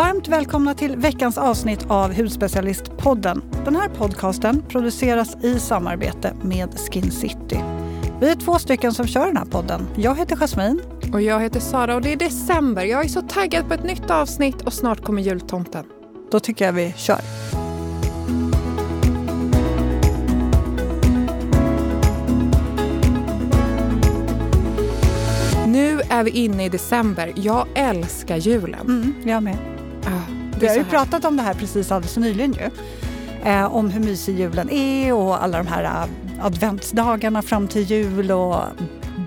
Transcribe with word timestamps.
Varmt 0.00 0.28
välkomna 0.28 0.74
till 0.74 0.96
veckans 0.96 1.38
avsnitt 1.38 1.86
av 1.88 2.14
Hudspecialistpodden. 2.14 3.42
Den 3.64 3.76
här 3.76 3.88
podcasten 3.88 4.62
produceras 4.68 5.44
i 5.44 5.58
samarbete 5.58 6.34
med 6.42 6.78
Skin 6.78 7.10
City. 7.10 7.60
Vi 8.20 8.30
är 8.30 8.34
två 8.34 8.58
stycken 8.58 8.92
som 8.92 9.06
kör 9.06 9.26
den 9.26 9.36
här 9.36 9.44
podden. 9.44 9.86
Jag 9.96 10.18
heter 10.18 10.36
Jasmine. 10.36 10.78
Och 11.12 11.22
jag 11.22 11.40
heter 11.40 11.60
Sara 11.60 11.94
och 11.94 12.02
det 12.02 12.12
är 12.12 12.16
december. 12.16 12.84
Jag 12.84 13.04
är 13.04 13.08
så 13.08 13.22
taggad 13.22 13.68
på 13.68 13.74
ett 13.74 13.84
nytt 13.84 14.10
avsnitt 14.10 14.62
och 14.62 14.72
snart 14.72 15.04
kommer 15.04 15.22
jultomten. 15.22 15.84
Då 16.30 16.40
tycker 16.40 16.64
jag 16.64 16.72
vi 16.72 16.94
kör. 16.96 17.20
Nu 25.66 26.00
är 26.10 26.24
vi 26.24 26.30
inne 26.30 26.64
i 26.64 26.68
december. 26.68 27.32
Jag 27.36 27.66
älskar 27.74 28.36
julen. 28.36 28.80
Mm, 28.80 29.14
jag 29.24 29.42
med. 29.42 29.79
Vi 30.60 30.68
har 30.68 30.76
ju 30.76 30.84
pratat 30.84 31.24
om 31.24 31.36
det 31.36 31.42
här 31.42 31.54
precis 31.54 31.92
alldeles 31.92 32.16
nyligen 32.16 32.52
ju. 32.52 32.70
Eh, 33.50 33.74
om 33.74 33.90
hur 33.90 34.00
mysig 34.00 34.38
julen 34.38 34.70
är 34.70 35.12
och 35.12 35.42
alla 35.44 35.58
de 35.58 35.66
här 35.66 35.84
eh, 35.84 36.46
adventsdagarna 36.46 37.42
fram 37.42 37.68
till 37.68 37.82
jul 37.82 38.32
och 38.32 38.56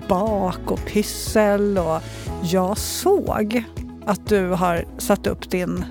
bak 0.08 0.70
och 0.70 0.84
pyssel. 0.86 1.78
Och 1.78 2.02
jag 2.42 2.78
såg 2.78 3.64
att 4.06 4.26
du 4.28 4.48
har 4.48 4.84
satt 4.98 5.26
upp 5.26 5.50
din, 5.50 5.84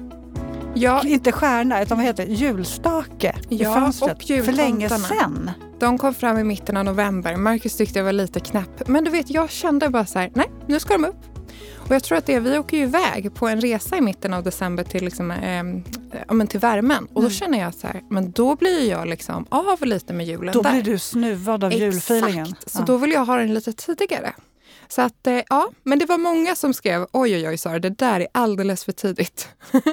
Ja, 0.76 1.02
inte 1.06 1.32
stjärna, 1.32 1.82
utan 1.82 1.98
vad 1.98 2.06
heter 2.08 2.26
det, 2.26 2.32
julstake 2.34 3.36
i 3.50 3.58
Ja, 3.64 3.74
fönstret 3.74 4.18
och 4.40 4.46
för 4.46 4.52
länge 4.52 4.90
sedan. 4.90 5.52
de 5.80 5.98
kom 5.98 6.14
fram 6.14 6.38
i 6.38 6.44
mitten 6.44 6.78
av 6.78 6.86
november. 6.86 7.36
Marcus 7.36 7.76
tyckte 7.78 8.00
jag 8.00 8.04
var 8.04 8.12
lite 8.12 8.40
knäpp. 8.40 8.88
Men 8.88 9.04
du 9.04 9.12
vet, 9.12 9.30
jag 9.30 9.50
kände 9.50 9.90
bara 9.90 10.06
så 10.06 10.20
här, 10.20 10.32
nej, 10.34 10.52
nu 10.68 10.80
ska 10.80 10.94
de 10.94 11.06
upp. 11.06 11.33
Och 11.94 11.96
jag 11.96 12.04
tror 12.04 12.18
att 12.18 12.26
det, 12.26 12.40
vi 12.40 12.58
åker 12.60 12.78
ju 12.78 12.84
iväg 12.84 13.36
på 13.36 13.48
en 13.48 13.62
resa 13.62 13.98
i 13.98 14.02
mitten 14.02 14.34
av 14.34 14.44
december 14.44 14.84
till, 14.84 15.04
liksom, 15.06 15.32
eh, 15.32 15.64
ja, 16.28 16.34
men 16.34 16.48
till 16.48 16.60
värmen. 16.60 17.04
Och 17.06 17.14
då 17.14 17.20
Mm. 17.28 17.32
känner 17.32 17.60
jag 17.60 17.74
så 17.74 17.88
här, 17.88 18.02
men 18.10 18.32
då 18.32 18.56
blir 18.56 18.90
jag 18.90 19.08
liksom 19.08 19.46
av 19.50 19.86
lite 19.86 20.14
med 20.14 20.26
julen 20.28 20.54
Då 20.54 20.62
där. 20.62 20.72
blir 20.72 20.82
du 20.84 21.00
snuvad 21.00 21.64
av 21.64 21.74
julfeelingen. 21.74 22.46
Exakt, 22.48 22.72
så 22.72 22.80
Ja. 22.82 22.86
då 22.86 22.98
vill 22.98 23.12
jag 23.12 23.26
ha 23.26 23.38
den 23.38 23.54
lite 23.54 23.74
tidigare. 23.74 24.34
Så 24.88 25.02
att, 25.02 25.28
eh, 25.28 25.40
ja, 25.50 25.70
men 25.84 26.00
det 26.00 26.06
var 26.06 26.18
många 26.18 26.56
som 26.56 26.74
skrev, 26.74 27.02
oj 27.12 27.36
oj 27.36 27.48
oj 27.48 27.58
Sara, 27.58 27.80
det 27.80 27.90
där 27.90 28.20
är 28.20 28.28
alldeles 28.32 28.84
för 28.84 28.92
tidigt. 28.92 29.48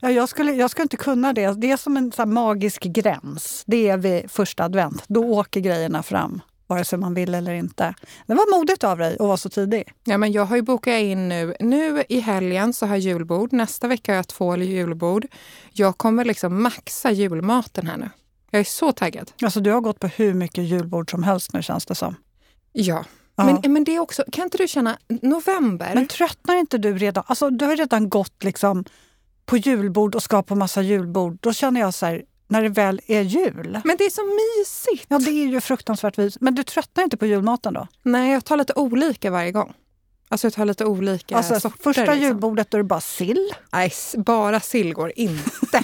Ja, 0.00 0.10
jag, 0.10 0.28
skulle, 0.28 0.52
jag 0.52 0.70
skulle 0.70 0.82
inte 0.82 0.96
kunna 0.96 1.32
det. 1.32 1.60
Det 1.60 1.70
är 1.70 1.76
som 1.76 1.96
en 1.96 2.12
så 2.12 2.26
magisk 2.26 2.82
gräns. 2.82 3.62
Det 3.66 3.88
är 3.88 3.96
vid 3.96 4.30
första 4.30 4.64
advent. 4.64 5.04
Då 5.08 5.24
åker 5.24 5.60
grejerna 5.60 6.02
fram, 6.02 6.40
vare 6.74 6.84
sig 6.84 6.98
man 6.98 7.14
vill 7.14 7.34
eller 7.34 7.52
inte. 7.52 7.94
Det 8.26 8.34
var 8.34 8.58
modigt 8.58 8.84
av 8.84 8.98
dig 8.98 9.12
att 9.12 9.26
vara 9.26 9.36
så 9.36 9.48
tidig. 9.48 9.92
Ja, 10.04 10.18
men 10.18 10.32
jag 10.32 10.44
har 10.44 10.56
ju 10.56 10.62
bokat 10.62 11.00
in 11.00 11.28
nu, 11.28 11.54
nu 11.60 12.04
i 12.08 12.20
helgen 12.20 12.72
så 12.72 12.86
har 12.86 12.94
jag 12.94 13.00
julbord, 13.00 13.52
nästa 13.52 13.88
vecka 13.88 14.12
har 14.12 14.16
jag 14.16 14.28
två 14.28 14.56
julbord. 14.56 15.26
Jag 15.72 15.98
kommer 15.98 16.24
liksom 16.24 16.62
maxa 16.62 17.10
julmaten 17.10 17.86
här 17.86 17.96
nu. 17.96 18.10
Jag 18.50 18.60
är 18.60 18.64
så 18.64 18.92
taggad. 18.92 19.32
Alltså, 19.42 19.60
du 19.60 19.70
har 19.70 19.80
gått 19.80 20.00
på 20.00 20.06
hur 20.06 20.34
mycket 20.34 20.64
julbord 20.64 21.10
som 21.10 21.22
helst 21.22 21.52
nu 21.52 21.62
känns 21.62 21.86
det 21.86 21.94
som. 21.94 22.16
Ja, 22.72 23.04
Ja. 23.36 23.44
Men, 23.44 23.72
men 23.72 23.84
det 23.84 23.96
är 23.96 24.00
också, 24.00 24.24
kan 24.32 24.44
inte 24.44 24.58
du 24.58 24.68
känna, 24.68 24.98
november, 25.08 25.90
Men 25.94 26.06
tröttnar 26.06 26.56
inte 26.56 26.78
du 26.78 26.98
redan? 26.98 27.24
Alltså, 27.26 27.50
du 27.50 27.64
har 27.64 27.76
redan 27.76 28.08
gått 28.08 28.44
liksom 28.44 28.84
på 29.46 29.56
julbord 29.56 30.14
och 30.14 30.22
ska 30.22 30.42
på 30.42 30.54
massa 30.54 30.82
julbord. 30.82 31.38
Då 31.40 31.52
känner 31.52 31.80
jag 31.80 31.94
så 31.94 32.06
här, 32.06 32.22
när 32.52 32.62
det 32.62 32.68
väl 32.68 33.00
är 33.06 33.20
jul. 33.22 33.80
men 33.84 33.96
det 33.96 34.04
är 34.04 34.10
så 34.10 34.22
mysigt. 34.24 35.06
Ja, 35.08 35.18
det 35.18 35.30
är 35.30 35.46
ju 35.46 35.60
fruktansvärt 35.60 36.18
vis. 36.18 36.40
Men 36.40 36.54
du 36.54 36.62
tröttnar 36.62 37.04
inte 37.04 37.16
på 37.16 37.26
julmaten 37.26 37.74
då? 37.74 37.86
Nej, 38.02 38.32
jag 38.32 38.44
tar 38.44 38.56
lite 38.56 38.72
olika 38.76 39.30
varje 39.30 39.52
gång. 39.52 39.72
Alltså 40.28 40.46
jag 40.46 40.52
tar 40.54 40.64
lite 40.64 40.84
olika 40.84 41.36
Alltså, 41.36 41.60
sorter. 41.60 41.82
första 41.82 42.00
liksom. 42.02 42.18
julbordet 42.20 42.70
då 42.70 42.76
är 42.76 42.82
det 42.82 42.88
bara 42.88 43.00
sill. 43.00 43.50
Nej, 43.72 43.92
bara 44.16 44.60
sill 44.60 44.94
går 44.94 45.12
inte. 45.16 45.78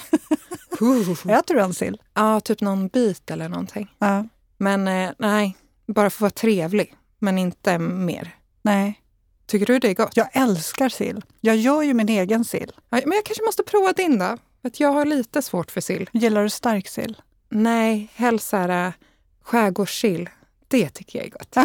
Äter 1.28 1.54
du 1.54 1.60
en 1.60 1.74
sill? 1.74 1.96
Ja, 2.14 2.40
typ 2.40 2.60
någon 2.60 2.88
bit 2.88 3.30
eller 3.30 3.48
någonting. 3.48 3.88
Ja. 3.98 4.24
Men 4.58 4.88
eh, 4.88 5.10
nej, 5.18 5.56
bara 5.86 6.10
för 6.10 6.16
att 6.16 6.20
vara 6.20 6.30
trevlig. 6.30 6.94
Men 7.18 7.38
inte 7.38 7.78
mer. 7.78 8.36
Nej. 8.62 9.00
Tycker 9.46 9.66
du 9.66 9.78
det 9.78 9.88
är 9.88 9.94
gott? 9.94 10.16
Jag 10.16 10.28
älskar 10.32 10.88
sill. 10.88 11.22
Jag 11.40 11.56
gör 11.56 11.82
ju 11.82 11.94
min 11.94 12.08
egen 12.08 12.44
sill. 12.44 12.72
Ja, 12.90 13.00
men 13.04 13.12
jag 13.12 13.24
kanske 13.24 13.44
måste 13.44 13.62
prova 13.62 13.92
din 13.92 14.18
då. 14.18 14.36
Att 14.62 14.80
jag 14.80 14.92
har 14.92 15.04
lite 15.04 15.42
svårt 15.42 15.70
för 15.70 15.80
sill. 15.80 16.10
Gillar 16.12 16.42
du 16.42 16.50
stark 16.50 16.88
sill? 16.88 17.16
Nej, 17.48 18.10
helst 18.14 18.54
äh, 18.54 18.90
skärgårdssill. 19.42 20.28
Det 20.68 20.88
tycker 20.88 21.18
jag 21.18 21.26
är 21.26 21.30
gott. 21.30 21.56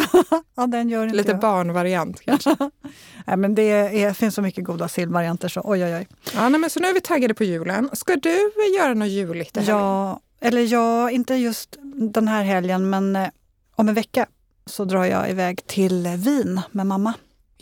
ja, 0.54 0.66
den 0.66 0.88
gör 0.88 1.04
inte 1.04 1.16
Lite 1.16 1.30
jag. 1.30 1.40
barnvariant 1.40 2.20
kanske. 2.20 2.56
Nej, 3.26 3.36
men 3.36 3.54
det 3.54 3.62
är, 3.62 4.12
finns 4.12 4.34
så 4.34 4.42
mycket 4.42 4.64
goda 4.64 4.88
sillvarianter 4.88 5.48
så 5.48 5.60
oj, 5.64 5.84
oj, 5.84 5.94
oj. 5.96 6.08
Ja, 6.34 6.48
nej, 6.48 6.60
men 6.60 6.70
så 6.70 6.80
nu 6.80 6.88
är 6.88 6.94
vi 6.94 7.00
taggade 7.00 7.34
på 7.34 7.44
julen. 7.44 7.90
Ska 7.92 8.16
du 8.16 8.50
göra 8.78 8.94
något 8.94 9.08
juligt? 9.08 9.58
Ja, 9.66 10.20
eller 10.40 10.72
ja, 10.72 11.10
inte 11.10 11.34
just 11.34 11.76
den 12.12 12.28
här 12.28 12.42
helgen, 12.44 12.90
men 12.90 13.16
eh, 13.16 13.28
om 13.74 13.88
en 13.88 13.94
vecka 13.94 14.26
så 14.66 14.84
drar 14.84 15.04
jag 15.04 15.30
iväg 15.30 15.66
till 15.66 16.06
Wien 16.16 16.60
med 16.70 16.86
mamma. 16.86 17.14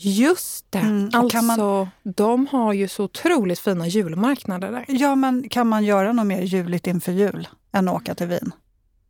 Just 0.04 0.66
det. 0.70 0.78
Mm, 0.78 1.10
alltså, 1.12 1.42
man- 1.42 1.88
de 2.02 2.46
har 2.46 2.72
ju 2.72 2.88
så 2.88 3.04
otroligt 3.04 3.58
fina 3.58 3.86
julmarknader 3.86 4.72
där. 4.72 4.84
Ja, 4.88 5.14
men 5.14 5.48
kan 5.48 5.66
man 5.68 5.84
göra 5.84 6.12
något 6.12 6.26
mer 6.26 6.42
juligt 6.42 6.86
inför 6.86 7.12
jul 7.12 7.48
än 7.72 7.88
att 7.88 7.94
åka 7.94 8.14
till 8.14 8.26
Wien? 8.26 8.52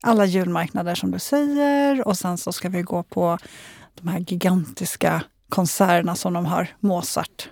Alla 0.03 0.25
julmarknader 0.25 0.95
som 0.95 1.11
du 1.11 1.19
säger 1.19 2.09
och 2.09 2.19
sen 2.19 2.39
så 2.39 2.53
ska 2.53 2.69
vi 2.69 2.83
gå 2.83 3.03
på 3.03 3.39
de 3.95 4.09
här 4.09 4.19
gigantiska 4.19 5.23
konserterna 5.49 6.15
som 6.17 6.33
de 6.33 6.47
har, 6.47 6.69
Mozart. 6.81 7.49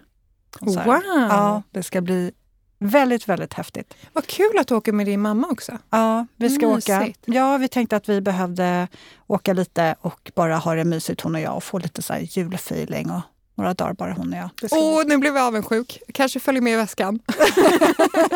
konserter. 0.50 0.86
Wow! 0.86 1.02
Ja, 1.30 1.62
det 1.70 1.82
ska 1.82 2.00
bli 2.00 2.32
väldigt, 2.78 3.28
väldigt 3.28 3.54
häftigt. 3.54 3.94
Vad 4.12 4.26
kul 4.26 4.58
att 4.60 4.66
du 4.66 4.74
åker 4.74 4.92
med 4.92 5.06
din 5.06 5.20
mamma 5.20 5.48
också. 5.50 5.78
Ja, 5.90 6.26
vi 6.36 6.50
ska 6.50 6.66
åka. 6.66 6.98
Mysigt. 7.00 7.20
Ja, 7.26 7.56
vi 7.58 7.68
tänkte 7.68 7.96
att 7.96 8.08
vi 8.08 8.20
behövde 8.20 8.88
åka 9.26 9.52
lite 9.52 9.94
och 10.00 10.32
bara 10.34 10.56
ha 10.56 10.74
det 10.74 10.84
mysigt 10.84 11.20
hon 11.20 11.34
och 11.34 11.40
jag 11.40 11.56
och 11.56 11.64
få 11.64 11.78
lite 11.78 12.02
så 12.02 12.12
här 12.12 12.20
julfeeling 12.20 13.10
och 13.10 13.20
några 13.60 13.74
dagar 13.74 13.92
bara 13.92 14.12
hon 14.12 14.32
och 14.32 14.38
jag. 14.38 14.50
Åh, 14.70 15.02
nu 15.06 15.18
blev 15.18 15.36
jag 15.36 15.44
avundsjuk. 15.46 15.98
Kanske 16.14 16.40
följer 16.40 16.62
med 16.62 16.72
i 16.72 16.76
väskan. 16.76 17.20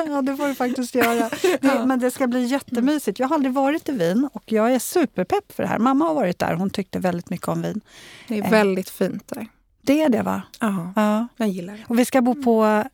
ja, 0.09 0.23
det 0.23 0.37
får 0.37 0.49
du 0.49 0.55
faktiskt 0.55 0.95
göra. 0.95 1.31
Det, 1.61 1.85
men 1.87 1.99
det 1.99 2.11
ska 2.11 2.27
bli 2.27 2.45
jättemysigt. 2.45 3.19
Jag 3.19 3.29
har 3.29 3.35
aldrig 3.35 3.53
varit 3.55 3.89
i 3.89 3.93
Wien 3.93 4.29
och 4.33 4.53
jag 4.53 4.75
är 4.75 4.79
superpepp 4.79 5.53
för 5.53 5.63
det 5.63 5.69
här. 5.69 5.79
Mamma 5.79 6.05
har 6.05 6.15
varit 6.15 6.39
där. 6.39 6.55
Hon 6.55 6.71
tyckte 6.71 6.99
väldigt 6.99 7.31
mycket 7.31 7.49
om 7.49 7.63
Wien. 7.63 7.81
Det 8.29 8.39
är 8.39 8.43
Eh. 8.45 8.51
väldigt 8.51 8.89
fint 8.91 9.29
där. 9.29 9.47
Det 9.83 10.03
är 10.03 10.09
det 10.09 10.23
va? 10.23 10.43
Ja, 10.61 10.93
Ja. 10.97 11.29
jag 11.37 11.49
gillar 11.49 11.73
det. 11.75 11.85
Och 11.89 11.99
vi 11.99 12.05
ska 12.05 12.23
bo 12.23 12.43
på 12.43 12.85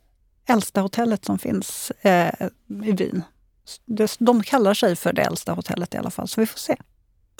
äldsta 0.46 0.80
hotellet 0.80 1.24
som 1.24 1.38
finns 1.38 1.90
eh, 2.00 2.28
i 2.84 2.92
Wien. 2.92 3.22
De 4.18 4.42
kallar 4.42 4.74
sig 4.74 4.96
för 4.96 5.12
det 5.12 5.22
äldsta 5.22 5.52
hotellet 5.52 5.94
i 5.94 5.98
alla 5.98 6.10
fall, 6.10 6.28
så 6.28 6.40
vi 6.40 6.46
får 6.46 6.58
se. 6.58 6.76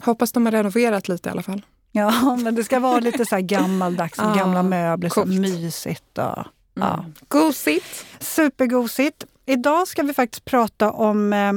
Hoppas 0.02 0.32
de 0.32 0.46
har 0.46 0.52
renoverat 0.52 1.08
lite 1.08 1.28
i 1.28 1.32
alla 1.32 1.42
fall. 1.42 1.62
Ja, 1.92 2.36
men 2.42 2.54
det 2.54 2.64
ska 2.64 2.78
vara 2.80 3.00
lite 3.00 3.24
så 3.26 3.34
här 3.34 3.42
gammaldags, 3.42 4.18
Ah, 4.18 4.34
gamla 4.34 4.62
möbler, 4.62 5.08
så 5.10 5.24
mysigt. 5.24 6.18
Och, 6.18 6.44
ja. 6.74 7.04
Gosigt. 7.28 8.06
Supergosigt. 8.18 9.24
Idag 9.46 9.88
ska 9.88 10.02
vi 10.02 10.14
faktiskt 10.14 10.44
prata 10.44 10.90
om 10.90 11.32
eh, 11.32 11.52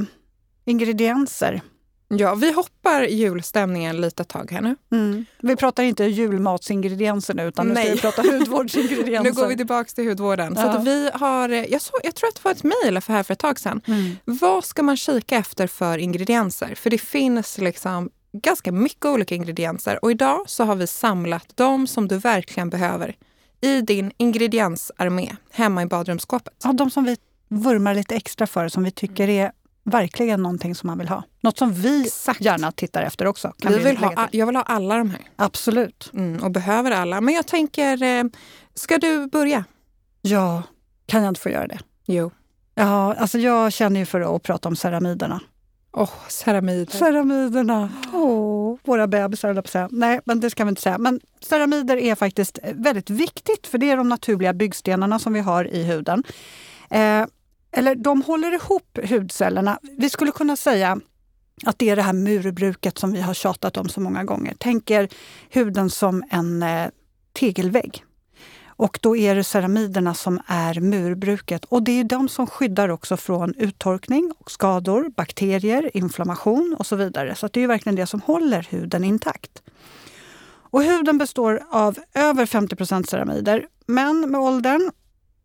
ingredienser. 0.66 1.62
Ja, 2.08 2.36
vi 2.36 2.52
hoppar 2.54 3.02
julstämningen 3.04 4.02
lite 4.02 4.24
tag 4.24 4.52
här 4.52 4.62
nu. 4.62 4.76
Mm. 4.92 5.26
Vi 5.42 5.56
pratar 5.56 5.84
inte 5.84 6.04
julmatsingredienser 6.06 7.34
nu, 7.34 7.48
utan 7.48 7.68
nu 7.68 7.76
ska 7.76 7.84
vi 7.94 7.98
prata 8.00 8.22
hudvårdsingredienser. 8.32 9.24
Nu 9.24 9.32
går 9.32 9.48
vi 9.48 9.58
tillbaka 9.58 9.90
till 9.96 10.08
hudvården. 10.10 10.56
Så 10.56 10.62
Ja. 10.62 10.70
att 10.70 10.84
vi 10.88 11.10
har, 11.14 11.50
jag, 11.50 11.82
så, 11.82 11.94
jag 12.04 12.16
tror 12.16 12.30
att 12.30 12.36
det 12.36 12.44
var 12.44 12.52
ett 12.52 12.64
mejl 12.64 13.02
för 13.02 13.14
här 13.14 13.24
för 13.24 13.34
ett 13.34 13.40
tag 13.40 13.60
sedan. 13.60 13.82
Mm. 13.88 14.16
Vad 14.26 14.66
ska 14.66 14.84
man 14.84 14.98
kika 14.98 15.36
efter 15.38 15.68
för 15.68 15.98
ingredienser? 15.98 16.76
För 16.76 16.90
det 16.90 16.98
finns 16.98 17.58
liksom 17.58 18.10
ganska 18.34 18.72
mycket 18.72 19.06
olika 19.06 19.36
ingredienser. 19.36 20.00
Och 20.04 20.12
idag 20.12 20.44
så 20.46 20.64
har 20.64 20.76
vi 20.76 20.88
samlat 20.88 21.46
de 21.56 21.88
som 21.88 22.08
du 22.08 22.18
verkligen 22.18 22.70
behöver 22.70 23.16
i 23.62 23.82
din 23.82 24.12
ingrediensarmé 24.18 25.35
hemma 25.52 25.82
i 25.84 25.85
badrumsskåpet. 25.85 26.53
Ja, 26.64 26.74
de 26.74 26.91
som 26.91 27.03
vi 27.03 27.18
vurmar 27.47 27.96
lite 27.96 28.16
extra 28.16 28.47
för, 28.47 28.68
som 28.68 28.84
vi 28.84 28.91
tycker 28.91 29.30
är 29.30 29.52
verkligen 29.84 30.41
någonting 30.44 30.76
som 30.76 30.88
man 30.88 30.97
vill 30.97 31.08
ha. 31.08 31.24
Något 31.41 31.58
som 31.58 31.74
vi 31.74 32.06
Exakt. 32.06 32.41
gärna 32.41 32.72
tittar 32.72 33.02
efter 33.03 33.26
också. 33.26 33.53
Vi 33.68 33.78
vill 33.78 33.97
ha, 33.97 34.28
jag 34.32 34.46
vill 34.46 34.56
ha 34.56 34.64
alla 34.64 34.97
de 34.97 35.09
här 35.09 35.22
Absolut. 35.36 36.12
mm, 36.14 36.44
och 36.44 36.52
behöver 36.52 36.91
alla. 36.91 37.22
Men 37.22 37.34
jag 37.34 37.47
tänker, 37.47 38.03
eh, 38.03 38.24
ska 38.74 38.97
du 38.97 39.28
börja? 39.28 39.64
Ja, 40.22 40.64
kan 41.06 41.24
jag 41.24 41.32
inte 41.32 41.41
få 41.41 41.50
göra 41.50 41.68
det? 41.68 41.79
Jo. 42.06 42.32
Ja, 42.76 43.14
alltså 43.14 43.38
jag 43.38 43.74
känner 43.74 44.00
ju 44.00 44.06
för 44.06 44.36
att 44.36 44.44
prata 44.44 44.70
om 44.70 44.76
ceramiderna. 44.76 45.40
Åh, 45.93 46.09
ceramider. 46.29 46.97
Ceramiderna. 46.97 47.90
Åh, 48.13 48.78
våra 48.84 49.07
bebisar. 49.07 49.87
Nej, 49.91 50.19
men 50.25 50.40
det 50.40 50.49
ska 50.49 50.63
vi 50.63 50.69
inte 50.69 50.81
säga. 50.81 50.97
Men 50.97 51.19
ceramider 51.41 51.97
är 51.97 52.16
faktiskt 52.16 52.59
väldigt 52.73 53.09
viktigt 53.09 53.67
för 53.67 53.78
det 53.78 53.90
är 53.90 53.97
de 53.97 54.09
naturliga 54.09 54.53
byggstenarna 54.53 55.19
som 55.19 55.34
vi 55.34 55.40
har 55.40 55.67
i 55.67 55.84
huden. 55.84 56.23
Eh, 56.90 57.25
eller 57.72 57.95
de 57.95 58.22
håller 58.22 58.51
ihop 58.51 58.99
hudcellerna. 59.09 59.79
Vi 59.97 60.09
skulle 60.09 60.31
kunna 60.31 60.55
säga 60.55 60.99
att 61.66 61.79
det 61.79 61.90
är 61.90 61.95
det 61.95 62.01
här 62.01 62.13
murbruket 62.13 62.97
som 62.97 63.11
vi 63.11 63.22
har 63.22 63.34
tjatat 63.34 63.78
om 63.78 63.90
så 63.90 64.01
många 64.01 64.23
gånger. 64.23 64.55
Tänk 64.59 64.91
er 64.91 65.09
huden 65.49 65.90
som 65.90 66.23
en 66.29 66.63
eh, 66.63 66.90
tegelvägg. 67.40 68.03
Och 68.75 68.99
då 69.02 69.17
är 69.17 69.35
det 69.35 69.43
ceramiderna 69.43 70.14
som 70.14 70.40
är 70.47 70.79
murbruket. 70.79 71.66
Och 71.66 71.84
det 71.84 71.99
är 71.99 72.03
de 72.03 72.29
som 72.29 72.47
skyddar 72.47 72.90
också 72.90 73.17
från 73.17 73.53
uttorkning, 73.58 74.31
skador, 74.47 75.09
bakterier, 75.09 75.97
inflammation 75.97 76.75
och 76.79 76.85
så 76.85 76.96
vidare. 76.96 77.35
Så 77.35 77.47
det 77.47 77.61
är 77.64 77.67
verkligen 77.67 77.96
det 77.96 78.08
som 78.08 78.22
håller 78.22 78.67
huden 78.70 79.03
intakt. 79.03 79.61
Och 80.73 80.84
huden 80.84 81.17
består 81.17 81.64
av 81.72 81.97
över 82.14 82.46
50% 82.46 83.09
ceramider. 83.09 83.67
Men 83.85 84.31
med 84.31 84.41
åldern, 84.41 84.91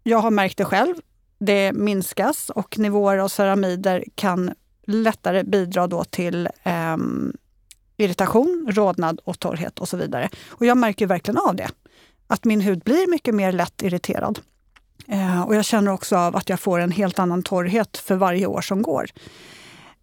jag 0.03 0.19
har 0.19 0.31
märkt 0.31 0.59
det 0.59 0.65
själv, 0.65 0.95
det 1.39 1.73
minskas 1.73 2.51
och 2.51 2.79
nivåer 2.79 3.19
av 3.19 3.29
ceramider 3.29 4.05
kan 4.15 4.55
lättare 4.87 5.45
bidra 5.45 5.87
då 5.87 6.05
till 6.05 6.49
eh, 6.63 6.97
irritation, 7.97 8.69
rodnad 8.71 9.21
och 9.25 9.39
torrhet 9.39 9.79
och 9.79 9.89
så 9.89 9.97
vidare. 9.97 10.29
Och 10.49 10.67
jag 10.67 10.77
märker 10.77 11.07
verkligen 11.07 11.39
av 11.39 11.57
det. 11.57 11.69
Att 12.29 12.45
min 12.45 12.61
hud 12.61 12.79
blir 12.79 13.11
mycket 13.11 13.35
mer 13.35 13.53
lätt 13.53 13.83
irriterad. 13.83 14.41
Eh, 15.09 15.43
och 15.43 15.55
jag 15.55 15.65
känner 15.65 15.93
också 15.93 16.17
av 16.17 16.37
att 16.37 16.49
jag 16.49 16.61
får 16.61 16.79
en 16.79 16.91
helt 16.91 17.19
annan 17.19 17.43
torrhet 17.43 17.97
för 17.97 18.15
varje 18.15 18.47
år 18.47 18.61
som 18.61 18.83
går. 18.83 19.07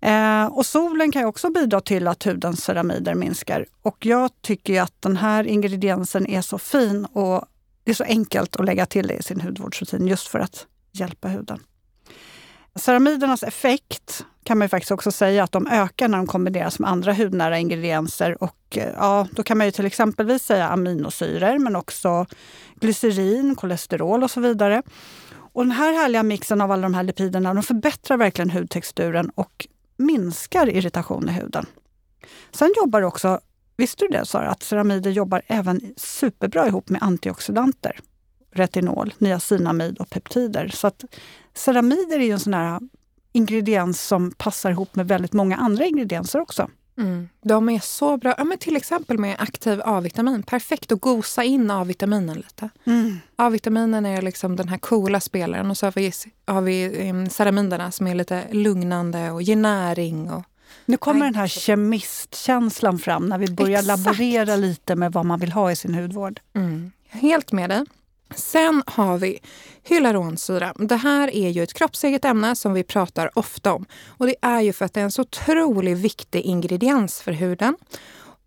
Eh, 0.02 0.46
och 0.46 0.66
solen 0.66 1.12
kan 1.12 1.26
också 1.26 1.50
bidra 1.50 1.82
till 1.82 2.08
att 2.08 2.24
hudens 2.24 2.64
ceramider 2.64 3.16
minskar. 3.16 3.66
Och 3.82 4.06
jag 4.06 4.30
tycker 4.42 4.82
att 4.82 5.02
den 5.02 5.18
här 5.18 5.44
ingrediensen 5.48 6.28
är 6.28 6.42
så 6.42 6.58
fin 6.58 7.06
och 7.06 7.46
det 7.84 7.92
är 7.92 7.96
så 7.96 8.04
enkelt 8.04 8.56
att 8.56 8.66
lägga 8.66 8.86
till 8.86 9.08
det 9.08 9.14
i 9.14 9.24
sin 9.24 9.42
hudvårdsrutin 9.42 10.08
just 10.08 10.28
för 10.28 10.40
att 10.40 10.66
hjälpa 10.92 11.28
huden. 11.28 11.60
Ceramidernas 12.80 13.44
effekt 13.44 14.26
kan 14.44 14.58
man 14.58 14.70
faktiskt 14.70 14.92
också 14.92 15.12
säga 15.12 15.44
att 15.44 15.52
de 15.52 15.68
ökar 15.68 16.08
när 16.08 16.18
de 16.18 16.28
kombineras 16.28 16.80
med 16.80 16.90
andra 16.90 17.14
hudnära 17.14 17.60
ingredienser. 17.60 18.44
Och, 18.44 18.78
eh, 18.78 18.94
ja, 18.98 19.28
då 19.32 19.44
kan 19.44 19.58
man 19.58 19.68
ju 19.68 19.72
till 19.72 19.86
exempelvis 19.86 20.44
säga 20.44 20.68
aminosyror 20.68 21.60
men 21.60 21.76
också 21.76 22.26
glycerin, 22.76 23.56
kolesterol 23.56 24.24
och 24.24 24.32
så 24.32 24.42
vidare. 24.42 24.82
Och 25.54 25.64
den 25.64 25.72
här 25.72 25.94
härliga 25.94 26.24
mixen 26.24 26.62
av 26.62 26.72
alla 26.72 26.82
de 26.82 26.94
här 26.94 27.04
lipiderna 27.04 27.54
de 27.54 27.64
förbättrar 27.64 28.18
verkligen 28.18 28.50
hudtexturen 28.50 29.30
och 29.36 29.68
minskar 29.98 30.70
irritation 30.70 31.30
i 31.30 31.32
huden. 31.32 31.66
Sen 32.52 32.74
jobbar 32.78 33.02
också, 33.02 33.40
visste 33.78 34.06
du 34.06 34.08
det 34.08 34.26
Sara, 34.26 34.50
att 34.50 34.64
ceramider 34.64 35.12
jobbar 35.12 35.42
även 35.48 35.94
superbra 35.98 36.68
ihop 36.68 36.90
med 36.90 37.04
antioxidanter. 37.04 38.00
Retinol, 38.56 39.14
niacinamid 39.18 39.98
och 39.98 40.10
peptider. 40.10 40.68
Så 40.68 40.88
att 40.88 41.04
ceramider 41.54 42.20
är 42.20 42.24
ju 42.24 42.32
en 42.32 42.40
sån 42.40 42.54
här 42.54 42.80
ingrediens 43.32 44.02
som 44.02 44.32
passar 44.32 44.72
ihop 44.72 44.96
med 44.96 45.08
väldigt 45.08 45.34
många 45.34 45.58
andra 45.58 45.86
ingredienser 45.86 46.40
också. 46.40 46.70
Mm. 46.98 47.30
De 47.42 47.70
är 47.70 47.80
så 47.80 48.18
bra, 48.18 48.36
ja, 48.38 48.44
men 48.44 48.58
till 48.58 48.76
exempel 48.76 49.18
med 49.18 49.36
aktiv 49.40 49.82
A-vitamin. 49.86 50.44
Perfekt 50.44 50.92
att 50.92 51.02
gosa 51.02 51.44
in 51.44 51.72
A-vitaminen 51.72 52.38
lite. 52.38 52.70
Mm. 52.86 53.18
A-vitaminen 53.36 54.06
är 54.06 54.22
liksom 54.22 54.56
den 54.56 54.70
här 54.70 54.78
coola 54.78 55.20
spelaren 55.20 55.70
och 55.70 55.78
så 55.78 55.86
har 55.86 55.92
vi, 55.92 56.12
har 56.46 56.62
vi 56.62 57.10
um, 57.10 57.30
ceramiderna 57.30 57.92
som 57.92 58.08
är 58.08 58.16
lite 58.16 58.44
lugnande 58.52 59.32
och 59.32 59.42
ger 59.42 59.56
näring. 59.56 60.32
Och, 60.32 60.44
nu 60.86 60.98
kommer 60.98 61.26
den 61.26 61.36
här 61.36 61.48
kemistkänslan 61.48 63.00
fram 63.00 63.30
när 63.30 63.38
vi 63.38 63.48
börjar 63.48 63.80
Exakt. 63.80 64.06
laborera 64.06 64.56
lite 64.56 64.96
med 64.96 65.12
vad 65.12 65.26
man 65.26 65.40
vill 65.40 65.52
ha 65.52 65.72
i 65.72 65.76
sin 65.76 65.96
hudvård. 65.96 66.40
Mm. 66.54 66.92
Helt 67.10 67.52
med 67.52 67.70
dig. 67.70 67.86
Sen 68.36 68.84
har 68.88 69.18
vi 69.18 69.40
hyaluronsyra. 69.84 70.74
Det 70.80 70.96
här 70.96 71.36
är 71.36 71.50
ju 71.50 71.64
ett 71.64 71.74
kroppseget 71.74 72.26
ämne 72.26 72.56
som 72.56 72.74
vi 72.74 72.84
pratar 72.84 73.30
ofta 73.34 73.74
om. 73.74 73.86
Och 74.08 74.26
det 74.26 74.36
är 74.42 74.62
ju 74.62 74.74
för 74.74 74.86
att 74.86 74.94
det 74.94 75.00
är 75.00 75.04
en 75.04 75.12
så 75.12 75.22
otroligt 75.22 75.98
viktig 75.98 76.42
ingrediens 76.42 77.22
för 77.22 77.32
huden. 77.32 77.78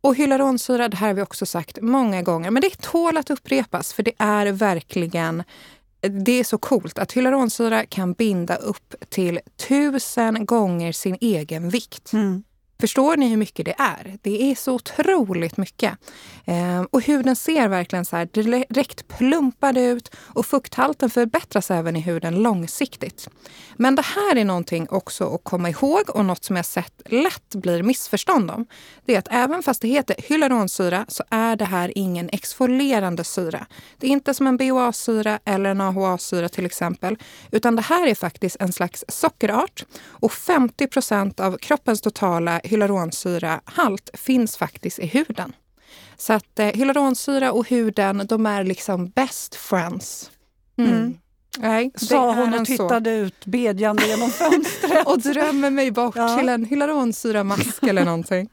Och 0.01 0.15
hyaluronsyra, 0.15 0.89
det 0.89 0.97
här 0.97 1.07
har 1.07 1.15
vi 1.15 1.23
också 1.23 1.47
sagt 1.47 1.79
många 1.83 2.23
gånger, 2.23 2.51
men 2.51 2.63
det 2.63 2.81
tål 2.81 3.17
att 3.17 3.31
upprepas 3.31 3.93
för 3.93 4.03
det 4.03 4.13
är 4.19 4.53
verkligen 4.53 5.43
det 6.01 6.33
är 6.33 6.45
så 6.45 6.59
coolt 6.59 6.99
att 6.99 7.13
hyaluronsyra 7.13 7.87
kan 7.87 8.13
binda 8.13 8.57
upp 8.57 8.95
till 9.09 9.41
tusen 9.69 10.47
gånger 10.47 10.93
sin 10.93 11.19
egen 11.21 11.71
vikt. 11.71 12.13
Mm. 12.13 12.43
Förstår 12.81 13.17
ni 13.17 13.29
hur 13.29 13.37
mycket 13.37 13.67
det 13.67 13.75
är? 13.79 14.19
Det 14.23 14.51
är 14.51 14.55
så 14.55 14.75
otroligt 14.75 15.57
mycket. 15.57 15.99
Eh, 16.45 16.83
och 16.91 17.03
huden 17.03 17.37
ser 17.37 17.69
verkligen 17.69 18.05
så 18.05 18.17
här 18.17 18.29
direkt 18.33 19.09
plumpad 19.09 19.77
ut 19.79 20.15
och 20.17 20.47
fukthalten 20.47 21.11
förbättras 21.11 21.71
även 21.71 21.97
i 21.97 22.01
huden 22.01 22.43
långsiktigt. 22.43 23.29
Men 23.77 23.95
det 23.95 24.03
här 24.03 24.37
är 24.37 24.45
någonting 24.45 24.89
också 24.91 25.35
att 25.35 25.45
komma 25.45 25.71
ihåg 25.71 26.11
och 26.11 26.25
något 26.25 26.45
som 26.45 26.57
jag 26.57 26.65
sett 26.67 27.03
lätt 27.05 27.55
blir 27.55 27.83
missförstånd 27.83 28.51
om. 28.51 28.67
Det 29.05 29.15
är 29.15 29.19
att 29.19 29.29
även 29.31 29.63
fast 29.63 29.83
det 29.83 29.89
heter 29.89 30.17
hyaluronsyra 30.19 31.05
så 31.09 31.25
är 31.31 31.57
det 31.57 31.65
här 31.65 31.93
ingen 31.95 32.29
exfolierande 32.33 33.25
syra. 33.25 33.67
Det 33.99 34.07
är 34.07 34.11
inte 34.11 34.35
som 34.35 34.47
en 34.47 34.57
BHA-syra 34.57 35.39
eller 35.45 35.71
en 35.71 35.81
AHA-syra 35.81 36.49
till 36.49 36.67
exempel, 36.67 37.17
utan 37.51 37.77
det 37.77 37.83
här 37.83 38.07
är 38.07 38.15
faktiskt 38.15 38.57
en 38.61 38.73
slags 38.73 39.05
sockerart 39.09 39.85
och 40.07 40.33
50 40.33 40.87
procent 40.87 41.41
av 41.41 41.57
kroppens 41.57 42.01
totala 42.01 42.61
hyaluronsyrahalt 42.69 44.11
finns 44.15 44.57
faktiskt 44.57 44.99
i 44.99 45.07
huden. 45.07 45.53
Så 46.17 46.33
att 46.33 46.59
eh, 46.59 46.67
hyaluronsyra 46.67 47.53
och 47.53 47.69
huden, 47.69 48.27
de 48.29 48.47
är 48.47 48.65
liksom 48.65 49.09
best 49.09 49.55
friends. 49.55 50.31
Mm. 50.79 50.93
Mm. 50.93 51.19
Nej, 51.59 51.91
Sa 51.97 52.35
hon 52.35 52.55
och 52.55 52.67
tittade 52.67 53.11
så. 53.11 53.27
ut 53.27 53.47
bedjande 53.47 54.07
genom 54.07 54.31
fönstret. 54.31 55.07
och 55.07 55.21
drömmer 55.21 55.71
mig 55.71 55.91
bort 55.91 56.17
ja. 56.17 56.39
till 56.39 56.49
en 56.49 56.65
hyaluronsyramask 56.65 57.83
eller 57.83 58.05
någonting. 58.05 58.49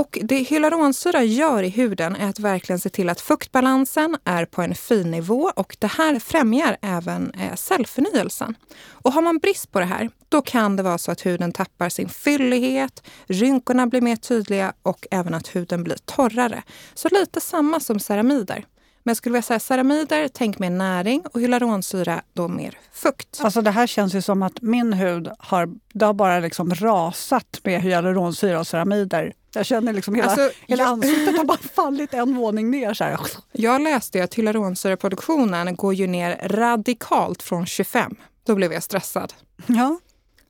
Och 0.00 0.18
det 0.22 0.42
hyaluronsyra 0.42 1.22
gör 1.22 1.62
i 1.62 1.68
huden 1.68 2.16
är 2.16 2.28
att 2.28 2.38
verkligen 2.38 2.78
se 2.78 2.88
till 2.88 3.08
att 3.08 3.20
fuktbalansen 3.20 4.16
är 4.24 4.44
på 4.44 4.62
en 4.62 4.74
fin 4.74 5.10
nivå 5.10 5.52
och 5.56 5.76
det 5.78 5.86
här 5.86 6.18
främjar 6.18 6.76
även 6.82 7.30
eh, 7.30 7.54
cellförnyelsen. 7.54 8.54
Och 8.88 9.12
har 9.12 9.22
man 9.22 9.38
brist 9.38 9.72
på 9.72 9.80
det 9.80 9.84
här, 9.84 10.10
då 10.28 10.42
kan 10.42 10.76
det 10.76 10.82
vara 10.82 10.98
så 10.98 11.12
att 11.12 11.26
huden 11.26 11.52
tappar 11.52 11.88
sin 11.88 12.08
fyllighet, 12.08 13.02
rynkorna 13.26 13.86
blir 13.86 14.00
mer 14.00 14.16
tydliga 14.16 14.72
och 14.82 15.06
även 15.10 15.34
att 15.34 15.56
huden 15.56 15.84
blir 15.84 15.96
torrare. 16.04 16.62
Så 16.94 17.08
lite 17.08 17.40
samma 17.40 17.80
som 17.80 18.00
ceramider. 18.00 18.64
Men 19.02 19.10
jag 19.10 19.16
skulle 19.16 19.32
vilja 19.32 19.42
säga 19.42 19.60
ceramider, 19.60 20.28
tänk 20.28 20.58
mer 20.58 20.70
näring 20.70 21.22
och 21.32 21.40
hyaluronsyra, 21.40 22.22
då 22.32 22.48
mer 22.48 22.78
fukt. 22.92 23.40
Alltså 23.42 23.62
det 23.62 23.70
här 23.70 23.86
känns 23.86 24.14
ju 24.14 24.22
som 24.22 24.42
att 24.42 24.62
min 24.62 24.92
hud 24.92 25.28
har, 25.38 25.68
det 25.92 26.04
har 26.04 26.14
bara 26.14 26.40
liksom 26.40 26.74
rasat 26.74 27.60
med 27.64 27.82
hyaluronsyra 27.82 28.60
och 28.60 28.66
ceramider. 28.66 29.32
Jag 29.52 29.66
känner 29.66 29.92
liksom 29.92 30.14
hela, 30.14 30.28
alltså, 30.28 30.50
hela 30.66 30.82
jag, 30.82 30.90
ansiktet 30.92 31.36
har 31.36 31.44
bara 31.44 31.58
fallit 31.58 32.14
en 32.14 32.34
våning 32.34 32.70
ner. 32.70 32.94
Så 32.94 33.04
här. 33.04 33.20
Jag 33.52 33.80
läste 33.80 34.24
att 34.24 34.34
hyaluronsyraproduktionen 34.34 35.76
går 35.76 35.94
ju 35.94 36.06
ner 36.06 36.48
radikalt 36.48 37.42
från 37.42 37.66
25. 37.66 38.16
Då 38.46 38.54
blev 38.54 38.72
jag 38.72 38.82
stressad. 38.82 39.34
Ja. 39.66 39.98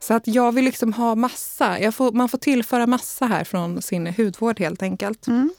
Så 0.03 0.15
att 0.15 0.27
jag 0.27 0.53
vill 0.53 0.65
liksom 0.65 0.93
ha 0.93 1.15
massa. 1.15 1.93
Får, 1.93 2.13
man 2.13 2.29
får 2.29 2.39
tillföra 2.39 2.87
massa 2.87 3.27
här 3.27 3.45
från 3.45 3.83
sin 3.83 4.07
hudvård 4.07 4.59
helt 4.59 4.83
enkelt. 4.83 5.27
Mm. 5.27 5.51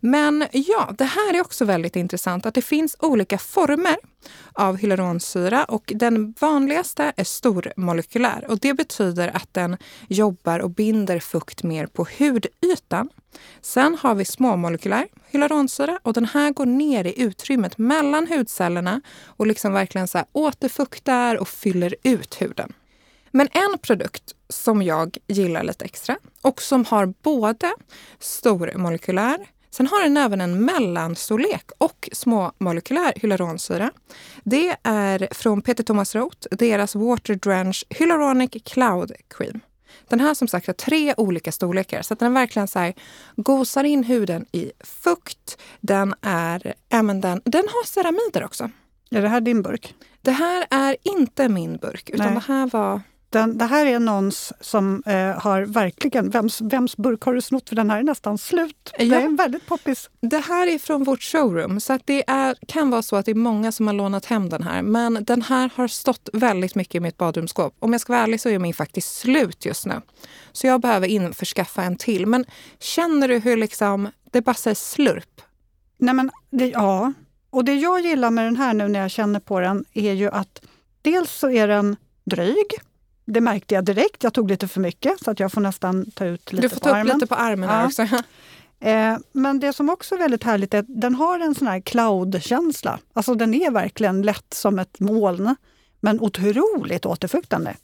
Men 0.00 0.46
ja, 0.52 0.94
det 0.98 1.04
här 1.04 1.34
är 1.34 1.40
också 1.40 1.64
väldigt 1.64 1.96
intressant 1.96 2.46
att 2.46 2.54
det 2.54 2.62
finns 2.62 2.96
olika 3.00 3.38
former 3.38 3.96
av 4.52 4.76
hyaluronsyra 4.76 5.64
och 5.64 5.92
den 5.96 6.34
vanligaste 6.40 7.12
är 7.16 7.24
stormolekylär 7.24 8.46
och 8.48 8.58
det 8.58 8.74
betyder 8.74 9.36
att 9.36 9.54
den 9.54 9.76
jobbar 10.08 10.58
och 10.58 10.70
binder 10.70 11.20
fukt 11.20 11.62
mer 11.62 11.86
på 11.86 12.06
hudytan. 12.18 13.08
Sen 13.60 13.96
har 14.00 14.14
vi 14.14 14.24
småmolekylär 14.24 15.06
hyaluronsyra 15.30 15.98
och 16.02 16.12
den 16.12 16.24
här 16.24 16.50
går 16.50 16.66
ner 16.66 17.04
i 17.04 17.22
utrymmet 17.22 17.78
mellan 17.78 18.26
hudcellerna 18.26 19.00
och 19.24 19.46
liksom 19.46 19.72
verkligen 19.72 20.08
så 20.08 20.24
återfuktar 20.32 21.36
och 21.36 21.48
fyller 21.48 21.94
ut 22.02 22.42
huden. 22.42 22.72
Men 23.30 23.48
en 23.52 23.78
produkt 23.78 24.34
som 24.48 24.82
jag 24.82 25.16
gillar 25.26 25.62
lite 25.62 25.84
extra 25.84 26.16
och 26.42 26.62
som 26.62 26.84
har 26.84 27.06
både 27.22 27.72
stormolekylär, 28.18 29.38
sen 29.70 29.86
har 29.86 30.02
den 30.02 30.16
även 30.16 30.40
en 30.40 30.64
mellanstorlek 30.64 31.70
och 31.78 32.08
småmolekylär 32.12 33.12
hyaluronsyra. 33.16 33.90
Det 34.44 34.76
är 34.82 35.28
från 35.34 35.62
Peter 35.62 35.84
Thomas 35.84 36.14
Roth, 36.14 36.48
deras 36.50 36.94
Water 36.94 37.34
Drench 37.34 37.84
Hyaluronic 37.88 38.50
Cloud 38.64 39.12
Cream. 39.28 39.60
Den 40.08 40.20
här 40.20 40.34
som 40.34 40.48
sagt 40.48 40.66
har 40.66 40.74
tre 40.74 41.14
olika 41.16 41.52
storlekar 41.52 42.02
så 42.02 42.14
att 42.14 42.20
den 42.20 42.34
verkligen 42.34 42.68
så 42.68 42.78
här, 42.78 42.94
gosar 43.36 43.84
in 43.84 44.04
huden 44.04 44.46
i 44.52 44.72
fukt. 44.80 45.58
Den, 45.80 46.14
är, 46.22 46.74
även 46.88 47.20
den, 47.20 47.42
den 47.44 47.64
har 47.68 47.86
ceramider 47.86 48.44
också. 48.44 48.70
Är 49.10 49.22
det 49.22 49.28
här 49.28 49.40
din 49.40 49.62
burk? 49.62 49.94
Det 50.22 50.30
här 50.30 50.66
är 50.70 50.96
inte 51.02 51.48
min 51.48 51.76
burk 51.76 52.10
utan 52.10 52.26
Nej. 52.26 52.34
det 52.34 52.52
här 52.52 52.66
var 52.66 53.00
den, 53.30 53.58
det 53.58 53.64
här 53.64 53.86
är 53.86 53.98
någons 53.98 54.52
som 54.60 55.02
eh, 55.06 55.42
har 55.42 55.62
verkligen, 55.62 56.30
vems, 56.30 56.60
vems 56.60 56.96
burk 56.96 57.22
har 57.22 57.34
du 57.34 57.40
snott? 57.40 57.68
För 57.68 57.76
den 57.76 57.90
här 57.90 57.98
är 57.98 58.02
nästan 58.02 58.38
slut. 58.38 58.92
Ja. 58.98 59.04
Det 59.04 59.16
är 59.16 59.36
väldigt 59.36 59.66
poppis. 59.66 60.10
Det 60.20 60.38
här 60.38 60.66
är 60.66 60.78
från 60.78 61.04
vårt 61.04 61.22
showroom 61.22 61.80
så 61.80 61.98
det 62.04 62.30
är, 62.30 62.56
kan 62.66 62.90
vara 62.90 63.02
så 63.02 63.16
att 63.16 63.26
det 63.26 63.32
är 63.32 63.34
många 63.34 63.72
som 63.72 63.86
har 63.86 63.94
lånat 63.94 64.24
hem 64.24 64.48
den 64.48 64.62
här. 64.62 64.82
Men 64.82 65.24
den 65.24 65.42
här 65.42 65.70
har 65.74 65.88
stått 65.88 66.28
väldigt 66.32 66.74
mycket 66.74 66.94
i 66.94 67.00
mitt 67.00 67.16
badrumsskåp. 67.16 67.74
Om 67.78 67.92
jag 67.92 68.00
ska 68.00 68.12
vara 68.12 68.22
ärlig 68.22 68.40
så 68.40 68.48
är 68.48 68.58
min 68.58 68.74
faktiskt 68.74 69.18
slut 69.18 69.66
just 69.66 69.86
nu. 69.86 70.00
Så 70.52 70.66
jag 70.66 70.80
behöver 70.80 71.06
införskaffa 71.06 71.82
en 71.82 71.96
till. 71.96 72.26
Men 72.26 72.44
känner 72.78 73.28
du 73.28 73.38
hur 73.38 73.56
liksom, 73.56 74.08
det 74.30 74.42
bara 74.42 74.54
säger 74.54 74.74
slurp? 74.74 75.40
Nej 75.98 76.14
men, 76.14 76.30
det, 76.50 76.68
ja. 76.68 77.12
och 77.50 77.64
det 77.64 77.74
jag 77.74 78.00
gillar 78.00 78.30
med 78.30 78.44
den 78.44 78.56
här 78.56 78.74
nu 78.74 78.88
när 78.88 79.00
jag 79.00 79.10
känner 79.10 79.40
på 79.40 79.60
den 79.60 79.84
är 79.92 80.12
ju 80.12 80.30
att 80.30 80.62
dels 81.02 81.32
så 81.32 81.50
är 81.50 81.68
den 81.68 81.96
dryg. 82.24 82.66
Det 83.30 83.40
märkte 83.40 83.74
jag 83.74 83.84
direkt. 83.84 84.22
Jag 84.22 84.32
tog 84.34 84.50
lite 84.50 84.68
för 84.68 84.80
mycket 84.80 85.20
så 85.24 85.30
att 85.30 85.40
jag 85.40 85.52
får 85.52 85.60
nästan 85.60 86.10
ta 86.10 86.24
ut 86.24 86.52
lite 86.52 86.62
Du 86.62 86.68
får 86.68 86.76
på 86.76 86.82
ta 86.84 86.90
upp 86.90 86.96
armen. 86.96 87.14
lite 87.16 87.26
på 87.26 87.34
armen 87.34 87.68
Ja. 87.70 87.86
också. 87.86 88.06
Eh, 88.82 89.16
men 89.32 89.60
det 89.60 89.72
som 89.72 89.88
också 89.90 90.14
är 90.14 90.18
väldigt 90.18 90.44
härligt 90.44 90.74
är 90.74 90.78
att 90.78 90.84
den 90.88 91.14
har 91.14 91.40
en 91.40 91.54
sån 91.54 91.66
här 91.66 91.80
cloud-känsla. 91.80 92.98
Alltså 93.12 93.34
den 93.34 93.54
är 93.54 93.70
verkligen 93.70 94.22
lätt 94.22 94.54
som 94.54 94.78
ett 94.78 95.00
moln, 95.00 95.56
men 96.00 96.20
otroligt 96.20 97.06
återfuktande. 97.06 97.76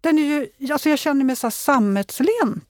Den 0.00 0.18
är 0.18 0.22
ju, 0.22 0.72
alltså 0.72 0.88
jag 0.90 0.98
känner 0.98 1.24
mig 1.24 1.36
så 1.36 1.50
sammetslen 1.50 2.60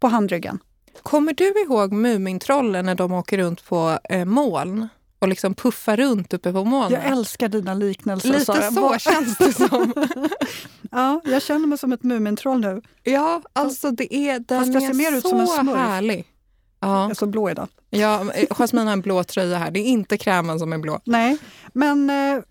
på 0.00 0.06
handryggen. 0.08 0.58
Kommer 1.02 1.32
du 1.32 1.62
ihåg 1.62 1.92
Mumintrollen 1.92 2.86
när 2.86 2.94
de 2.94 3.12
åker 3.12 3.38
runt 3.38 3.64
på 3.64 3.98
eh, 4.04 4.24
moln 4.24 4.88
och 5.18 5.28
liksom 5.28 5.54
puffar 5.54 5.96
runt 5.96 6.32
uppe 6.34 6.52
på 6.52 6.64
molnen? 6.64 6.92
Jag 7.02 7.12
älskar 7.12 7.48
dina 7.48 7.74
liknelser 7.74 8.28
Lite 8.28 8.44
Sara. 8.44 8.70
så 8.70 8.98
känns 9.10 9.38
det 9.38 9.52
som. 9.52 9.92
Ja, 10.90 11.20
jag 11.24 11.42
känner 11.42 11.66
mig 11.66 11.78
som 11.78 11.92
ett 11.92 12.02
Mumintroll 12.02 12.60
nu. 12.60 12.82
Ja, 13.02 13.42
alltså 13.52 13.90
det 13.90 14.14
är, 14.14 14.38
den 14.38 14.60
Fast 14.60 14.72
jag 14.74 14.82
ser 14.82 14.94
mer 14.94 15.12
ut 15.16 15.28
som 15.28 15.40
en 15.40 15.46
smurf. 15.46 15.76
härlig. 15.78 16.24
Jag 16.80 16.90
Ja, 16.90 17.10
är 17.10 17.14
så 17.14 17.26
blå 17.26 17.50
idag. 17.50 17.68
ja, 17.90 18.24
Jasmine 18.50 18.86
har 18.86 18.92
en 18.92 19.00
blå 19.00 19.24
tröja 19.24 19.58
här. 19.58 19.70
Det 19.70 19.80
är 19.80 19.84
inte 19.84 20.16
krämen 20.18 20.58
som 20.58 20.72
är 20.72 20.78
blå. 20.78 21.00
Nej, 21.04 21.38
men 21.72 22.10
eh, 22.10 22.42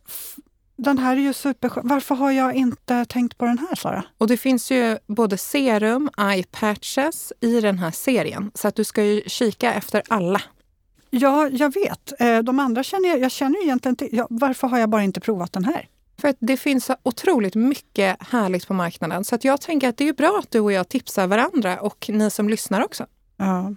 den 0.78 0.98
här 0.98 1.18
är 1.18 1.22
ju 1.22 1.34
superskön. 1.34 1.88
Varför 1.88 2.16
har 2.16 2.32
jag 2.32 2.54
inte 2.56 3.06
tänkt 3.06 3.38
på 3.38 3.46
den 3.46 3.58
här 3.58 3.76
Sara? 3.76 4.04
Och 4.18 4.28
det 4.28 4.38
finns 4.38 4.72
ju 4.72 4.98
både 5.08 5.38
serum, 5.38 6.10
eye 6.18 6.44
patches 6.52 7.34
i 7.42 7.62
den 7.62 7.80
här 7.80 7.92
serien. 7.92 8.52
Så 8.54 8.68
att 8.68 8.76
du 8.76 8.84
ska 8.84 9.04
ju 9.04 9.22
kika 9.28 9.74
efter 9.74 10.04
alla. 10.10 10.42
Ja, 11.10 11.48
jag 11.52 11.74
vet. 11.74 12.14
Eh, 12.20 12.40
De 12.40 12.60
andra 12.60 12.84
känner 12.84 13.10
jag, 13.10 13.20
jag 13.20 13.32
känner 13.32 13.64
egentligen 13.64 13.96
till. 13.96 14.10
Ja, 14.12 14.28
varför 14.30 14.68
har 14.68 14.80
jag 14.80 14.90
bara 14.90 15.04
inte 15.04 15.20
provat 15.20 15.54
den 15.54 15.66
här? 15.66 15.88
För 16.22 16.28
att 16.28 16.36
det 16.40 16.58
finns 16.58 16.92
otroligt 17.04 17.56
mycket 17.56 18.18
härligt 18.24 18.68
på 18.68 18.74
marknaden. 18.74 19.24
Så 19.24 19.36
att 19.36 19.44
jag 19.44 19.62
tänker 19.62 19.90
att 19.90 19.98
det 19.98 20.08
är 20.08 20.14
bra 20.14 20.40
att 20.44 20.52
du 20.52 20.60
och 20.60 20.72
jag 20.72 20.90
tipsar 20.90 21.28
varandra 21.28 21.80
och 21.80 22.06
ni 22.10 22.32
som 22.32 22.50
lyssnar 22.50 22.84
också. 22.86 23.06
Ja. 23.38 23.76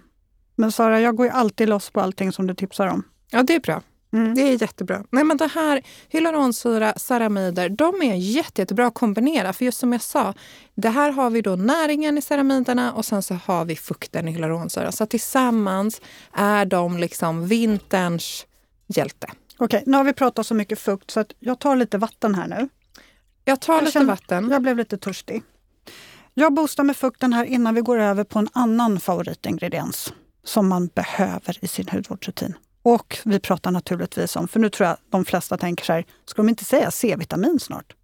Men 0.55 0.71
Sara, 0.71 0.99
jag 1.01 1.15
går 1.15 1.25
ju 1.25 1.31
alltid 1.31 1.69
loss 1.69 1.89
på 1.89 2.01
allting 2.01 2.31
som 2.31 2.47
du 2.47 2.53
tipsar 2.53 2.87
om. 2.87 3.03
Ja, 3.31 3.43
det 3.43 3.55
är 3.55 3.59
bra. 3.59 3.81
Mm. 4.13 4.35
Det 4.35 4.41
är 4.41 4.61
jättebra. 4.61 5.03
Nej, 5.09 5.23
men 5.23 5.37
det 5.37 5.47
här 5.47 5.81
hyaluronsyra, 6.09 6.93
ceramider, 6.97 7.69
de 7.69 8.01
är 8.01 8.15
jätte, 8.15 8.61
jättebra 8.61 8.87
att 8.87 8.93
kombinera. 8.93 9.53
För 9.53 9.65
just 9.65 9.77
som 9.77 9.91
jag 9.91 10.01
sa, 10.01 10.33
det 10.75 10.89
här 10.89 11.11
har 11.11 11.29
vi 11.29 11.41
då 11.41 11.55
näringen 11.55 12.17
i 12.17 12.21
ceramiderna 12.21 12.93
och 12.93 13.05
sen 13.05 13.21
så 13.23 13.33
har 13.45 13.65
vi 13.65 13.75
fukten 13.75 14.27
i 14.27 14.31
hyaluronsyra. 14.31 14.91
Så 14.91 15.05
tillsammans 15.05 16.01
är 16.33 16.65
de 16.65 16.97
liksom 16.97 17.47
vinterns 17.47 18.45
hjälte. 18.87 19.27
Okej, 19.57 19.83
nu 19.85 19.97
har 19.97 20.03
vi 20.03 20.13
pratat 20.13 20.47
så 20.47 20.53
mycket 20.55 20.79
fukt 20.79 21.11
så 21.11 21.19
att 21.19 21.31
jag 21.39 21.59
tar 21.59 21.75
lite 21.75 21.97
vatten 21.97 22.35
här 22.35 22.47
nu. 22.47 22.69
Jag 23.45 23.61
tar 23.61 23.73
Jag 23.73 23.81
lite 23.81 23.91
känner- 23.91 24.05
vatten. 24.07 24.49
Jag 24.51 24.61
blev 24.61 24.77
lite 24.77 24.97
törstig. 24.97 25.43
Jag 26.33 26.53
boostar 26.53 26.83
med 26.83 26.97
fukten 26.97 27.33
här 27.33 27.45
innan 27.45 27.75
vi 27.75 27.81
går 27.81 27.99
över 27.99 28.23
på 28.23 28.39
en 28.39 28.49
annan 28.53 28.99
favoritingrediens 28.99 30.13
som 30.43 30.67
man 30.67 30.87
behöver 30.87 31.57
i 31.61 31.67
sin 31.67 31.87
hudvårdsrutin. 31.91 32.53
Och 32.89 33.17
vi 33.25 33.39
pratar 33.39 33.71
naturligtvis 33.71 34.35
om, 34.35 34.47
för 34.47 34.59
nu 34.59 34.69
tror 34.69 34.87
jag 34.87 34.97
de 35.09 35.25
flesta 35.25 35.57
tänker 35.57 35.85
så 35.85 35.93
här, 35.93 36.05
ska 36.25 36.41
de 36.41 36.49
inte 36.49 36.65
säga 36.65 36.91
C-vitamin 36.91 37.59
snart? 37.59 37.95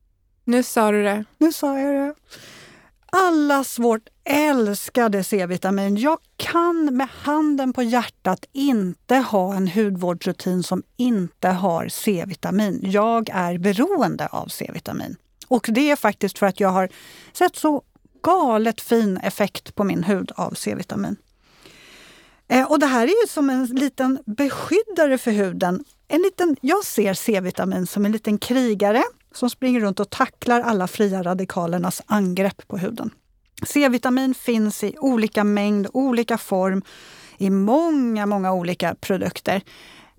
Nu 0.43 0.63
sa 0.63 0.91
du 0.91 1.03
det. 1.03 1.25
Nu 1.37 1.53
sa 1.53 1.79
jag 1.79 1.95
det. 1.95 2.15
Allas 3.05 3.79
vårt 3.79 4.09
älskade 4.23 5.23
C-vitamin. 5.23 5.97
Jag 5.97 6.17
kan 6.37 6.97
med 6.97 7.07
handen 7.11 7.73
på 7.73 7.83
hjärtat 7.83 8.45
inte 8.51 9.15
ha 9.15 9.55
en 9.55 9.67
hudvårdsrutin 9.67 10.63
som 10.63 10.83
inte 10.97 11.49
har 11.49 11.87
C-vitamin. 11.87 12.79
Jag 12.83 13.29
är 13.33 13.57
beroende 13.57 14.27
av 14.27 14.47
C-vitamin. 14.47 15.15
Och 15.47 15.69
det 15.71 15.91
är 15.91 15.95
faktiskt 15.95 16.37
för 16.37 16.45
att 16.45 16.59
jag 16.59 16.69
har 16.69 16.89
sett 17.33 17.55
så 17.55 17.83
galet 18.23 18.81
fin 18.81 19.17
effekt 19.17 19.75
på 19.75 19.83
min 19.83 20.03
hud 20.03 20.31
av 20.35 20.51
C-vitamin. 20.51 21.15
Eh, 22.47 22.71
och 22.71 22.79
det 22.79 22.85
här 22.85 23.03
är 23.03 23.21
ju 23.21 23.27
som 23.27 23.49
en 23.49 23.65
liten 23.65 24.19
beskyddare 24.25 25.17
för 25.17 25.31
huden. 25.31 25.83
En 26.07 26.21
liten, 26.21 26.55
jag 26.61 26.85
ser 26.85 27.13
C-vitamin 27.13 27.87
som 27.87 28.05
en 28.05 28.11
liten 28.11 28.37
krigare 28.37 29.03
som 29.33 29.49
springer 29.49 29.79
runt 29.79 29.99
och 29.99 30.09
tacklar 30.09 30.61
alla 30.61 30.87
fria 30.87 31.23
radikalernas 31.23 32.01
angrepp 32.05 32.67
på 32.67 32.77
huden. 32.77 33.09
C-vitamin 33.65 34.33
finns 34.33 34.83
i 34.83 34.95
olika 34.99 35.43
mängd, 35.43 35.87
olika 35.93 36.37
form, 36.37 36.81
i 37.37 37.49
många, 37.49 38.25
många 38.25 38.53
olika 38.53 38.95
produkter. 38.95 39.61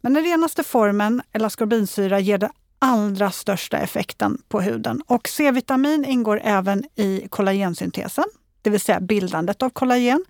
Men 0.01 0.15
den 0.15 0.25
renaste 0.25 0.65
formen, 0.65 1.23
elaskorbinsyra, 1.33 2.21
ger 2.21 2.39
den 2.39 2.51
allra 2.79 3.31
största 3.31 3.79
effekten 3.79 4.43
på 4.49 4.61
huden. 4.61 5.03
Och 5.07 5.29
C-vitamin 5.29 6.05
ingår 6.05 6.41
även 6.45 6.85
i 6.95 7.27
kollagensyntesen, 7.29 8.25
det 8.63 8.71
vill 8.71 8.81
säga 8.81 9.01
bildandet 9.01 9.63
av 9.63 9.71
kollagen. 9.71 10.25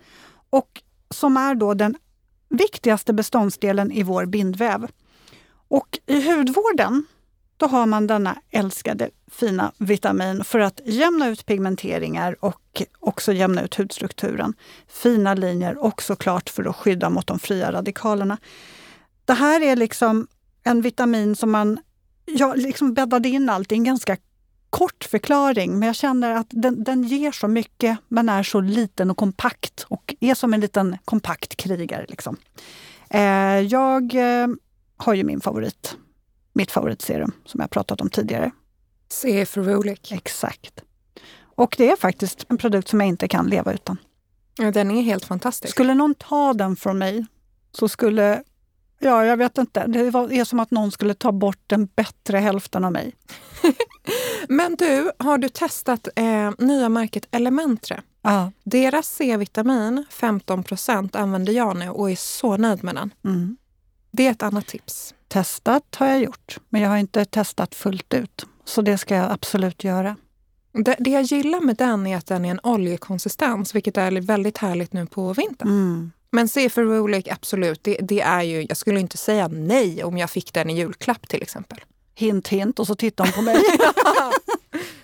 Och 0.51 0.83
som 1.11 1.37
är 1.37 1.55
då 1.55 1.75
den 1.75 1.97
viktigaste 2.49 3.13
beståndsdelen 3.13 3.93
i 3.93 4.03
vår 4.03 4.27
bindväv. 4.27 4.87
Och 5.69 5.99
i 6.07 6.31
hudvården 6.31 7.07
då 7.57 7.67
har 7.67 7.87
man 7.87 8.07
denna 8.07 8.37
älskade 8.51 9.11
fina 9.31 9.73
vitamin 9.79 10.45
för 10.45 10.59
att 10.59 10.81
jämna 10.85 11.29
ut 11.29 11.47
pigmenteringar 11.47 12.37
och 12.41 12.83
också 13.01 13.33
jämna 13.33 13.63
ut 13.63 13.75
hudstrukturen. 13.75 14.55
Fina 14.89 15.35
linjer 15.35 15.85
och 15.85 16.03
såklart 16.03 16.51
för 16.51 16.65
att 16.65 16.77
skydda 16.77 17.11
mot 17.11 17.27
de 17.27 17.39
fria 17.39 17.73
radikalerna. 17.73 18.39
Det 19.25 19.35
här 19.35 19.63
är 19.63 19.77
liksom 19.77 20.27
en 20.63 20.83
vitamin 20.83 21.37
som 21.37 21.51
man 21.51 21.79
jag 22.27 22.59
liksom 22.59 22.95
bäddade 22.95 23.29
in 23.29 23.51
allting 23.51 23.85
ganska 23.85 24.17
kort 24.71 25.05
förklaring, 25.05 25.79
men 25.79 25.87
jag 25.87 25.97
känner 25.97 26.33
att 26.33 26.47
den, 26.51 26.85
den 26.85 27.03
ger 27.03 27.33
så 27.33 27.49
mycket 27.49 27.99
men 28.09 28.29
är 28.29 28.43
så 28.43 28.61
liten 28.61 29.11
och 29.11 29.17
kompakt 29.17 29.87
och 29.89 30.15
är 30.21 30.35
som 30.35 30.55
en 30.55 30.61
liten 30.61 30.97
kompakt 31.05 31.57
krigare. 31.57 32.07
Liksom. 32.09 32.37
Eh, 33.11 33.61
jag 33.61 34.15
eh, 34.15 34.49
har 34.97 35.15
ju 35.15 35.25
min 35.25 35.41
favorit, 35.41 35.97
mitt 36.53 36.71
favoritserum 36.71 37.33
som 37.45 37.61
jag 37.61 37.71
pratat 37.71 38.01
om 38.01 38.11
tidigare. 38.11 38.51
C 39.09 39.47
för 39.47 39.63
Rolic. 39.63 40.13
Exakt. 40.13 40.83
Och 41.57 41.75
det 41.79 41.91
är 41.91 41.97
faktiskt 41.97 42.47
en 42.49 42.59
produkt 42.59 42.89
som 42.89 43.01
jag 43.01 43.09
inte 43.09 43.29
kan 43.29 43.47
leva 43.47 43.73
utan. 43.73 43.97
Ja, 44.59 44.71
den 44.71 44.91
är 44.91 45.03
helt 45.03 45.25
fantastisk. 45.25 45.73
Skulle 45.73 45.95
någon 45.95 46.15
ta 46.15 46.53
den 46.53 46.77
från 46.77 46.99
mig 46.99 47.27
så 47.73 47.89
skulle, 47.89 48.43
ja 48.99 49.25
jag 49.25 49.37
vet 49.37 49.59
inte, 49.59 49.87
det 49.87 50.01
är 50.01 50.45
som 50.45 50.61
att 50.61 50.71
någon 50.71 50.93
skulle 50.93 51.15
ta 51.15 51.33
bort 51.33 51.61
den 51.67 51.87
bättre 51.87 52.39
hälften 52.39 52.85
av 52.85 52.93
mig. 52.93 53.15
Men 54.49 54.77
du, 54.77 55.11
har 55.19 55.39
du 55.39 55.49
testat 55.49 56.09
eh, 56.17 56.51
nya 56.59 56.89
märket 56.89 57.29
Elementre? 57.31 58.03
Ja. 58.23 58.53
Deras 58.65 59.09
C-vitamin, 59.09 60.05
15% 60.11 61.17
använder 61.17 61.53
jag 61.53 61.77
nu 61.77 61.89
och 61.89 62.11
är 62.11 62.17
så 62.17 62.57
nöjd 62.57 62.85
med 62.85 62.95
den. 62.95 63.11
Mm. 63.25 63.57
Det 64.11 64.27
är 64.27 64.31
ett 64.31 64.43
annat 64.43 64.67
tips. 64.67 65.15
Testat 65.29 65.95
har 65.97 66.07
jag 66.07 66.21
gjort, 66.21 66.59
men 66.69 66.83
jag 66.83 66.91
har 66.91 66.97
inte 66.97 67.25
testat 67.25 67.75
fullt 67.75 68.15
ut. 68.15 68.47
Så 68.65 68.83
det 68.83 68.99
ska 68.99 69.15
jag 69.15 69.33
absolut 69.33 69.85
göra. 69.85 70.17
Det, 70.73 70.97
det 70.99 71.11
jag 71.11 71.23
gillar 71.23 71.61
med 71.61 71.77
den 71.77 72.07
är 72.07 72.17
att 72.17 72.27
den 72.27 72.45
är 72.45 72.51
en 72.51 72.61
oljekonsistens, 72.63 73.75
vilket 73.75 73.97
är 73.97 74.21
väldigt 74.21 74.59
härligt 74.59 74.93
nu 74.93 75.07
på 75.07 75.33
vintern. 75.33 75.69
Mm. 75.69 76.13
Men 76.31 76.49
C 76.49 76.69
för 76.69 76.83
Rolic, 76.83 77.27
absolut, 77.31 77.85
det, 77.85 77.99
det 78.03 78.21
är 78.21 78.43
ju, 78.43 78.67
jag 78.69 78.77
skulle 78.77 79.01
inte 79.01 79.17
säga 79.17 79.49
nej 79.49 80.05
om 80.05 80.19
jag 80.19 80.31
fick 80.31 80.53
den 80.53 80.71
i 80.71 80.77
julklapp 80.77 81.29
till 81.29 81.43
exempel. 81.43 81.81
Hint, 82.19 82.49
hint, 82.49 82.79
och 82.79 82.87
så 82.87 82.95
tittar 82.95 83.25
hon 83.25 83.33
på 83.33 83.43
mig. 83.43 83.63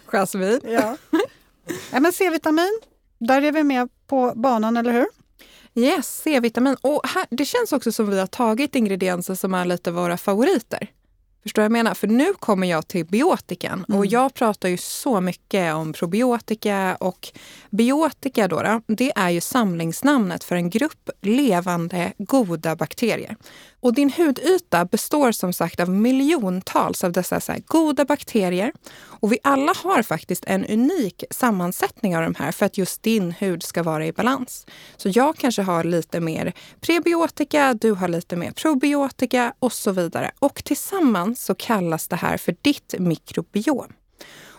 Jasmin. 0.07 0.61
ja. 0.64 0.97
ja, 1.92 2.00
men 2.00 2.12
C-vitamin, 2.12 2.81
där 3.19 3.42
är 3.42 3.52
vi 3.52 3.62
med 3.62 3.88
på 4.07 4.33
banan, 4.37 4.76
eller 4.76 4.92
hur? 4.92 5.07
Yes, 5.75 6.23
C-vitamin. 6.23 6.76
Och 6.81 7.00
här, 7.09 7.26
det 7.31 7.45
känns 7.45 7.73
också 7.73 7.92
som 7.92 8.11
vi 8.11 8.19
har 8.19 8.26
tagit 8.26 8.75
ingredienser 8.75 9.35
som 9.35 9.54
är 9.54 9.64
lite 9.64 9.90
våra 9.90 10.16
favoriter. 10.16 10.90
Förstår 11.42 11.62
vad 11.62 11.64
jag 11.64 11.73
menar? 11.73 11.95
För 11.95 12.07
nu 12.07 12.35
kommer 12.35 12.66
jag 12.66 12.88
till 12.88 13.07
biotikan 13.07 13.85
och 13.85 14.07
jag 14.07 14.35
pratar 14.35 14.69
ju 14.69 14.76
så 14.76 15.21
mycket 15.21 15.75
om 15.75 15.92
probiotika 15.92 16.97
och 17.00 17.28
biotika 17.71 18.49
då, 18.49 18.62
då, 18.62 18.83
det 18.87 19.12
är 19.16 19.31
ju 19.31 19.40
samlingsnamnet 19.40 20.45
för 20.45 20.57
en 20.57 20.71
grupp 20.71 21.11
levande 21.21 22.12
goda 22.19 22.76
bakterier. 22.76 23.37
Och 23.83 23.95
din 23.95 24.11
hudyta 24.11 24.85
består 24.85 25.33
som 25.33 25.53
sagt 25.53 25.81
av 25.81 25.89
miljontals 25.89 27.05
av 27.05 27.12
dessa 27.12 27.41
så 27.41 27.53
här 27.53 27.62
goda 27.67 28.05
bakterier. 28.05 28.73
Och 29.05 29.33
vi 29.33 29.39
alla 29.43 29.73
har 29.77 30.03
faktiskt 30.03 30.45
en 30.47 30.67
unik 30.67 31.25
sammansättning 31.31 32.17
av 32.17 32.23
de 32.23 32.35
här 32.35 32.53
för 32.53 32.67
att 32.67 32.79
just 32.79 33.03
din 33.03 33.33
hud 33.33 33.62
ska 33.62 33.83
vara 33.83 34.07
i 34.07 34.12
balans. 34.12 34.67
Så 34.97 35.09
jag 35.12 35.37
kanske 35.37 35.62
har 35.62 35.85
lite 35.85 36.21
mer 36.21 36.53
prebiotika, 36.81 37.75
du 37.75 37.93
har 37.93 38.09
lite 38.09 38.37
mer 38.37 38.51
probiotika 38.51 39.55
och 39.59 39.73
så 39.73 39.91
vidare. 39.91 40.31
Och 40.39 40.65
tillsammans 40.65 41.45
så 41.45 41.55
kallas 41.55 42.09
det 42.09 42.17
här 42.17 42.37
för 42.37 42.57
ditt 42.62 42.95
mikrobiom. 42.99 43.93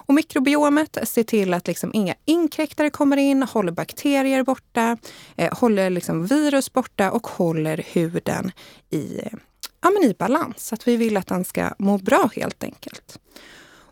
Och 0.06 0.14
mikrobiomet 0.14 0.98
ser 1.04 1.24
till 1.24 1.54
att 1.54 1.68
liksom 1.68 1.92
inga 1.94 2.16
inkräktare 2.26 2.90
kommer 2.90 3.18
in, 3.18 3.44
håller 3.44 3.72
bakterier 3.72 4.44
borta, 4.44 4.98
eh, 5.36 5.54
håller 5.54 5.90
liksom 5.90 6.26
virus 6.26 6.74
borta 6.74 7.12
och 7.12 7.28
håller 7.28 7.86
huden 7.94 8.52
i, 8.90 9.20
eh, 9.20 9.34
ja, 9.82 9.90
men 9.90 10.04
i 10.04 10.16
balans. 10.20 10.74
Att 10.74 10.88
vi 10.88 10.98
vill 10.98 11.18
att 11.18 11.28
den 11.28 11.46
ska 11.46 11.74
må 11.80 11.98
bra 11.98 12.30
helt 12.36 12.64
enkelt. 12.64 13.20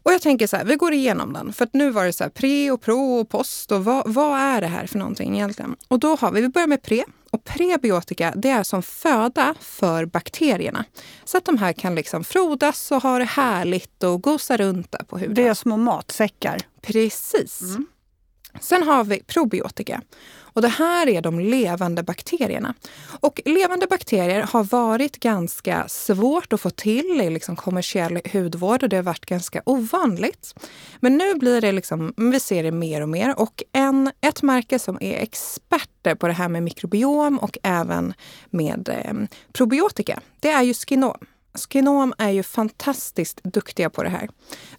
Och 0.03 0.13
jag 0.13 0.21
tänker 0.21 0.47
så 0.47 0.57
här, 0.57 0.65
vi 0.65 0.75
går 0.75 0.93
igenom 0.93 1.33
den. 1.33 1.53
För 1.53 1.65
att 1.65 1.73
nu 1.73 1.89
var 1.89 2.05
det 2.05 2.13
så 2.13 2.23
här, 2.23 2.31
pre 2.31 2.71
och 2.71 2.81
pro 2.81 3.19
och 3.19 3.29
post 3.29 3.71
och 3.71 3.85
vad, 3.85 4.13
vad 4.13 4.39
är 4.39 4.61
det 4.61 4.67
här 4.67 4.87
för 4.87 4.99
någonting 4.99 5.35
egentligen? 5.35 5.75
Och 5.87 5.99
då 5.99 6.15
har 6.15 6.31
vi, 6.31 6.41
vi 6.41 6.49
börjar 6.49 6.67
med 6.67 6.81
pre. 6.81 7.03
Och 7.31 7.43
prebiotika 7.43 8.33
det 8.35 8.49
är 8.49 8.63
som 8.63 8.83
föda 8.83 9.55
för 9.59 10.05
bakterierna. 10.05 10.85
Så 11.25 11.37
att 11.37 11.45
de 11.45 11.57
här 11.57 11.73
kan 11.73 11.95
liksom 11.95 12.23
frodas 12.23 12.91
och 12.91 13.03
ha 13.03 13.17
det 13.19 13.25
härligt 13.25 14.03
och 14.03 14.21
gosa 14.21 14.57
runt 14.57 14.91
där 14.91 15.03
på 15.03 15.17
huden. 15.17 15.35
Det 15.35 15.47
är 15.47 15.53
små 15.53 15.77
matsäckar. 15.77 16.57
Precis. 16.81 17.61
Mm. 17.61 17.87
Sen 18.59 18.83
har 18.83 19.03
vi 19.03 19.23
probiotika. 19.23 20.01
Och 20.53 20.61
det 20.61 20.67
här 20.67 21.09
är 21.09 21.21
de 21.21 21.39
levande 21.39 22.03
bakterierna. 22.03 22.73
Och 23.19 23.41
levande 23.45 23.87
bakterier 23.87 24.41
har 24.41 24.63
varit 24.63 25.19
ganska 25.19 25.87
svårt 25.87 26.53
att 26.53 26.61
få 26.61 26.69
till 26.69 27.21
i 27.21 27.29
liksom 27.29 27.55
kommersiell 27.55 28.21
hudvård 28.33 28.83
och 28.83 28.89
det 28.89 28.95
har 28.95 29.03
varit 29.03 29.25
ganska 29.25 29.61
ovanligt. 29.65 30.53
Men 30.99 31.17
nu 31.17 31.35
blir 31.35 31.61
det 31.61 31.71
liksom, 31.71 32.13
vi 32.17 32.39
ser 32.39 32.63
det 32.63 32.71
mer 32.71 33.01
och 33.01 33.09
mer 33.09 33.39
och 33.39 33.63
en, 33.73 34.11
ett 34.21 34.41
märke 34.41 34.79
som 34.79 34.97
är 35.01 35.17
experter 35.17 36.15
på 36.15 36.27
det 36.27 36.33
här 36.33 36.49
med 36.49 36.63
mikrobiom 36.63 37.39
och 37.39 37.57
även 37.63 38.13
med 38.49 38.89
eh, 38.89 39.27
probiotika, 39.53 40.19
det 40.39 40.49
är 40.49 40.61
ju 40.61 40.73
Skinom. 40.73 41.17
Skinom 41.53 42.13
är 42.17 42.29
ju 42.29 42.43
fantastiskt 42.43 43.43
duktiga 43.43 43.89
på 43.89 44.03
det 44.03 44.09
här. 44.09 44.29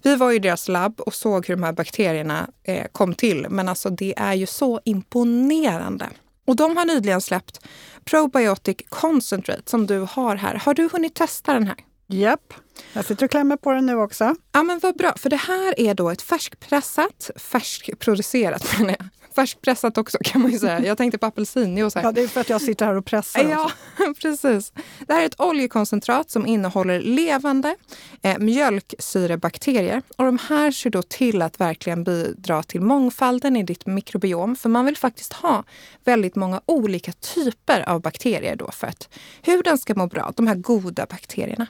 Vi 0.02 0.16
var 0.16 0.32
i 0.32 0.38
deras 0.38 0.68
labb 0.68 1.00
och 1.00 1.14
såg 1.14 1.46
hur 1.46 1.56
de 1.56 1.62
här 1.62 1.72
bakterierna 1.72 2.50
eh, 2.62 2.86
kom 2.92 3.14
till. 3.14 3.46
Men 3.50 3.68
alltså 3.68 3.90
det 3.90 4.14
är 4.16 4.34
ju 4.34 4.46
så 4.46 4.80
imponerande. 4.84 6.08
Och 6.46 6.56
de 6.56 6.76
har 6.76 6.84
nyligen 6.84 7.20
släppt 7.20 7.60
Probiotic 8.04 8.76
Concentrate 8.88 9.62
som 9.66 9.86
du 9.86 10.06
har 10.10 10.36
här. 10.36 10.54
Har 10.54 10.74
du 10.74 10.88
hunnit 10.92 11.14
testa 11.14 11.52
den 11.54 11.66
här? 11.66 11.76
Japp, 12.06 12.54
jag 12.92 13.04
sitter 13.04 13.24
och 13.24 13.30
klämmer 13.30 13.56
på 13.56 13.72
den 13.72 13.86
nu 13.86 13.96
också. 13.96 14.34
Ja 14.52 14.62
men 14.62 14.78
vad 14.78 14.96
bra, 14.96 15.14
för 15.16 15.30
det 15.30 15.36
här 15.36 15.80
är 15.80 15.94
då 15.94 16.10
ett 16.10 16.22
färskpressat, 16.22 17.30
färskproducerat 17.36 18.64
menar 18.78 18.96
jag, 18.98 19.08
färskpressat 19.34 19.98
också 19.98 20.18
kan 20.24 20.42
man 20.42 20.50
ju 20.50 20.58
säga. 20.58 20.84
Jag 20.84 20.98
tänkte 20.98 21.18
på 21.18 21.26
apelsinjuice 21.26 21.96
Ja, 22.02 22.12
det 22.12 22.22
är 22.22 22.28
för 22.28 22.40
att 22.40 22.48
jag 22.48 22.62
sitter 22.62 22.86
här 22.86 22.94
och 22.94 23.04
pressar. 23.04 23.44
Ja, 23.44 23.70
precis. 24.22 24.72
Det 25.06 25.12
här 25.12 25.22
är 25.22 25.26
ett 25.26 25.40
oljekoncentrat 25.40 26.30
som 26.30 26.46
innehåller 26.46 27.00
levande 27.00 27.76
eh, 28.22 28.38
mjölksyrebakterier. 28.38 30.02
Och 30.16 30.24
de 30.24 30.38
här 30.48 30.70
ser 30.70 30.90
då 30.90 31.02
till 31.02 31.42
att 31.42 31.60
verkligen 31.60 32.04
bidra 32.04 32.62
till 32.62 32.80
mångfalden 32.80 33.56
i 33.56 33.62
ditt 33.62 33.86
mikrobiom. 33.86 34.56
För 34.56 34.68
man 34.68 34.84
vill 34.84 34.96
faktiskt 34.96 35.32
ha 35.32 35.64
väldigt 36.04 36.36
många 36.36 36.60
olika 36.66 37.12
typer 37.12 37.88
av 37.88 38.00
bakterier 38.00 38.56
då 38.56 38.70
för 38.70 38.86
att 38.86 39.08
huden 39.42 39.78
ska 39.78 39.94
må 39.94 40.06
bra, 40.06 40.32
de 40.36 40.46
här 40.46 40.54
goda 40.54 41.06
bakterierna. 41.06 41.66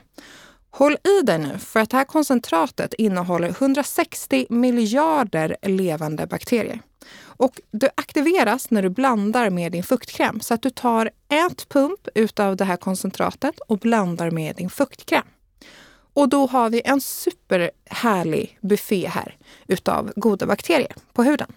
Håll 0.75 0.93
i 0.93 1.25
dig 1.25 1.39
nu, 1.39 1.57
för 1.59 1.79
att 1.79 1.89
det 1.89 1.97
här 1.97 2.05
koncentratet 2.05 2.93
innehåller 2.93 3.49
160 3.49 4.45
miljarder 4.49 5.57
levande 5.61 6.27
bakterier. 6.27 6.79
Och 7.37 7.61
det 7.71 7.89
aktiveras 7.95 8.71
när 8.71 8.81
du 8.81 8.89
blandar 8.89 9.49
med 9.49 9.71
din 9.71 9.83
fuktkräm. 9.83 10.39
Så 10.39 10.53
att 10.53 10.61
du 10.61 10.69
tar 10.69 11.09
ett 11.29 11.69
pump 11.69 12.07
utav 12.15 12.55
det 12.55 12.65
här 12.65 12.77
koncentratet 12.77 13.59
och 13.59 13.77
blandar 13.77 14.31
med 14.31 14.55
din 14.55 14.69
fuktkräm. 14.69 15.25
Och 16.13 16.29
då 16.29 16.47
har 16.47 16.69
vi 16.69 16.81
en 16.85 17.01
superhärlig 17.01 18.57
buffé 18.61 19.07
här 19.07 19.37
utav 19.67 20.13
goda 20.15 20.45
bakterier 20.45 20.93
på 21.13 21.23
huden. 21.23 21.53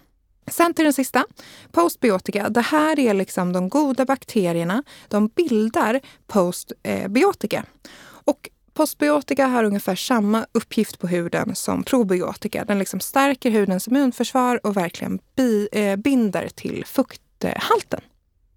Sen 0.47 0.73
till 0.73 0.83
den 0.83 0.93
sista, 0.93 1.25
postbiotika. 1.71 2.49
Det 2.49 2.61
här 2.61 2.99
är 2.99 3.13
liksom 3.13 3.53
de 3.53 3.69
goda 3.69 4.05
bakterierna. 4.05 4.83
De 5.07 5.27
bildar 5.27 6.01
postbiotika. 6.27 7.65
Och 8.03 8.49
Postbiotika 8.77 9.47
har 9.47 9.63
ungefär 9.63 9.95
samma 9.95 10.45
uppgift 10.51 10.99
på 10.99 11.07
huden 11.07 11.55
som 11.55 11.83
probiotika. 11.83 12.65
Den 12.65 12.79
liksom 12.79 12.99
stärker 12.99 13.51
hudens 13.51 13.87
immunförsvar 13.87 14.59
och 14.63 14.77
verkligen 14.77 15.19
bi, 15.35 15.69
eh, 15.71 15.95
binder 15.95 16.49
till 16.55 16.85
fukthalten. 16.85 18.01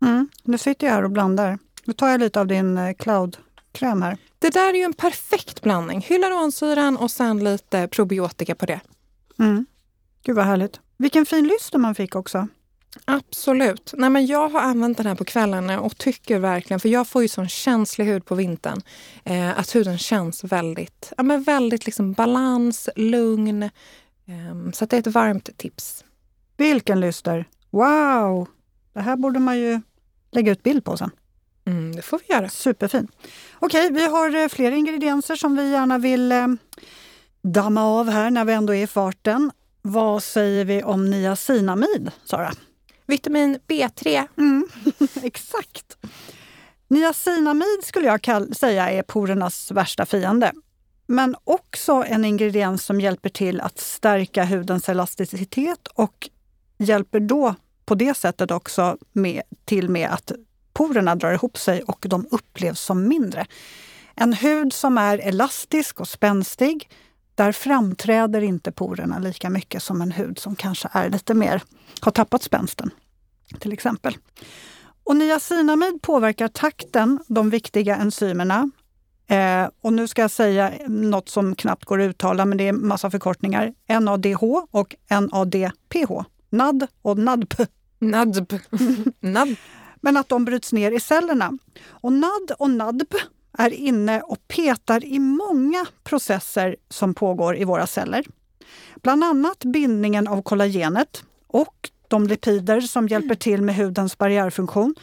Mm. 0.02 0.28
Nu 0.42 0.58
sitter 0.58 0.86
jag 0.86 0.94
här 0.94 1.02
och 1.02 1.10
blandar. 1.10 1.58
Nu 1.84 1.92
tar 1.92 2.08
jag 2.08 2.20
lite 2.20 2.40
av 2.40 2.46
din 2.46 2.78
eh, 2.78 2.92
cloud-kräm 2.92 4.02
här. 4.02 4.16
Det 4.38 4.50
där 4.50 4.74
är 4.74 4.78
ju 4.78 4.82
en 4.82 4.92
perfekt 4.92 5.62
blandning. 5.62 6.00
Hyaluronsyran 6.00 6.96
och 6.96 7.10
sen 7.10 7.44
lite 7.44 7.88
probiotika 7.88 8.54
på 8.54 8.66
det. 8.66 8.80
Mm. 9.38 9.66
Gud 10.22 10.36
vad 10.36 10.44
härligt. 10.44 10.80
Vilken 10.96 11.26
fin 11.26 11.46
lyster 11.46 11.78
man 11.78 11.94
fick 11.94 12.16
också. 12.16 12.48
Absolut. 13.04 13.94
Nej, 13.96 14.10
men 14.10 14.26
jag 14.26 14.48
har 14.48 14.60
använt 14.60 14.96
den 14.96 15.06
här 15.06 15.14
på 15.14 15.24
kvällarna 15.24 15.80
och 15.80 15.98
tycker 15.98 16.38
verkligen, 16.38 16.80
för 16.80 16.88
jag 16.88 17.08
får 17.08 17.22
ju 17.22 17.28
sån 17.28 17.48
känslig 17.48 18.04
hud 18.04 18.24
på 18.24 18.34
vintern, 18.34 18.82
eh, 19.24 19.58
att 19.58 19.74
huden 19.74 19.98
känns 19.98 20.44
väldigt, 20.44 21.12
ja, 21.16 21.22
men 21.22 21.42
väldigt 21.42 21.86
liksom 21.86 22.12
balans, 22.12 22.88
lugn. 22.96 23.62
Eh, 23.62 24.70
så 24.72 24.86
det 24.86 24.96
är 24.96 25.00
ett 25.00 25.06
varmt 25.06 25.58
tips. 25.58 26.04
Vilken 26.56 27.00
lyster! 27.00 27.44
Wow! 27.70 28.48
Det 28.92 29.00
här 29.00 29.16
borde 29.16 29.38
man 29.38 29.58
ju 29.58 29.80
lägga 30.30 30.52
ut 30.52 30.62
bild 30.62 30.84
på 30.84 30.96
sen. 30.96 31.10
Mm, 31.64 31.96
det 31.96 32.02
får 32.02 32.20
vi 32.26 32.34
göra. 32.34 32.48
Superfin. 32.48 33.08
Okej, 33.58 33.92
vi 33.92 34.06
har 34.06 34.36
eh, 34.36 34.48
fler 34.48 34.72
ingredienser 34.72 35.36
som 35.36 35.56
vi 35.56 35.70
gärna 35.70 35.98
vill 35.98 36.32
eh, 36.32 36.46
damma 37.42 37.84
av 37.84 38.08
här 38.10 38.30
när 38.30 38.44
vi 38.44 38.52
ändå 38.52 38.74
är 38.74 38.82
i 38.82 38.86
farten. 38.86 39.50
Vad 39.82 40.22
säger 40.22 40.64
vi 40.64 40.82
om 40.82 41.10
niacinamid, 41.10 42.10
Sara? 42.24 42.52
Vitamin 43.10 43.58
B3. 43.68 44.26
Mm, 44.36 44.68
exakt. 45.22 45.96
Niacinamid 46.88 47.84
skulle 47.84 48.06
jag 48.06 48.56
säga 48.56 48.90
är 48.90 49.02
porernas 49.02 49.70
värsta 49.70 50.06
fiende. 50.06 50.52
Men 51.06 51.36
också 51.44 52.04
en 52.06 52.24
ingrediens 52.24 52.84
som 52.84 53.00
hjälper 53.00 53.28
till 53.28 53.60
att 53.60 53.78
stärka 53.78 54.44
hudens 54.44 54.88
elasticitet 54.88 55.88
och 55.94 56.28
hjälper 56.78 57.20
då 57.20 57.54
på 57.84 57.94
det 57.94 58.16
sättet 58.16 58.50
också 58.50 58.98
med, 59.12 59.42
till 59.64 59.88
med 59.88 60.10
att 60.10 60.32
porerna 60.72 61.14
drar 61.14 61.32
ihop 61.32 61.58
sig 61.58 61.82
och 61.82 62.06
de 62.08 62.26
upplevs 62.30 62.80
som 62.80 63.08
mindre. 63.08 63.46
En 64.14 64.32
hud 64.32 64.72
som 64.72 64.98
är 64.98 65.18
elastisk 65.18 66.00
och 66.00 66.08
spänstig, 66.08 66.90
där 67.40 67.52
framträder 67.52 68.40
inte 68.40 68.72
porerna 68.72 69.18
lika 69.18 69.50
mycket 69.50 69.82
som 69.82 70.02
en 70.02 70.12
hud 70.12 70.38
som 70.38 70.56
kanske 70.56 70.88
är 70.92 71.10
lite 71.10 71.34
mer, 71.34 71.62
har 72.00 72.12
tappat 72.12 72.42
spänsten 72.42 72.90
till 73.58 73.72
exempel. 73.72 74.16
Och 75.04 75.16
niacinamid 75.16 76.02
påverkar 76.02 76.48
takten, 76.48 77.18
de 77.26 77.50
viktiga 77.50 77.96
enzymerna. 77.96 78.70
Eh, 79.26 79.68
och 79.80 79.92
nu 79.92 80.08
ska 80.08 80.22
jag 80.22 80.30
säga 80.30 80.72
något 80.86 81.28
som 81.28 81.54
knappt 81.54 81.84
går 81.84 82.00
att 82.00 82.10
uttala, 82.10 82.44
men 82.44 82.58
det 82.58 82.68
är 82.68 82.72
massa 82.72 83.10
förkortningar. 83.10 83.74
NADH 84.00 84.44
och 84.70 84.94
NADPH. 85.10 86.12
NAD 86.50 86.86
och 87.02 87.18
NADP. 87.18 87.54
NADP. 87.98 88.52
NAD. 89.20 89.56
Men 90.00 90.16
att 90.16 90.28
de 90.28 90.44
bryts 90.44 90.72
ner 90.72 90.92
i 90.92 91.00
cellerna. 91.00 91.58
Och 91.88 92.12
NAD 92.12 92.52
och 92.58 92.70
NADP 92.70 93.14
är 93.58 93.70
inne 93.70 94.20
och 94.20 94.48
petar 94.48 95.04
i 95.04 95.18
många 95.18 95.86
processer 96.04 96.76
som 96.88 97.14
pågår 97.14 97.56
i 97.56 97.64
våra 97.64 97.86
celler. 97.86 98.26
Bland 99.02 99.24
annat 99.24 99.64
bindningen 99.64 100.28
av 100.28 100.42
kollagenet 100.42 101.24
och 101.46 101.90
de 102.08 102.26
lipider 102.26 102.80
som 102.80 103.08
hjälper 103.08 103.34
till 103.34 103.62
med 103.62 103.76
hudens 103.76 104.18
barriärfunktion. 104.18 104.94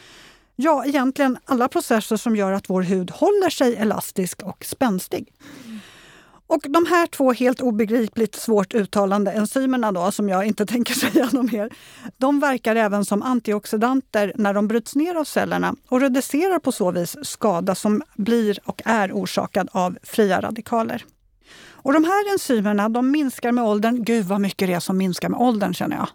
Ja, 0.56 0.84
egentligen 0.86 1.38
alla 1.44 1.68
processer 1.68 2.16
som 2.16 2.36
gör 2.36 2.52
att 2.52 2.70
vår 2.70 2.82
hud 2.82 3.10
håller 3.10 3.50
sig 3.50 3.76
elastisk 3.76 4.42
och 4.42 4.64
spänstig. 4.64 5.32
Och 6.48 6.66
de 6.68 6.86
här 6.86 7.06
två 7.06 7.32
helt 7.32 7.60
obegripligt 7.60 8.34
svårt 8.34 8.74
uttalande 8.74 9.32
enzymerna 9.32 9.92
då, 9.92 10.10
som 10.10 10.28
jag 10.28 10.46
inte 10.46 10.66
tänker 10.74 10.94
säga 10.94 11.28
något 11.32 11.52
mer, 11.52 11.70
de 12.16 12.40
verkar 12.40 12.76
även 12.76 13.04
som 13.04 13.22
antioxidanter 13.22 14.32
när 14.34 14.54
de 14.54 14.68
bryts 14.68 14.94
ner 14.94 15.14
av 15.14 15.24
cellerna 15.24 15.74
och 15.88 16.00
reducerar 16.00 16.58
på 16.58 16.72
så 16.72 16.90
vis 16.90 17.16
skada 17.22 17.74
som 17.74 18.02
blir 18.16 18.58
och 18.64 18.82
är 18.84 19.12
orsakad 19.12 19.68
av 19.72 19.98
fria 20.02 20.40
radikaler. 20.40 21.04
Och 21.88 21.92
de 21.92 22.04
här 22.04 22.32
enzymerna 22.32 22.88
de 22.88 23.10
minskar 23.10 23.52
med 23.52 23.64
åldern. 23.64 24.04
Gud 24.04 24.26
vad 24.26 24.40
mycket 24.40 24.68
det 24.68 24.74
är 24.74 24.80
som 24.80 24.98
minskar 24.98 25.28
med 25.28 25.40
åldern 25.40 25.74
känner 25.74 25.96
jag. 25.96 26.08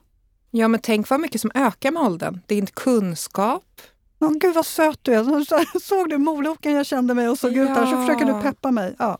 Ja, 0.52 0.68
men 0.68 0.80
tänk 0.80 1.10
vad 1.10 1.20
mycket 1.20 1.42
som 1.42 1.52
ökar 1.56 1.92
med 1.92 2.04
åldern. 2.04 2.40
Din 2.46 2.66
kunskap. 2.66 3.82
Oh, 4.24 4.38
Gud 4.38 4.56
vad 4.56 4.66
söt 4.66 5.00
du 5.02 5.14
är! 5.14 5.80
Såg 5.80 6.10
du 6.10 6.18
moloken 6.18 6.72
jag 6.72 6.86
kände 6.86 7.14
mig 7.14 7.30
och 7.30 7.40
såg 7.40 7.58
ja. 7.58 7.64
ut 7.64 7.68
där 7.68 7.86
så 7.86 7.98
försöker 7.98 8.26
du 8.26 8.42
peppa 8.42 8.72
mig. 8.72 8.96
Ja. 9.00 9.18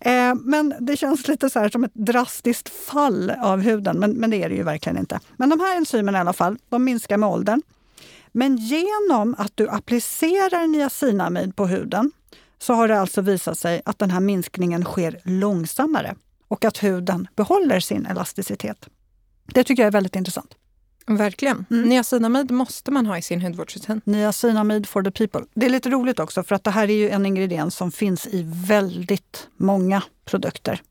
Eh, 0.00 0.34
men 0.34 0.74
det 0.80 0.96
känns 0.96 1.28
lite 1.28 1.50
så 1.50 1.68
som 1.68 1.84
ett 1.84 1.94
drastiskt 1.94 2.68
fall 2.68 3.30
av 3.30 3.60
huden, 3.60 3.98
men, 3.98 4.10
men 4.10 4.30
det 4.30 4.42
är 4.42 4.48
det 4.48 4.54
ju 4.54 4.62
verkligen 4.62 4.98
inte. 4.98 5.20
Men 5.36 5.48
de 5.48 5.60
här 5.60 5.76
enzymerna 5.76 6.18
i 6.18 6.20
alla 6.20 6.32
fall, 6.32 6.58
de 6.68 6.84
minskar 6.84 7.16
med 7.16 7.28
åldern. 7.28 7.62
Men 8.32 8.56
genom 8.56 9.34
att 9.38 9.52
du 9.54 9.68
applicerar 9.68 10.66
niacinamid 10.66 11.56
på 11.56 11.66
huden 11.66 12.12
så 12.58 12.74
har 12.74 12.88
det 12.88 13.00
alltså 13.00 13.20
visat 13.20 13.58
sig 13.58 13.82
att 13.84 13.98
den 13.98 14.10
här 14.10 14.20
minskningen 14.20 14.84
sker 14.84 15.20
långsammare 15.24 16.14
och 16.48 16.64
att 16.64 16.82
huden 16.82 17.28
behåller 17.36 17.80
sin 17.80 18.06
elasticitet. 18.06 18.88
Det 19.46 19.64
tycker 19.64 19.82
jag 19.82 19.86
är 19.86 19.92
väldigt 19.92 20.16
intressant. 20.16 20.54
Verkligen. 21.08 21.66
Mm. 21.70 21.88
Niacinamid 21.88 22.50
måste 22.50 22.90
man 22.90 23.06
ha 23.06 23.18
i 23.18 23.22
sin 23.22 23.40
hudvårdsrutin. 23.40 24.00
Niacinamid 24.04 24.86
for 24.86 25.02
the 25.02 25.10
people. 25.10 25.40
Det 25.54 25.66
är 25.66 25.70
lite 25.70 25.90
roligt 25.90 26.18
också 26.18 26.42
för 26.42 26.54
att 26.54 26.64
det 26.64 26.70
här 26.70 26.90
är 26.90 26.94
ju 26.94 27.10
en 27.10 27.26
ingrediens 27.26 27.76
som 27.76 27.92
finns 27.92 28.26
i 28.26 28.44
väldigt 28.66 29.48
många 29.56 30.02
produkter. 30.24 30.82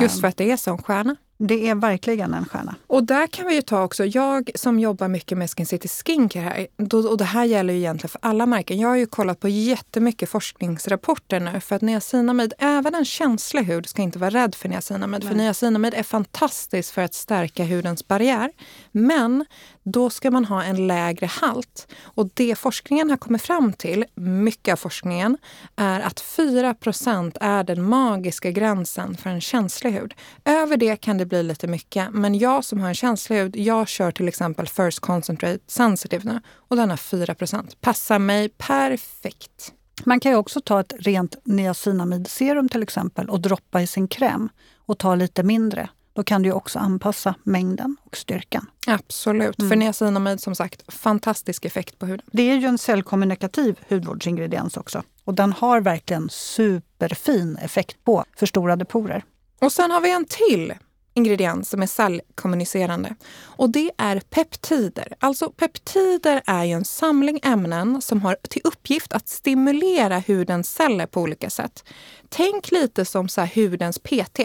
Just 0.00 0.20
för 0.20 0.28
att 0.28 0.36
det 0.36 0.50
är 0.50 0.56
sån 0.56 0.82
stjärna. 0.82 1.16
Det 1.44 1.68
är 1.68 1.74
verkligen 1.74 2.34
en 2.34 2.44
stjärna. 2.44 2.74
Och 2.86 3.04
där 3.04 3.26
kan 3.26 3.46
vi 3.46 3.54
ju 3.54 3.62
ta 3.62 3.82
också, 3.82 4.04
jag 4.04 4.50
som 4.54 4.78
jobbar 4.78 5.08
mycket 5.08 5.38
med 5.38 5.50
Skin 5.50 5.66
City 5.66 5.88
Skincare 5.88 6.42
här, 6.42 6.66
då, 6.76 7.08
och 7.08 7.18
det 7.18 7.24
här 7.24 7.44
gäller 7.44 7.74
ju 7.74 7.78
egentligen 7.78 8.08
för 8.08 8.20
alla 8.22 8.46
märken. 8.46 8.78
Jag 8.78 8.88
har 8.88 8.96
ju 8.96 9.06
kollat 9.06 9.40
på 9.40 9.48
jättemycket 9.48 10.28
forskningsrapporter 10.28 11.40
nu 11.40 11.60
för 11.60 11.76
att 11.76 11.82
niacinamid, 11.82 12.52
även 12.58 12.94
en 12.94 13.04
känslig 13.04 13.62
hud 13.62 13.88
ska 13.88 14.02
inte 14.02 14.18
vara 14.18 14.30
rädd 14.30 14.54
för 14.54 14.68
niacinamid. 14.68 15.22
För 15.22 15.34
Nej. 15.34 15.44
niacinamid 15.44 15.94
är 15.94 16.02
fantastiskt 16.02 16.90
för 16.90 17.02
att 17.02 17.14
stärka 17.14 17.64
hudens 17.64 18.08
barriär. 18.08 18.52
Men 18.92 19.44
då 19.82 20.10
ska 20.10 20.30
man 20.30 20.44
ha 20.44 20.62
en 20.62 20.86
lägre 20.86 21.26
halt. 21.26 21.92
Och 22.02 22.30
det 22.34 22.58
forskningen 22.58 23.10
har 23.10 23.16
kommit 23.16 23.42
fram 23.42 23.72
till, 23.72 24.04
mycket 24.14 24.72
av 24.72 24.76
forskningen, 24.76 25.38
är 25.76 26.00
att 26.00 26.20
4% 26.20 27.36
är 27.40 27.64
den 27.64 27.82
magiska 27.82 28.50
gränsen 28.50 29.16
för 29.16 29.30
en 29.30 29.40
känslig 29.40 29.92
hud. 29.92 30.14
Över 30.44 30.76
det 30.76 30.96
kan 30.96 31.18
det 31.18 31.26
bli 31.26 31.42
lite 31.42 31.66
mycket, 31.66 32.08
men 32.12 32.38
jag 32.38 32.64
som 32.64 32.80
har 32.80 32.88
en 32.88 32.94
känslig 32.94 33.36
hud, 33.36 33.56
jag 33.56 33.88
kör 33.88 34.10
till 34.10 34.28
exempel 34.28 34.68
First 34.68 35.00
Concentrate 35.00 35.58
Sensitive 35.66 36.32
nu 36.32 36.40
och 36.56 36.76
den 36.76 36.90
har 36.90 36.96
4% 36.96 37.76
Passar 37.80 38.18
mig 38.18 38.48
perfekt. 38.48 39.72
Man 40.04 40.20
kan 40.20 40.32
ju 40.32 40.38
också 40.38 40.60
ta 40.60 40.80
ett 40.80 40.92
rent 40.98 41.36
niacinamidserum 41.44 42.68
till 42.68 42.82
exempel 42.82 43.28
och 43.28 43.40
droppa 43.40 43.82
i 43.82 43.86
sin 43.86 44.08
kräm 44.08 44.48
och 44.86 44.98
ta 44.98 45.14
lite 45.14 45.42
mindre. 45.42 45.88
Då 46.12 46.22
kan 46.22 46.42
du 46.42 46.52
också 46.52 46.78
anpassa 46.78 47.34
mängden 47.42 47.96
och 48.04 48.16
styrkan. 48.16 48.70
Absolut. 48.86 49.56
För 49.56 49.76
niacinamid, 49.76 50.40
som 50.40 50.54
sagt, 50.54 50.92
fantastisk 50.92 51.64
effekt 51.64 51.98
på 51.98 52.06
huden. 52.06 52.26
Det 52.32 52.50
är 52.50 52.56
ju 52.56 52.66
en 52.66 52.78
cellkommunikativ 52.78 53.80
hudvårdsingrediens 53.88 54.76
också. 54.76 55.02
Och 55.24 55.34
den 55.34 55.52
har 55.52 55.80
verkligen 55.80 56.28
superfin 56.30 57.56
effekt 57.56 58.04
på 58.04 58.24
förstorade 58.36 58.84
porer. 58.84 59.24
Och 59.60 59.72
sen 59.72 59.90
har 59.90 60.00
vi 60.00 60.10
en 60.10 60.24
till 60.24 60.74
ingrediens 61.14 61.70
som 61.70 61.82
är 61.82 61.86
cellkommunicerande. 61.86 63.14
Och 63.40 63.70
det 63.70 63.90
är 63.98 64.20
peptider. 64.20 65.12
Alltså 65.18 65.50
peptider 65.50 66.42
är 66.46 66.64
ju 66.64 66.72
en 66.72 66.84
samling 66.84 67.40
ämnen 67.42 68.02
som 68.02 68.22
har 68.22 68.36
till 68.48 68.62
uppgift 68.64 69.12
att 69.12 69.28
stimulera 69.28 70.22
hudens 70.26 70.74
celler 70.74 71.06
på 71.06 71.20
olika 71.20 71.50
sätt. 71.50 71.84
Tänk 72.28 72.70
lite 72.70 73.04
som 73.04 73.28
så 73.28 73.44
hudens 73.54 73.98
PT. 73.98 74.40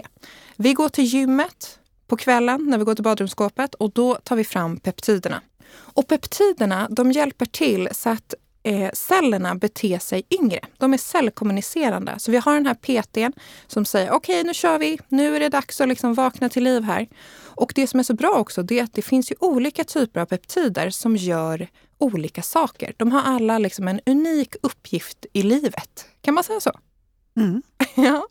Vi 0.60 0.74
går 0.74 0.88
till 0.88 1.04
gymmet 1.04 1.78
på 2.06 2.16
kvällen 2.16 2.66
när 2.66 2.78
vi 2.78 2.84
går 2.84 2.94
till 2.94 3.04
badrumsskåpet 3.04 3.74
och 3.74 3.90
då 3.90 4.14
tar 4.14 4.36
vi 4.36 4.44
fram 4.44 4.80
peptiderna. 4.80 5.40
Och 5.70 6.08
peptiderna 6.08 6.88
de 6.90 7.12
hjälper 7.12 7.46
till 7.46 7.88
så 7.92 8.10
att 8.10 8.34
eh, 8.62 8.90
cellerna 8.92 9.54
beter 9.54 9.98
sig 9.98 10.22
yngre. 10.30 10.60
De 10.78 10.94
är 10.94 10.98
cellkommunicerande. 10.98 12.14
Så 12.18 12.30
vi 12.30 12.36
har 12.36 12.54
den 12.54 12.66
här 12.66 12.74
PTn 12.74 13.32
som 13.66 13.84
säger 13.84 14.10
okej, 14.10 14.44
nu 14.44 14.54
kör 14.54 14.78
vi. 14.78 14.98
Nu 15.08 15.36
är 15.36 15.40
det 15.40 15.48
dags 15.48 15.80
att 15.80 15.88
liksom 15.88 16.14
vakna 16.14 16.48
till 16.48 16.64
liv 16.64 16.82
här. 16.82 17.08
Och 17.40 17.72
det 17.74 17.86
som 17.86 18.00
är 18.00 18.04
så 18.04 18.14
bra 18.14 18.30
också, 18.30 18.62
det 18.62 18.78
är 18.78 18.84
att 18.84 18.94
det 18.94 19.02
finns 19.02 19.30
ju 19.30 19.34
olika 19.40 19.84
typer 19.84 20.20
av 20.20 20.26
peptider 20.26 20.90
som 20.90 21.16
gör 21.16 21.68
olika 21.98 22.42
saker. 22.42 22.94
De 22.96 23.12
har 23.12 23.22
alla 23.22 23.58
liksom 23.58 23.88
en 23.88 24.00
unik 24.06 24.54
uppgift 24.62 25.26
i 25.32 25.42
livet. 25.42 26.06
Kan 26.20 26.34
man 26.34 26.44
säga 26.44 26.60
så? 26.60 26.72
Mm. 27.38 27.62
Ja. 27.94 28.26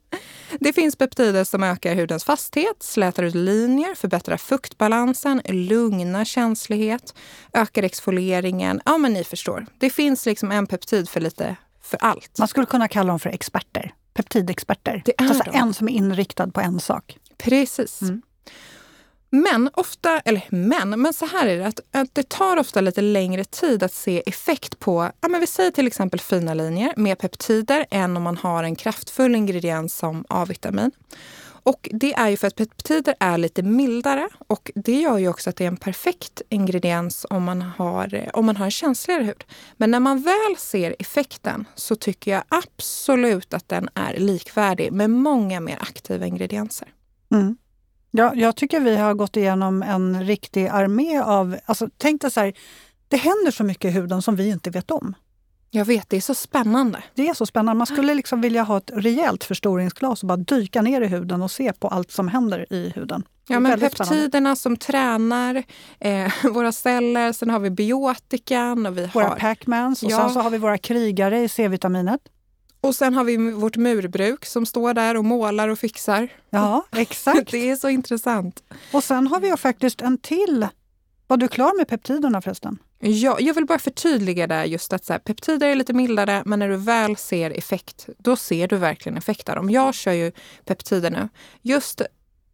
Det 0.59 0.73
finns 0.73 0.95
peptider 0.95 1.43
som 1.43 1.63
ökar 1.63 1.95
hudens 1.95 2.23
fasthet, 2.23 2.83
slätar 2.83 3.23
ut 3.23 3.35
linjer, 3.35 3.95
förbättrar 3.95 4.37
fuktbalansen, 4.37 5.41
lugnar 5.45 6.25
känslighet, 6.25 7.15
ökar 7.53 7.83
exfolieringen. 7.83 8.81
Ja, 8.85 8.97
men 8.97 9.13
ni 9.13 9.23
förstår. 9.23 9.65
Det 9.79 9.89
finns 9.89 10.25
liksom 10.25 10.51
en 10.51 10.67
peptid 10.67 11.09
för 11.09 11.21
lite 11.21 11.55
för 11.81 11.97
allt. 12.01 12.37
Man 12.39 12.47
skulle 12.47 12.65
kunna 12.65 12.87
kalla 12.87 13.09
dem 13.09 13.19
för 13.19 13.29
experter. 13.29 13.93
Peptidexperter. 14.13 15.01
Det 15.05 15.13
är 15.17 15.27
alltså 15.27 15.43
de. 15.51 15.57
en 15.57 15.73
som 15.73 15.89
är 15.89 15.93
inriktad 15.93 16.47
på 16.47 16.61
en 16.61 16.79
sak. 16.79 17.17
Precis. 17.37 18.01
Mm. 18.01 18.21
Men 19.29 19.69
ofta, 19.73 20.19
eller 20.19 20.45
men, 20.49 21.01
men 21.01 21.13
så 21.13 21.25
här 21.25 21.47
är 21.47 21.57
det 21.57 21.67
att, 21.67 21.79
att 21.91 22.15
det 22.15 22.29
tar 22.29 22.57
ofta 22.57 22.81
lite 22.81 23.01
längre 23.01 23.43
tid 23.43 23.83
att 23.83 23.93
se 23.93 24.23
effekt 24.25 24.79
på, 24.79 25.11
ja 25.21 25.27
men 25.27 25.41
vi 25.41 25.47
säger 25.47 25.71
till 25.71 25.87
exempel 25.87 26.19
fina 26.19 26.53
linjer 26.53 26.93
med 26.97 27.19
peptider 27.19 27.85
än 27.91 28.17
om 28.17 28.23
man 28.23 28.37
har 28.37 28.63
en 28.63 28.75
kraftfull 28.75 29.35
ingrediens 29.35 29.95
som 29.95 30.25
A-vitamin. 30.29 30.91
Och 31.67 31.89
det 31.91 32.13
är 32.13 32.29
ju 32.29 32.37
för 32.37 32.47
att 32.47 32.55
peptider 32.55 33.15
är 33.19 33.37
lite 33.37 33.63
mildare 33.63 34.29
och 34.47 34.71
det 34.75 35.01
gör 35.01 35.17
ju 35.17 35.27
också 35.27 35.49
att 35.49 35.55
det 35.55 35.63
är 35.63 35.67
en 35.67 35.77
perfekt 35.77 36.41
ingrediens 36.49 37.25
om 37.29 37.43
man 37.43 37.61
har, 37.61 38.29
om 38.33 38.45
man 38.45 38.57
har 38.57 38.65
en 38.65 38.71
känsligare 38.71 39.23
hud. 39.23 39.43
Men 39.77 39.91
när 39.91 39.99
man 39.99 40.21
väl 40.21 40.57
ser 40.57 40.95
effekten 40.99 41.65
så 41.75 41.95
tycker 41.95 42.31
jag 42.31 42.43
absolut 42.47 43.53
att 43.53 43.69
den 43.69 43.89
är 43.93 44.17
likvärdig 44.17 44.91
med 44.91 45.09
många 45.09 45.59
mer 45.59 45.77
aktiva 45.81 46.25
ingredienser. 46.25 46.87
Mm. 47.31 47.57
Ja, 48.11 48.31
jag 48.35 48.55
tycker 48.55 48.79
vi 48.79 48.95
har 48.97 49.13
gått 49.13 49.37
igenom 49.37 49.83
en 49.83 50.23
riktig 50.23 50.67
armé 50.67 51.19
av... 51.19 51.57
Alltså, 51.65 51.89
tänk 51.97 52.21
dig 52.21 52.31
så 52.31 52.39
här, 52.39 52.53
det 53.07 53.17
händer 53.17 53.51
så 53.51 53.63
mycket 53.63 53.85
i 53.85 53.91
huden 53.91 54.21
som 54.21 54.35
vi 54.35 54.49
inte 54.49 54.69
vet 54.69 54.91
om. 54.91 55.13
Jag 55.69 55.85
vet, 55.85 56.09
det 56.09 56.17
är 56.17 56.21
så 56.21 56.35
spännande. 56.35 57.03
Det 57.15 57.27
är 57.27 57.33
så 57.33 57.45
spännande. 57.45 57.77
Man 57.77 57.87
skulle 57.87 58.13
liksom 58.15 58.41
vilja 58.41 58.63
ha 58.63 58.77
ett 58.77 58.91
rejält 58.93 59.43
förstoringsglas 59.43 60.23
och 60.23 60.27
bara 60.27 60.37
dyka 60.37 60.81
ner 60.81 61.01
i 61.01 61.07
huden 61.07 61.41
och 61.41 61.51
se 61.51 61.73
på 61.73 61.87
allt 61.87 62.11
som 62.11 62.27
händer 62.27 62.73
i 62.73 62.89
huden. 62.95 63.23
Ja, 63.47 63.59
men 63.59 63.71
spännande. 63.71 63.95
peptiderna 63.97 64.55
som 64.55 64.77
tränar 64.77 65.63
eh, 65.99 66.31
våra 66.53 66.71
celler. 66.71 67.31
Sen 67.33 67.49
har 67.49 67.59
vi 67.59 67.69
biotikan 67.69 68.85
och 68.85 68.97
vi 68.97 69.09
Våra 69.13 69.27
har... 69.27 69.35
Pacmans 69.35 70.03
och 70.03 70.11
Ja. 70.11 70.17
sen 70.17 70.29
så 70.29 70.39
har 70.39 70.49
vi 70.49 70.57
våra 70.57 70.77
krigare 70.77 71.39
i 71.39 71.49
C-vitaminet. 71.49 72.21
Och 72.81 72.95
sen 72.95 73.13
har 73.13 73.23
vi 73.23 73.51
vårt 73.51 73.77
murbruk 73.77 74.45
som 74.45 74.65
står 74.65 74.93
där 74.93 75.17
och 75.17 75.25
målar 75.25 75.69
och 75.69 75.79
fixar. 75.79 76.29
Ja, 76.49 76.85
exakt. 76.95 77.51
Det 77.51 77.69
är 77.69 77.75
så 77.75 77.89
intressant. 77.89 78.63
Och 78.91 79.03
sen 79.03 79.27
har 79.27 79.39
vi 79.39 79.47
ju 79.47 79.57
faktiskt 79.57 80.01
en 80.01 80.17
till. 80.17 80.67
Var 81.27 81.37
du 81.37 81.47
klar 81.47 81.77
med 81.77 81.87
peptiderna 81.87 82.41
förresten? 82.41 82.77
Ja, 82.99 83.37
jag 83.39 83.53
vill 83.53 83.65
bara 83.65 83.79
förtydliga 83.79 84.47
där 84.47 84.65
just 84.65 84.93
att 84.93 85.05
så 85.05 85.13
här, 85.13 85.19
peptider 85.19 85.67
är 85.67 85.75
lite 85.75 85.93
mildare, 85.93 86.43
men 86.45 86.59
när 86.59 86.69
du 86.69 86.75
väl 86.77 87.17
ser 87.17 87.51
effekt, 87.51 88.09
då 88.17 88.35
ser 88.35 88.67
du 88.67 88.77
verkligen 88.77 89.17
effekt 89.17 89.49
av 89.49 89.55
dem. 89.55 89.69
Jag 89.69 89.93
kör 89.93 90.11
ju 90.11 90.31
peptider 90.65 91.11
nu. 91.11 91.29
Just 91.61 92.01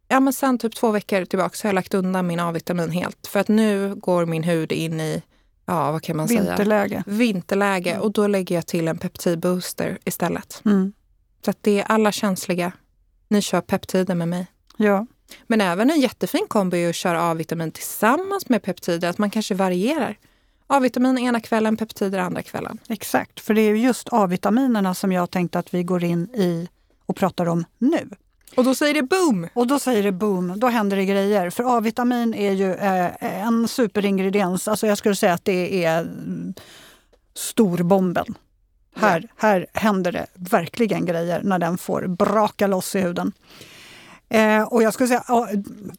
ja, 0.08 0.20
men 0.20 0.32
sen 0.32 0.58
typ 0.58 0.74
två 0.74 0.90
veckor 0.90 1.24
tillbaka 1.24 1.56
så 1.56 1.64
har 1.64 1.68
jag 1.68 1.74
lagt 1.74 1.94
undan 1.94 2.26
min 2.26 2.40
A-vitamin 2.40 2.90
helt. 2.90 3.26
För 3.26 3.40
att 3.40 3.48
nu 3.48 3.94
går 3.94 4.26
min 4.26 4.44
hud 4.44 4.72
in 4.72 5.00
i, 5.00 5.22
ja 5.66 5.92
vad 5.92 6.02
kan 6.02 6.16
man 6.16 6.28
säga? 6.28 6.40
Vinterläge. 6.42 7.04
vinterläge 7.06 7.98
och 7.98 8.12
då 8.12 8.26
lägger 8.26 8.54
jag 8.54 8.66
till 8.66 8.88
en 8.88 8.98
peptidbooster 8.98 9.98
istället. 10.04 10.62
Mm. 10.64 10.92
Så 11.44 11.50
att 11.50 11.58
det 11.60 11.80
är 11.80 11.84
alla 11.84 12.12
känsliga. 12.12 12.72
Ni 13.28 13.42
kör 13.42 13.60
peptider 13.60 14.14
med 14.14 14.28
mig. 14.28 14.46
Ja. 14.76 15.06
Men 15.46 15.60
även 15.60 15.90
en 15.90 16.00
jättefin 16.00 16.46
kombo 16.48 16.76
är 16.76 16.88
att 16.88 16.94
köra 16.94 17.22
A-vitamin 17.30 17.72
tillsammans 17.72 18.48
med 18.48 18.62
peptider, 18.62 19.08
att 19.08 19.18
man 19.18 19.30
kanske 19.30 19.54
varierar. 19.54 20.18
A-vitamin 20.66 21.18
ena 21.18 21.40
kvällen, 21.40 21.76
peptider 21.76 22.18
andra 22.18 22.42
kvällen. 22.42 22.78
Exakt, 22.88 23.40
för 23.40 23.54
det 23.54 23.60
är 23.60 23.74
just 23.74 24.08
A-vitaminerna 24.12 24.94
som 24.94 25.12
jag 25.12 25.30
tänkte 25.30 25.58
att 25.58 25.74
vi 25.74 25.82
går 25.82 26.04
in 26.04 26.28
i 26.34 26.68
och 27.06 27.16
pratar 27.16 27.46
om 27.46 27.64
nu. 27.78 28.08
Och 28.56 28.64
då 28.64 28.74
säger 28.74 28.94
det 28.94 29.02
boom! 29.02 29.48
Och 29.54 29.66
då 29.66 29.78
säger 29.78 30.02
det 30.02 30.12
boom, 30.12 30.52
då 30.56 30.66
händer 30.66 30.96
det 30.96 31.04
grejer. 31.04 31.50
För 31.50 31.76
A-vitamin 31.76 32.34
är 32.34 32.52
ju 32.52 32.74
eh, 32.74 33.42
en 33.44 33.68
superingrediens. 33.68 34.68
Alltså 34.68 34.86
jag 34.86 34.98
skulle 34.98 35.14
säga 35.14 35.32
att 35.32 35.44
det 35.44 35.84
är 35.84 36.00
mm, 36.00 36.54
storbomben. 37.34 38.34
Här, 38.96 39.28
här 39.36 39.66
händer 39.72 40.12
det 40.12 40.26
verkligen 40.34 41.06
grejer 41.06 41.42
när 41.42 41.58
den 41.58 41.78
får 41.78 42.06
braka 42.06 42.66
loss 42.66 42.94
i 42.94 43.00
huden. 43.00 43.32
Eh, 44.28 44.62
och 44.62 44.82
jag 44.82 44.94
skulle 44.94 45.08
säga 45.08 45.24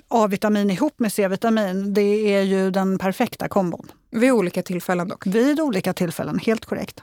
A-vitamin 0.08 0.72
ihop 0.72 1.00
med 1.00 1.14
C-vitamin, 1.14 1.94
det 1.94 2.36
är 2.36 2.42
ju 2.42 2.72
den 2.72 2.98
perfekta 2.98 3.48
kombon. 3.48 3.92
Vid 4.12 4.32
olika 4.32 4.62
tillfällen 4.62 5.08
dock. 5.08 5.28
Vid 5.28 5.60
olika 5.60 5.94
tillfällen, 5.94 6.40
helt 6.40 6.66
korrekt. 6.66 7.02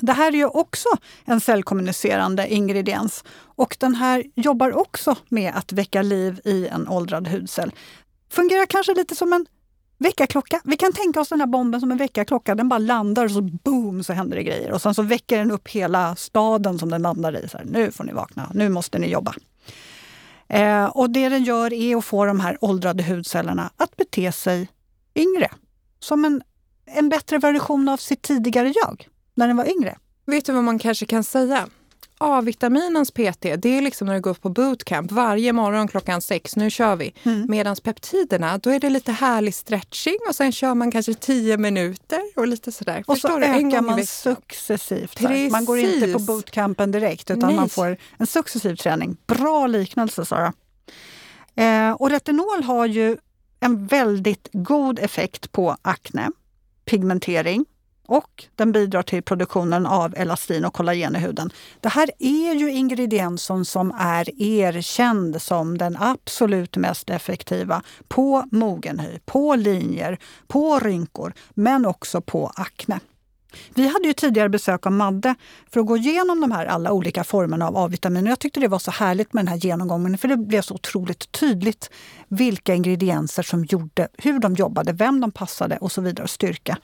Det 0.00 0.12
här 0.12 0.32
är 0.32 0.36
ju 0.36 0.46
också 0.46 0.88
en 1.24 1.40
cellkommunicerande 1.40 2.54
ingrediens 2.54 3.24
och 3.56 3.76
den 3.80 3.94
här 3.94 4.24
jobbar 4.34 4.78
också 4.78 5.16
med 5.28 5.52
att 5.54 5.72
väcka 5.72 6.02
liv 6.02 6.40
i 6.44 6.66
en 6.66 6.88
åldrad 6.88 7.28
hudcell. 7.28 7.72
Fungerar 8.30 8.66
kanske 8.66 8.94
lite 8.94 9.16
som 9.16 9.32
en 9.32 9.46
väckarklocka. 9.98 10.60
Vi 10.64 10.76
kan 10.76 10.92
tänka 10.92 11.20
oss 11.20 11.28
den 11.28 11.40
här 11.40 11.46
bomben 11.46 11.80
som 11.80 11.92
en 11.92 11.98
väckarklocka. 11.98 12.54
Den 12.54 12.68
bara 12.68 12.78
landar 12.78 13.24
och 13.24 13.30
så 13.30 13.40
boom 13.40 14.02
så 14.02 14.12
händer 14.12 14.36
det 14.36 14.42
grejer. 14.42 14.72
Och 14.72 14.82
sen 14.82 14.94
så 14.94 15.02
väcker 15.02 15.38
den 15.38 15.50
upp 15.50 15.68
hela 15.68 16.16
staden 16.16 16.78
som 16.78 16.90
den 16.90 17.02
landar 17.02 17.44
i. 17.44 17.48
Så 17.48 17.58
här, 17.58 17.64
nu 17.64 17.90
får 17.90 18.04
ni 18.04 18.12
vakna, 18.12 18.50
nu 18.54 18.68
måste 18.68 18.98
ni 18.98 19.10
jobba. 19.10 19.34
Eh, 20.48 20.84
och 20.84 21.10
det 21.10 21.28
den 21.28 21.44
gör 21.44 21.72
är 21.72 21.96
att 21.96 22.04
få 22.04 22.24
de 22.24 22.40
här 22.40 22.58
åldrade 22.60 23.02
hudcellerna 23.02 23.70
att 23.76 23.96
bete 23.96 24.32
sig 24.32 24.68
yngre. 25.14 25.48
Som 26.00 26.24
en, 26.24 26.42
en 26.86 27.08
bättre 27.08 27.38
version 27.38 27.88
av 27.88 27.96
sitt 27.96 28.22
tidigare 28.22 28.72
jag, 28.82 29.08
när 29.38 29.48
den 29.48 29.56
var 29.56 29.70
yngre. 29.70 29.98
Vet 30.26 30.44
du 30.44 30.52
vad 30.52 30.64
man 30.64 30.78
kanske 30.78 31.06
kan 31.06 31.24
säga? 31.24 31.68
A-vitaminens 32.20 33.10
PT, 33.10 33.42
det 33.42 33.66
är 33.66 33.82
liksom 33.82 34.06
när 34.06 34.14
du 34.14 34.20
går 34.20 34.34
på 34.34 34.48
bootcamp 34.48 35.12
varje 35.12 35.52
morgon 35.52 35.88
klockan 35.88 36.22
sex, 36.22 36.56
nu 36.56 36.70
kör 36.70 36.96
vi. 36.96 37.14
Mm. 37.22 37.46
Medan 37.48 37.76
peptiderna, 37.76 38.58
då 38.58 38.70
är 38.70 38.80
det 38.80 38.90
lite 38.90 39.12
härlig 39.12 39.54
stretching 39.54 40.18
och 40.28 40.34
sen 40.34 40.52
kör 40.52 40.74
man 40.74 40.90
kanske 40.90 41.14
tio 41.14 41.56
minuter 41.56 42.20
och 42.36 42.46
lite 42.46 42.72
sådär. 42.72 43.04
Och 43.06 43.14
Förstår 43.14 43.40
så 43.40 43.46
ökar 43.46 43.80
man 43.80 44.06
successivt. 44.06 45.20
Man 45.50 45.64
går 45.64 45.78
inte 45.78 46.12
på 46.12 46.18
bootcampen 46.18 46.90
direkt 46.90 47.30
utan 47.30 47.48
Nej. 47.48 47.56
man 47.56 47.68
får 47.68 47.96
en 48.16 48.26
successiv 48.26 48.76
träning. 48.76 49.16
Bra 49.26 49.66
liknelse 49.66 50.24
Sara. 50.24 50.52
Eh, 51.54 51.90
och 51.90 52.10
retinol 52.10 52.62
har 52.62 52.86
ju 52.86 53.16
en 53.60 53.86
väldigt 53.86 54.48
god 54.52 54.98
effekt 54.98 55.52
på 55.52 55.76
akne, 55.82 56.30
pigmentering, 56.84 57.64
och 58.08 58.44
den 58.56 58.72
bidrar 58.72 59.02
till 59.02 59.22
produktionen 59.22 59.86
av 59.86 60.14
elastin 60.16 60.64
och 60.64 60.74
kollagen 60.74 61.16
i 61.16 61.18
huden. 61.18 61.50
Det 61.80 61.88
här 61.88 62.10
är 62.18 62.54
ju 62.54 62.70
ingrediensen 62.72 63.64
som 63.64 63.94
är 63.98 64.42
erkänd 64.42 65.42
som 65.42 65.78
den 65.78 65.96
absolut 66.00 66.76
mest 66.76 67.10
effektiva 67.10 67.82
på 68.08 68.44
mogen 68.50 68.98
hy, 68.98 69.18
på 69.24 69.54
linjer, 69.54 70.18
på 70.46 70.78
rynkor, 70.78 71.32
men 71.54 71.86
också 71.86 72.20
på 72.20 72.52
akne. 72.54 73.00
Vi 73.74 73.88
hade 73.88 74.06
ju 74.06 74.12
tidigare 74.12 74.48
besök 74.48 74.86
av 74.86 74.92
Madde 74.92 75.34
för 75.70 75.80
att 75.80 75.86
gå 75.86 75.96
igenom 75.96 76.40
de 76.40 76.52
här 76.52 76.66
alla 76.66 76.92
olika 76.92 77.24
formerna 77.24 77.68
av 77.68 77.76
A-vitamin. 77.76 78.26
Jag 78.26 78.38
tyckte 78.38 78.60
det 78.60 78.68
var 78.68 78.78
så 78.78 78.90
härligt 78.90 79.32
med 79.32 79.44
den 79.44 79.48
här 79.48 79.56
genomgången 79.56 80.18
för 80.18 80.28
det 80.28 80.36
blev 80.36 80.62
så 80.62 80.74
otroligt 80.74 81.32
tydligt 81.32 81.90
vilka 82.28 82.74
ingredienser 82.74 83.42
som 83.42 83.64
gjorde, 83.64 84.08
hur 84.18 84.38
de 84.38 84.54
jobbade, 84.54 84.92
vem 84.92 85.20
de 85.20 85.32
passade 85.32 85.76
och 85.76 85.92
så 85.92 86.00
vidare, 86.00 86.28
styrka. 86.28 86.78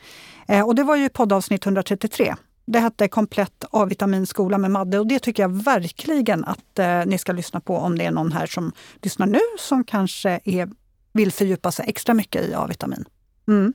Eh, 0.49 0.67
och 0.67 0.75
det 0.75 0.83
var 0.83 0.97
ju 0.97 1.09
poddavsnitt 1.09 1.67
133. 1.67 2.35
Det 2.67 2.79
hette 2.79 3.09
Komplett 3.09 3.65
A-vitaminskola 3.71 4.59
med 4.59 4.71
Madde 4.71 4.99
och 4.99 5.07
det 5.07 5.19
tycker 5.19 5.43
jag 5.43 5.63
verkligen 5.63 6.45
att 6.45 6.79
eh, 6.79 7.07
ni 7.07 7.19
ska 7.19 7.33
lyssna 7.33 7.61
på 7.61 7.77
om 7.77 7.99
det 7.99 8.05
är 8.05 8.11
någon 8.11 8.33
här 8.33 8.47
som 8.47 8.73
lyssnar 9.03 9.27
nu 9.27 9.41
som 9.59 9.85
kanske 9.85 10.41
är, 10.45 10.69
vill 11.13 11.33
fördjupa 11.33 11.73
sig 11.73 11.85
extra 11.89 12.15
mycket 12.15 12.49
i 12.49 12.55
A-vitamin. 12.55 13.05
Mm. 13.49 13.73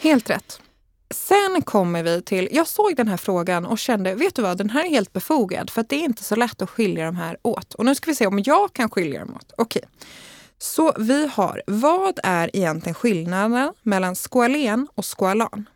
Helt 0.00 0.30
rätt. 0.30 0.60
Sen 1.14 1.62
kommer 1.64 2.02
vi 2.02 2.22
till, 2.22 2.48
jag 2.52 2.66
såg 2.66 2.96
den 2.96 3.08
här 3.08 3.16
frågan 3.16 3.66
och 3.66 3.78
kände, 3.78 4.14
vet 4.14 4.34
du 4.34 4.42
vad, 4.42 4.58
den 4.58 4.70
här 4.70 4.84
är 4.84 4.90
helt 4.90 5.12
befogad 5.12 5.70
för 5.70 5.80
att 5.80 5.88
det 5.88 5.96
är 5.96 6.04
inte 6.04 6.24
så 6.24 6.36
lätt 6.36 6.62
att 6.62 6.70
skilja 6.70 7.04
de 7.04 7.16
här 7.16 7.36
åt. 7.42 7.74
Och 7.74 7.84
nu 7.84 7.94
ska 7.94 8.10
vi 8.10 8.14
se 8.14 8.26
om 8.26 8.42
jag 8.46 8.72
kan 8.72 8.90
skilja 8.90 9.20
dem 9.20 9.34
åt. 9.34 9.52
Okej. 9.56 9.82
Så 10.58 10.92
vi 10.98 11.26
har, 11.32 11.62
vad 11.66 12.18
är 12.22 12.56
egentligen 12.56 12.94
skillnaden 12.94 13.72
mellan 13.82 14.14
squalen 14.14 14.88
och 14.94 15.18
squalan? 15.18 15.68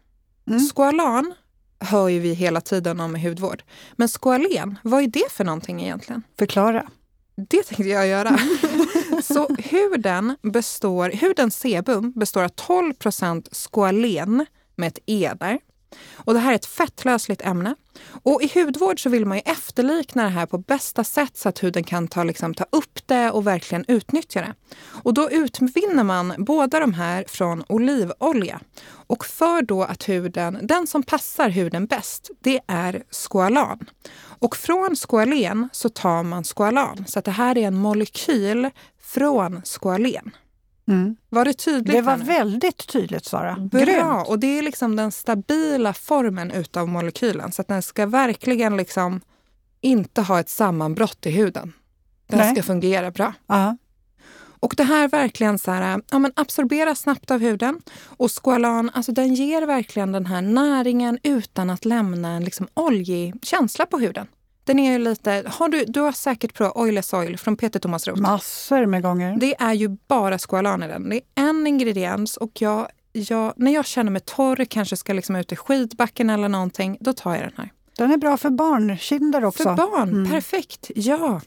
Mm. 0.47 0.61
Squalan 0.75 1.35
hör 1.81 2.09
ju 2.09 2.19
vi 2.21 2.35
hela 2.35 2.61
tiden 2.61 3.01
om 3.01 3.17
i 3.17 3.29
hudvård. 3.29 3.63
Men 3.97 4.09
squalen, 4.09 4.79
vad 4.83 5.03
är 5.03 5.07
det 5.07 5.31
för 5.33 5.45
någonting 5.45 5.83
egentligen? 5.83 6.23
Förklara. 6.39 6.87
Det 7.37 7.63
tänkte 7.63 7.89
jag 7.89 8.07
göra. 8.07 8.39
så 9.23 9.49
huden 9.59 10.37
består, 10.43 11.11
hudens 11.21 11.59
sebum 11.59 12.13
består 12.13 12.43
av 12.43 12.51
12% 12.51 13.55
squalen 13.55 14.47
med 14.77 14.89
ett 14.89 14.99
E 15.07 15.33
där. 15.41 15.59
Och 16.15 16.35
det 16.35 16.41
här 16.41 16.51
är 16.51 16.55
ett 16.55 16.67
fettlösligt 16.67 17.43
ämne. 17.43 17.75
Och 18.23 18.43
i 18.43 18.61
hudvård 18.61 19.03
så 19.03 19.09
vill 19.11 19.27
man 19.27 19.37
ju 19.37 19.43
efterlikna 19.45 20.23
det 20.23 20.29
här 20.29 20.47
på 20.47 20.59
bästa 20.59 21.05
sätt 21.05 21.37
så 21.37 21.49
att 21.49 21.63
huden 21.63 21.85
kan 21.85 22.09
ta, 22.09 22.25
liksom, 22.25 22.55
ta 22.55 22.67
upp 22.71 23.07
det 23.07 23.31
och 23.31 23.47
verkligen 23.47 23.85
utnyttja 23.89 24.41
det. 24.41 24.55
Och 25.03 25.15
då 25.15 25.31
utvinner 25.31 26.05
man 26.05 26.35
båda 26.39 26.81
de 26.81 26.95
här 26.95 27.25
från 27.29 27.65
olivolja. 27.69 28.61
Och 28.87 29.25
för 29.25 29.63
då 29.63 29.83
att 29.83 30.09
huden, 30.09 30.59
den 30.63 30.87
som 30.87 31.03
passar 31.03 31.49
huden 31.49 31.87
bäst, 31.87 32.31
det 32.41 32.61
är 32.67 33.03
skoalan. 33.11 33.91
Och 34.39 34.57
från 34.57 34.97
skoalen 34.97 35.69
så 35.73 35.89
tar 35.89 36.23
man 36.23 36.45
skoalan. 36.45 37.05
Så 37.09 37.19
att 37.19 37.25
det 37.25 37.31
här 37.31 37.59
är 37.59 37.67
en 37.67 37.77
molekyl 37.77 38.71
från 39.01 39.61
skoalen. 39.65 40.31
Mm. 40.89 41.17
Var 41.29 41.45
det 41.45 41.55
tydligt? 41.55 41.97
Det 41.97 42.03
var 42.03 42.13
Anna? 42.13 42.25
väldigt 42.25 42.87
tydligt 42.87 43.25
Sara. 43.25 43.57
Bra, 43.57 43.81
Grymt. 43.81 44.29
och 44.29 44.39
det 44.39 44.59
är 44.59 44.63
liksom 44.63 44.97
den 44.97 45.13
stabila 45.13 45.93
formen 45.93 46.51
utav 46.51 46.89
molekylen. 46.89 47.53
Så 47.53 47.63
att 47.63 47.69
den 47.69 47.83
ska 47.83 48.07
verkligen 48.07 48.77
liksom 48.77 49.21
inte 49.81 50.23
ha 50.23 50.41
ett 50.41 50.49
sammanbrott 50.49 51.27
i 51.27 51.31
huden. 51.31 51.73
Den 52.27 52.39
Nej. 52.39 52.53
ska 52.55 52.63
fungera 52.63 53.11
bra. 53.11 53.33
Uh-huh. 53.47 53.77
Och 54.65 54.75
det 54.77 54.85
här 54.85 55.09
verkligen 55.09 55.59
så 55.59 55.71
här, 55.71 56.01
ja, 56.11 56.19
men 56.19 56.33
absorberas 56.37 56.99
snabbt 56.99 57.31
av 57.31 57.41
huden. 57.41 57.81
Och 58.05 58.31
squalan, 58.45 58.91
alltså 58.95 59.13
den 59.13 59.35
ger 59.35 59.63
verkligen 59.63 60.13
den 60.13 60.27
här 60.27 60.43
näringen 60.43 61.19
utan 61.23 61.71
att 61.71 61.85
lämna 61.85 62.29
en 62.29 62.45
liksom 62.45 62.69
oljig 62.75 63.35
känsla 63.43 63.87
på 63.87 63.99
huden. 63.99 64.27
Den 64.65 64.79
är 64.79 64.93
ju 64.93 64.99
lite, 64.99 65.45
har 65.47 65.69
du, 65.69 65.85
du 65.85 66.01
har 66.01 66.13
säkert 66.13 66.55
provat 66.55 66.77
Oilless 66.77 67.13
Oil 67.13 67.39
från 67.39 67.57
Peter 67.57 67.81
Thomas 67.81 68.07
Roth. 68.07 68.23
Massor 68.23 68.87
med 68.87 69.03
gånger. 69.03 69.37
Det 69.37 69.55
är 69.59 69.73
ju 69.73 69.89
bara 69.89 70.39
squalan 70.39 70.83
i 70.83 70.89
den. 70.89 71.09
Det 71.09 71.17
är 71.17 71.49
en 71.49 71.67
ingrediens 71.67 72.37
och 72.37 72.63
jag, 72.63 72.89
jag, 73.13 73.53
när 73.57 73.75
jag 73.75 73.87
känner 73.87 74.11
mig 74.11 74.23
torr, 74.25 74.65
kanske 74.65 74.97
ska 74.97 75.13
liksom 75.13 75.37
ut 75.37 75.53
i 75.53 75.57
skidbacken 75.57 76.31
eller 76.31 76.49
någonting, 76.49 76.97
då 77.01 77.13
tar 77.13 77.35
jag 77.35 77.43
den 77.43 77.53
här. 77.57 77.73
Den 77.97 78.11
är 78.11 78.17
bra 78.17 78.37
för 78.37 78.51
barnkinder 78.51 79.45
också. 79.45 79.63
För 79.63 79.75
barn, 79.75 80.09
mm. 80.09 80.31
perfekt. 80.31 80.91
Ja. 80.95 81.41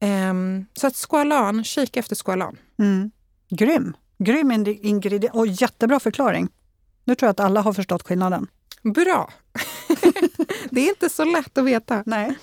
Um, 0.00 0.66
så 0.74 0.86
att 0.86 0.96
squalan, 0.96 1.64
kika 1.64 2.00
efter 2.00 2.16
squalan. 2.16 2.56
Mm. 2.78 3.10
Grym! 3.48 3.96
Grym 4.18 4.50
ingrediens 4.66 5.34
och 5.34 5.46
jättebra 5.46 6.00
förklaring. 6.00 6.48
Nu 7.04 7.14
tror 7.14 7.26
jag 7.26 7.30
att 7.30 7.40
alla 7.40 7.60
har 7.60 7.72
förstått 7.72 8.02
skillnaden. 8.02 8.46
Bra! 8.94 9.30
det 10.70 10.80
är 10.80 10.88
inte 10.88 11.08
så 11.08 11.24
lätt 11.24 11.58
att 11.58 11.64
veta. 11.64 12.02
Nej. 12.06 12.38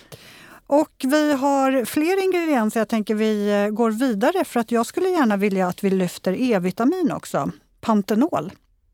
Och 0.67 0.91
vi 1.03 1.33
har 1.33 1.85
fler 1.85 2.23
ingredienser. 2.23 2.79
Jag 2.79 2.89
tänker 2.89 3.15
vi 3.15 3.63
eh, 3.63 3.69
går 3.69 3.91
vidare 3.91 4.45
för 4.45 4.59
att 4.59 4.71
jag 4.71 4.85
skulle 4.85 5.09
gärna 5.09 5.37
vilja 5.37 5.67
att 5.67 5.83
vi 5.83 5.89
lyfter 5.89 6.41
E-vitamin 6.41 7.11
också. 7.11 7.51
Pantenol. 7.81 8.51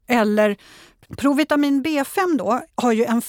Eller 0.08 0.58
Provitamin 1.18 1.84
B5 1.84 2.38
då 2.38 2.62
har 2.76 2.92
ju 2.92 3.06
en 3.06 3.22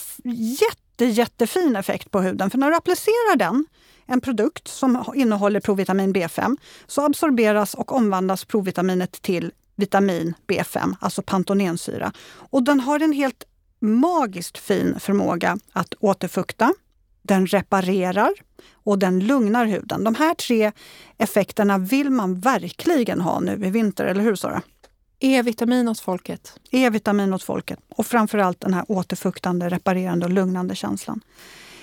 jätte, 0.61 1.05
jättefin 1.05 1.77
effekt 1.77 2.11
på 2.11 2.21
huden. 2.21 2.51
För 2.51 2.59
när 2.59 2.71
du 2.71 2.77
applicerar 2.77 3.37
den, 3.37 3.67
en 4.07 4.21
produkt 4.21 4.69
som 4.69 5.05
innehåller 5.15 5.61
provitamin 5.61 6.15
B5, 6.15 6.57
så 6.87 7.05
absorberas 7.05 7.75
och 7.75 7.93
omvandlas 7.93 8.45
provitaminet 8.45 9.23
till 9.23 9.53
vitamin 9.77 10.35
B5, 10.47 10.97
alltså 11.01 11.23
pantonensyra. 11.23 12.13
Och 12.33 12.63
den 12.63 12.81
har 12.81 13.01
en 13.01 13.13
helt 13.13 13.45
magiskt 13.81 14.59
fin 14.59 15.01
förmåga 15.01 15.59
att 15.73 15.95
återfukta, 16.01 16.75
den 17.23 17.47
reparerar 17.47 18.33
och 18.73 18.99
den 18.99 19.21
lugnar 19.21 19.67
huden. 19.67 20.05
De 20.05 20.15
här 20.15 20.35
tre 20.35 20.73
effekterna 21.19 21.79
vill 21.79 22.11
man 22.11 22.41
verkligen 22.41 23.21
ha 23.21 23.41
nu 23.41 23.67
i 23.67 23.71
vinter, 23.71 24.05
eller 24.05 24.23
hur 24.23 24.35
Sara? 24.35 24.63
E-vitamin 25.21 25.89
åt 25.89 26.01
folket. 26.01 26.61
E-vitamin 26.71 27.35
åt 27.35 27.43
folket 27.43 27.79
och 27.89 28.07
framförallt 28.07 28.61
den 28.61 28.75
här 28.75 28.85
återfuktande, 28.89 29.69
reparerande 29.69 30.27
och 30.27 30.33
lugnande 30.33 30.75
känslan. 30.75 31.21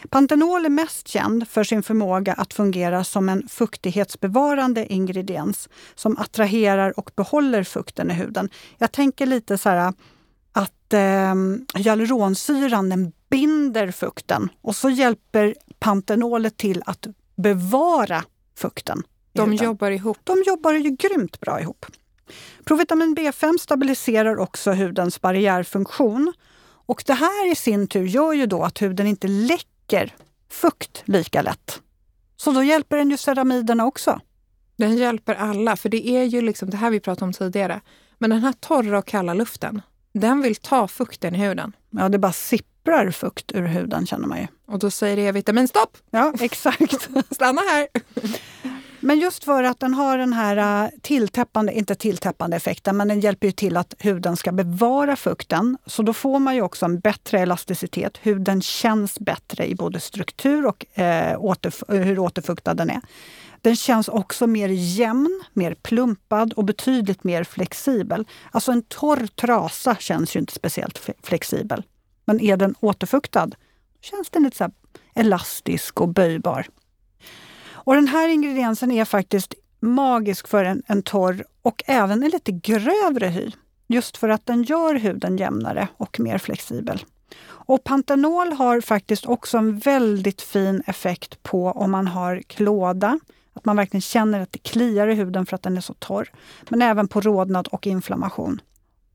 Pantenol 0.10 0.66
är 0.66 0.70
mest 0.70 1.08
känd 1.08 1.48
för 1.48 1.64
sin 1.64 1.84
förmåga 1.84 2.34
att 2.34 2.54
fungera 2.54 3.04
som 3.04 3.30
en 3.30 3.48
fuktighetsbevarande 3.48 4.94
ingrediens 4.94 5.70
som 5.96 6.18
attraherar 6.18 7.00
och 7.00 7.12
behåller 7.16 7.64
fukten 7.64 8.12
i 8.12 8.14
huden. 8.14 8.50
Jag 8.78 8.92
tänker 8.92 9.26
lite 9.26 9.58
så 9.58 9.70
här 9.70 9.94
eh, 10.94 11.36
hyaluronsyran 11.76 12.90
den 12.90 13.12
binder 13.30 13.92
fukten 13.92 14.50
och 14.62 14.76
så 14.76 14.90
hjälper 14.90 15.56
pantenolet 15.80 16.58
till 16.58 16.84
att 16.86 17.08
bevara 17.36 18.24
fukten. 18.56 19.04
De 19.34 19.52
huden. 19.52 19.66
jobbar 19.66 19.92
ihop. 19.92 20.18
De 20.24 20.44
jobbar 20.48 20.74
ju 20.74 20.90
grymt 20.90 21.40
bra 21.40 21.62
ihop. 21.62 21.86
Provitamin 22.64 23.16
B5 23.16 23.58
stabiliserar 23.58 24.40
också 24.40 24.72
hudens 24.72 25.22
barriärfunktion. 25.22 26.34
Och 26.86 27.04
det 27.06 27.14
här 27.14 27.52
i 27.52 27.56
sin 27.56 27.88
tur 27.88 28.06
gör 28.06 28.34
ju 28.34 28.46
då 28.46 28.64
att 28.64 28.82
huden 28.82 29.08
inte 29.08 29.28
läcker 29.28 30.16
fukt 30.50 31.04
lika 31.06 31.42
lätt. 31.42 31.82
Så 32.38 32.52
då 32.52 32.64
hjälper 32.64 32.98
den 32.98 33.10
ju 33.10 33.18
ceramiderna 33.18 33.86
också. 33.86 34.20
Den 34.76 34.98
hjälper 34.98 35.36
alla, 35.36 35.76
för 35.76 35.90
det 35.90 36.08
är 36.08 36.24
ju 36.24 36.42
liksom 36.42 36.70
det 36.70 36.78
här 36.78 36.92
vi 36.92 37.00
pratade 37.00 37.26
om 37.26 37.34
tidigare. 37.34 37.82
Men 38.18 38.30
den 38.30 38.44
här 38.44 38.54
torra 38.54 38.98
och 38.98 39.08
kalla 39.08 39.34
luften, 39.34 39.82
den 40.18 40.42
vill 40.42 40.56
ta 40.56 40.88
fukten 40.88 41.36
i 41.36 41.38
huden. 41.38 41.76
Ja, 41.90 42.10
det 42.10 42.20
bara 42.20 42.32
sipprar 42.32 43.12
fukt 43.12 43.52
ur 43.56 43.68
huden 43.68 44.06
känner 44.06 44.28
man 44.28 44.40
ju. 44.40 44.48
Och 44.68 44.80
då 44.80 44.92
säger 44.92 45.18
det 45.18 45.32
vitamin 45.32 45.68
stopp! 45.68 45.98
Ja, 46.12 46.34
exakt. 46.40 47.10
Stanna 47.32 47.62
här! 47.62 47.88
Men 49.00 49.20
just 49.20 49.44
för 49.44 49.64
att 49.64 49.80
den 49.80 49.94
har 49.94 50.18
den 50.18 50.34
här 50.34 50.84
äh, 50.84 50.90
tilltäppande, 51.02 51.74
inte 51.74 51.96
tilltäppande 51.96 52.58
effekten, 52.58 52.98
men 52.98 53.08
den 53.08 53.20
hjälper 53.20 53.48
ju 53.48 53.52
till 53.52 53.78
att 53.78 53.96
huden 54.00 54.38
ska 54.38 54.52
bevara 54.52 55.16
fukten. 55.16 55.78
Så 55.86 56.04
då 56.04 56.14
får 56.14 56.40
man 56.40 56.56
ju 56.56 56.62
också 56.62 56.86
en 56.86 57.00
bättre 57.00 57.40
elasticitet. 57.40 58.18
Huden 58.22 58.62
känns 58.62 59.20
bättre 59.20 59.70
i 59.70 59.76
både 59.76 60.00
struktur 60.00 60.66
och 60.66 61.00
eh, 61.00 61.40
återf 61.40 61.84
hur 61.88 62.20
återfuktad 62.20 62.74
den 62.74 62.90
är. 62.90 63.02
Den 63.68 63.76
känns 63.76 64.08
också 64.08 64.48
mer 64.48 64.70
jämn, 64.70 65.44
mer 65.54 65.74
plumpad 65.74 66.54
och 66.54 66.66
betydligt 66.66 67.24
mer 67.24 67.44
flexibel. 67.44 68.28
Alltså 68.52 68.72
en 68.72 68.82
torr 68.82 69.28
trasa 69.28 69.96
känns 69.96 70.36
ju 70.36 70.40
inte 70.40 70.54
speciellt 70.54 71.10
flexibel. 71.24 71.84
Men 72.26 72.42
är 72.42 72.58
den 72.58 72.76
återfuktad 72.80 73.50
känns 74.02 74.30
den 74.30 74.44
lite 74.44 74.58
så 74.58 74.72
elastisk 75.16 76.02
och 76.02 76.10
böjbar. 76.10 76.68
Och 77.72 77.96
den 77.96 78.08
här 78.08 78.28
ingrediensen 78.28 78.92
är 78.92 79.06
faktiskt 79.06 79.54
magisk 79.80 80.48
för 80.48 80.66
en, 80.66 80.84
en 80.88 81.04
torr 81.04 81.46
och 81.62 81.84
även 81.88 82.24
en 82.24 82.30
lite 82.30 82.52
grövre 82.52 83.28
hy. 83.28 83.52
Just 83.88 84.18
för 84.18 84.30
att 84.30 84.46
den 84.46 84.64
gör 84.64 84.96
huden 84.96 85.38
jämnare 85.38 85.88
och 85.98 86.20
mer 86.20 86.38
flexibel. 86.38 87.06
Och 87.46 87.84
Pantenol 87.84 88.54
har 88.54 88.82
faktiskt 88.82 89.26
också 89.26 89.58
en 89.58 89.78
väldigt 89.78 90.42
fin 90.42 90.84
effekt 90.86 91.44
på 91.44 91.68
om 91.68 91.92
man 91.92 92.08
har 92.08 92.42
klåda, 92.42 93.20
att 93.58 93.66
man 93.66 93.76
verkligen 93.76 94.02
känner 94.02 94.40
att 94.40 94.52
det 94.52 94.60
kliar 94.60 95.08
i 95.08 95.14
huden 95.14 95.46
för 95.46 95.56
att 95.56 95.64
den 95.64 95.78
är 95.78 95.82
så 95.82 95.94
torr. 95.94 96.32
Men 96.70 96.82
även 96.82 97.08
på 97.08 97.22
rodnad 97.22 97.68
och 97.68 97.88
inflammation. 97.88 98.62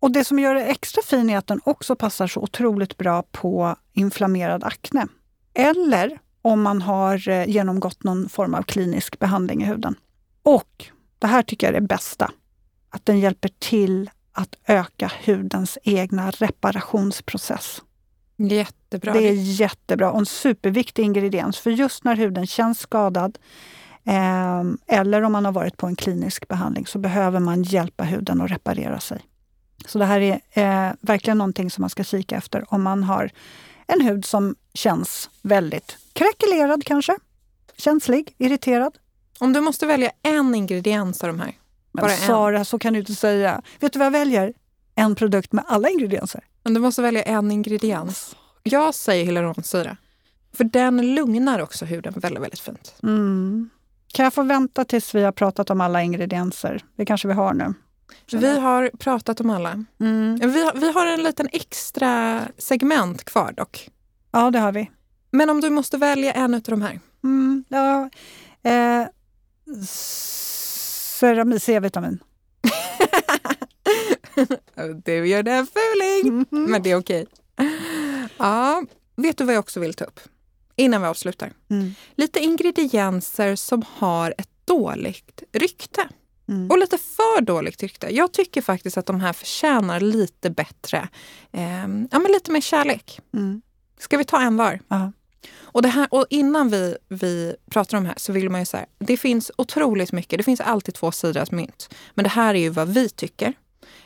Och 0.00 0.10
det 0.10 0.24
som 0.24 0.38
gör 0.38 0.54
det 0.54 0.64
extra 0.64 1.02
fin 1.02 1.30
är 1.30 1.38
att 1.38 1.46
den 1.46 1.60
också 1.64 1.96
passar 1.96 2.26
så 2.26 2.40
otroligt 2.40 2.96
bra 2.96 3.22
på 3.22 3.76
inflammerad 3.92 4.64
akne. 4.64 5.06
Eller 5.54 6.18
om 6.42 6.62
man 6.62 6.82
har 6.82 7.28
eh, 7.28 7.48
genomgått 7.48 8.04
någon 8.04 8.28
form 8.28 8.54
av 8.54 8.62
klinisk 8.62 9.18
behandling 9.18 9.62
i 9.62 9.66
huden. 9.66 9.94
Och 10.42 10.86
det 11.18 11.26
här 11.26 11.42
tycker 11.42 11.66
jag 11.66 11.76
är 11.76 11.80
det 11.80 11.86
bästa, 11.86 12.30
att 12.90 13.06
den 13.06 13.20
hjälper 13.20 13.50
till 13.58 14.10
att 14.32 14.56
öka 14.66 15.12
hudens 15.24 15.78
egna 15.82 16.30
reparationsprocess. 16.30 17.82
Jättebra. 18.36 19.12
Det 19.12 19.28
är 19.28 19.32
jättebra 19.32 20.10
och 20.10 20.18
en 20.18 20.26
superviktig 20.26 21.02
ingrediens 21.02 21.58
för 21.58 21.70
just 21.70 22.04
när 22.04 22.16
huden 22.16 22.46
känns 22.46 22.78
skadad 22.78 23.38
eller 24.86 25.22
om 25.22 25.32
man 25.32 25.44
har 25.44 25.52
varit 25.52 25.76
på 25.76 25.86
en 25.86 25.96
klinisk 25.96 26.48
behandling 26.48 26.86
så 26.86 26.98
behöver 26.98 27.40
man 27.40 27.62
hjälpa 27.62 28.04
huden 28.04 28.40
att 28.40 28.50
reparera 28.50 29.00
sig. 29.00 29.20
Så 29.86 29.98
det 29.98 30.04
här 30.04 30.20
är 30.20 30.40
eh, 30.50 30.92
verkligen 31.00 31.38
någonting 31.38 31.70
som 31.70 31.82
man 31.82 31.90
ska 31.90 32.04
kika 32.04 32.36
efter 32.36 32.74
om 32.74 32.82
man 32.82 33.02
har 33.02 33.30
en 33.86 34.00
hud 34.00 34.24
som 34.24 34.54
känns 34.74 35.30
väldigt 35.42 35.96
krackelerad 36.12 36.84
kanske. 36.84 37.16
Känslig, 37.76 38.34
irriterad. 38.38 38.98
Om 39.38 39.52
du 39.52 39.60
måste 39.60 39.86
välja 39.86 40.10
en 40.22 40.54
ingrediens 40.54 41.24
av 41.24 41.28
de 41.28 41.40
här. 41.40 41.52
Men 41.92 42.10
Sara, 42.10 42.58
en. 42.58 42.64
så 42.64 42.78
kan 42.78 42.92
du 42.92 42.98
inte 42.98 43.14
säga. 43.14 43.62
Vet 43.80 43.92
du 43.92 43.98
vad 43.98 44.06
jag 44.06 44.12
väljer? 44.12 44.52
En 44.94 45.14
produkt 45.14 45.52
med 45.52 45.64
alla 45.68 45.88
ingredienser. 45.88 46.44
Men 46.62 46.74
du 46.74 46.80
måste 46.80 47.02
välja 47.02 47.22
en 47.22 47.50
ingrediens. 47.50 48.36
Jag 48.62 48.94
säger 48.94 49.24
hyaluronsyra. 49.24 49.96
För 50.52 50.64
den 50.64 51.14
lugnar 51.14 51.58
också 51.58 51.84
huden 51.84 52.14
väldigt, 52.16 52.42
väldigt 52.42 52.60
fint. 52.60 52.94
Mm. 53.02 53.70
Kan 54.12 54.24
jag 54.24 54.34
få 54.34 54.42
vänta 54.42 54.84
tills 54.84 55.14
vi 55.14 55.22
har 55.22 55.32
pratat 55.32 55.70
om 55.70 55.80
alla 55.80 56.02
ingredienser? 56.02 56.84
Det 56.96 57.04
kanske 57.04 57.28
vi 57.28 57.34
har 57.34 57.54
nu. 57.54 57.74
Vi 58.32 58.58
har 58.58 58.90
pratat 58.98 59.40
om 59.40 59.50
alla. 59.50 59.84
Mm. 60.00 60.38
Vi, 60.52 60.64
har, 60.64 60.74
vi 60.74 60.92
har 60.92 61.06
en 61.06 61.22
liten 61.22 61.48
extra 61.52 62.42
segment 62.58 63.24
kvar 63.24 63.52
dock. 63.52 63.90
Ja, 64.30 64.50
det 64.50 64.58
har 64.58 64.72
vi. 64.72 64.90
Men 65.30 65.50
om 65.50 65.60
du 65.60 65.70
måste 65.70 65.96
välja 65.96 66.32
en 66.32 66.54
av 66.54 66.60
de 66.60 66.82
här? 66.82 67.00
Mm, 67.24 67.64
ja, 67.68 68.10
eh, 68.62 69.06
Ceramis 71.20 71.64
C-vitamin. 71.64 72.18
du 75.04 75.26
gör 75.26 75.42
det 75.42 75.66
fuling, 75.72 76.28
mm 76.32 76.44
-hmm. 76.50 76.68
men 76.68 76.82
det 76.82 76.90
är 76.90 76.96
okej. 76.96 77.26
Ja, 78.38 78.84
vet 79.16 79.38
du 79.38 79.44
vad 79.44 79.54
jag 79.54 79.60
också 79.60 79.80
vill 79.80 79.94
ta 79.94 80.04
upp? 80.04 80.20
Innan 80.76 81.02
vi 81.02 81.08
avslutar. 81.08 81.52
Mm. 81.70 81.94
Lite 82.14 82.40
ingredienser 82.40 83.56
som 83.56 83.84
har 83.88 84.34
ett 84.38 84.48
dåligt 84.64 85.42
rykte. 85.52 86.08
Mm. 86.48 86.70
Och 86.70 86.78
lite 86.78 86.98
för 86.98 87.40
dåligt 87.40 87.82
rykte. 87.82 88.14
Jag 88.16 88.32
tycker 88.32 88.62
faktiskt 88.62 88.96
att 88.96 89.06
de 89.06 89.20
här 89.20 89.32
förtjänar 89.32 90.00
lite 90.00 90.50
bättre, 90.50 91.08
eh, 91.52 91.80
ja 92.10 92.18
men 92.18 92.32
lite 92.32 92.52
mer 92.52 92.60
kärlek. 92.60 93.20
Mm. 93.34 93.62
Ska 93.98 94.16
vi 94.16 94.24
ta 94.24 94.40
en 94.40 94.56
var? 94.56 94.80
Ja. 94.88 95.12
Och, 95.60 95.82
det 95.82 95.88
här, 95.88 96.08
och 96.10 96.26
innan 96.30 96.68
vi, 96.68 96.96
vi 97.08 97.56
pratar 97.70 97.96
om 97.98 98.04
det 98.04 98.08
här 98.08 98.18
så 98.18 98.32
vill 98.32 98.50
man 98.50 98.60
ju 98.60 98.66
säga, 98.66 98.86
det 98.98 99.16
finns 99.16 99.50
otroligt 99.58 100.12
mycket, 100.12 100.38
det 100.38 100.42
finns 100.44 100.60
alltid 100.60 100.94
två 100.94 101.12
sidor 101.12 101.40
av 101.40 101.48
mynt. 101.54 101.94
Men 102.14 102.22
det 102.22 102.28
här 102.28 102.54
är 102.54 102.58
ju 102.58 102.68
vad 102.68 102.88
vi 102.88 103.08
tycker. 103.08 103.54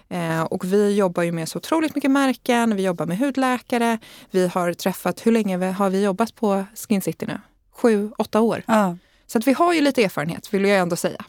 Eh, 0.09 0.43
och 0.43 0.65
vi 0.65 0.95
jobbar 0.97 1.23
ju 1.23 1.33
med 1.33 1.49
så 1.49 1.59
otroligt 1.59 1.95
mycket 1.95 2.11
märken, 2.11 2.77
vi 2.77 2.83
jobbar 2.83 3.07
med 3.07 3.19
hudläkare, 3.19 3.99
vi 4.31 4.49
har 4.49 4.73
träffat, 4.73 5.27
hur 5.27 5.33
länge 5.33 5.57
har 5.67 5.91
vi 5.91 6.05
jobbat 6.05 6.35
på 6.35 6.65
Skin 6.89 7.03
City 7.03 7.27
nu? 7.27 7.41
Sju, 7.73 8.11
åtta 8.19 8.41
år. 8.41 8.63
Ja. 8.67 8.97
Så 9.27 9.39
att 9.39 9.47
vi 9.47 9.53
har 9.53 9.75
ju 9.75 9.81
lite 9.81 10.05
erfarenhet, 10.05 10.55
vill 10.55 10.65
jag 10.65 10.79
ändå 10.79 10.97
säga. 10.97 11.25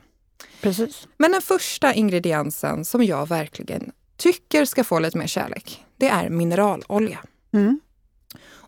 Precis. 0.61 1.07
Men 1.17 1.31
den 1.31 1.41
första 1.41 1.93
ingrediensen 1.93 2.85
som 2.85 3.03
jag 3.03 3.29
verkligen 3.29 3.91
tycker 4.17 4.65
ska 4.65 4.83
få 4.83 4.99
lite 4.99 5.17
mer 5.17 5.27
kärlek, 5.27 5.85
det 5.97 6.09
är 6.09 6.29
mineralolja. 6.29 7.19
Mm. 7.53 7.79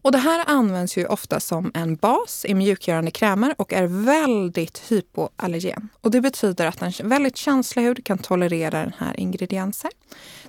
Och 0.02 0.12
det 0.12 0.18
här 0.18 0.44
används 0.48 0.98
ju 0.98 1.06
ofta 1.06 1.40
som 1.40 1.72
en 1.74 1.96
bas 1.96 2.46
i 2.46 2.54
mjukgörande 2.54 3.12
krämer 3.12 3.56
och 3.58 3.74
är 3.74 3.88
väldigt 3.88 4.92
hypoallergen. 4.92 5.90
Och 6.02 6.12
det 6.12 6.22
betyder 6.22 6.66
att 6.66 6.82
en 6.82 7.10
väldigt 7.10 7.38
känslig 7.38 7.84
hud 7.84 8.06
kan 8.06 8.18
tolerera 8.18 8.82
den 8.82 8.94
här 8.98 9.20
ingrediensen. 9.20 9.92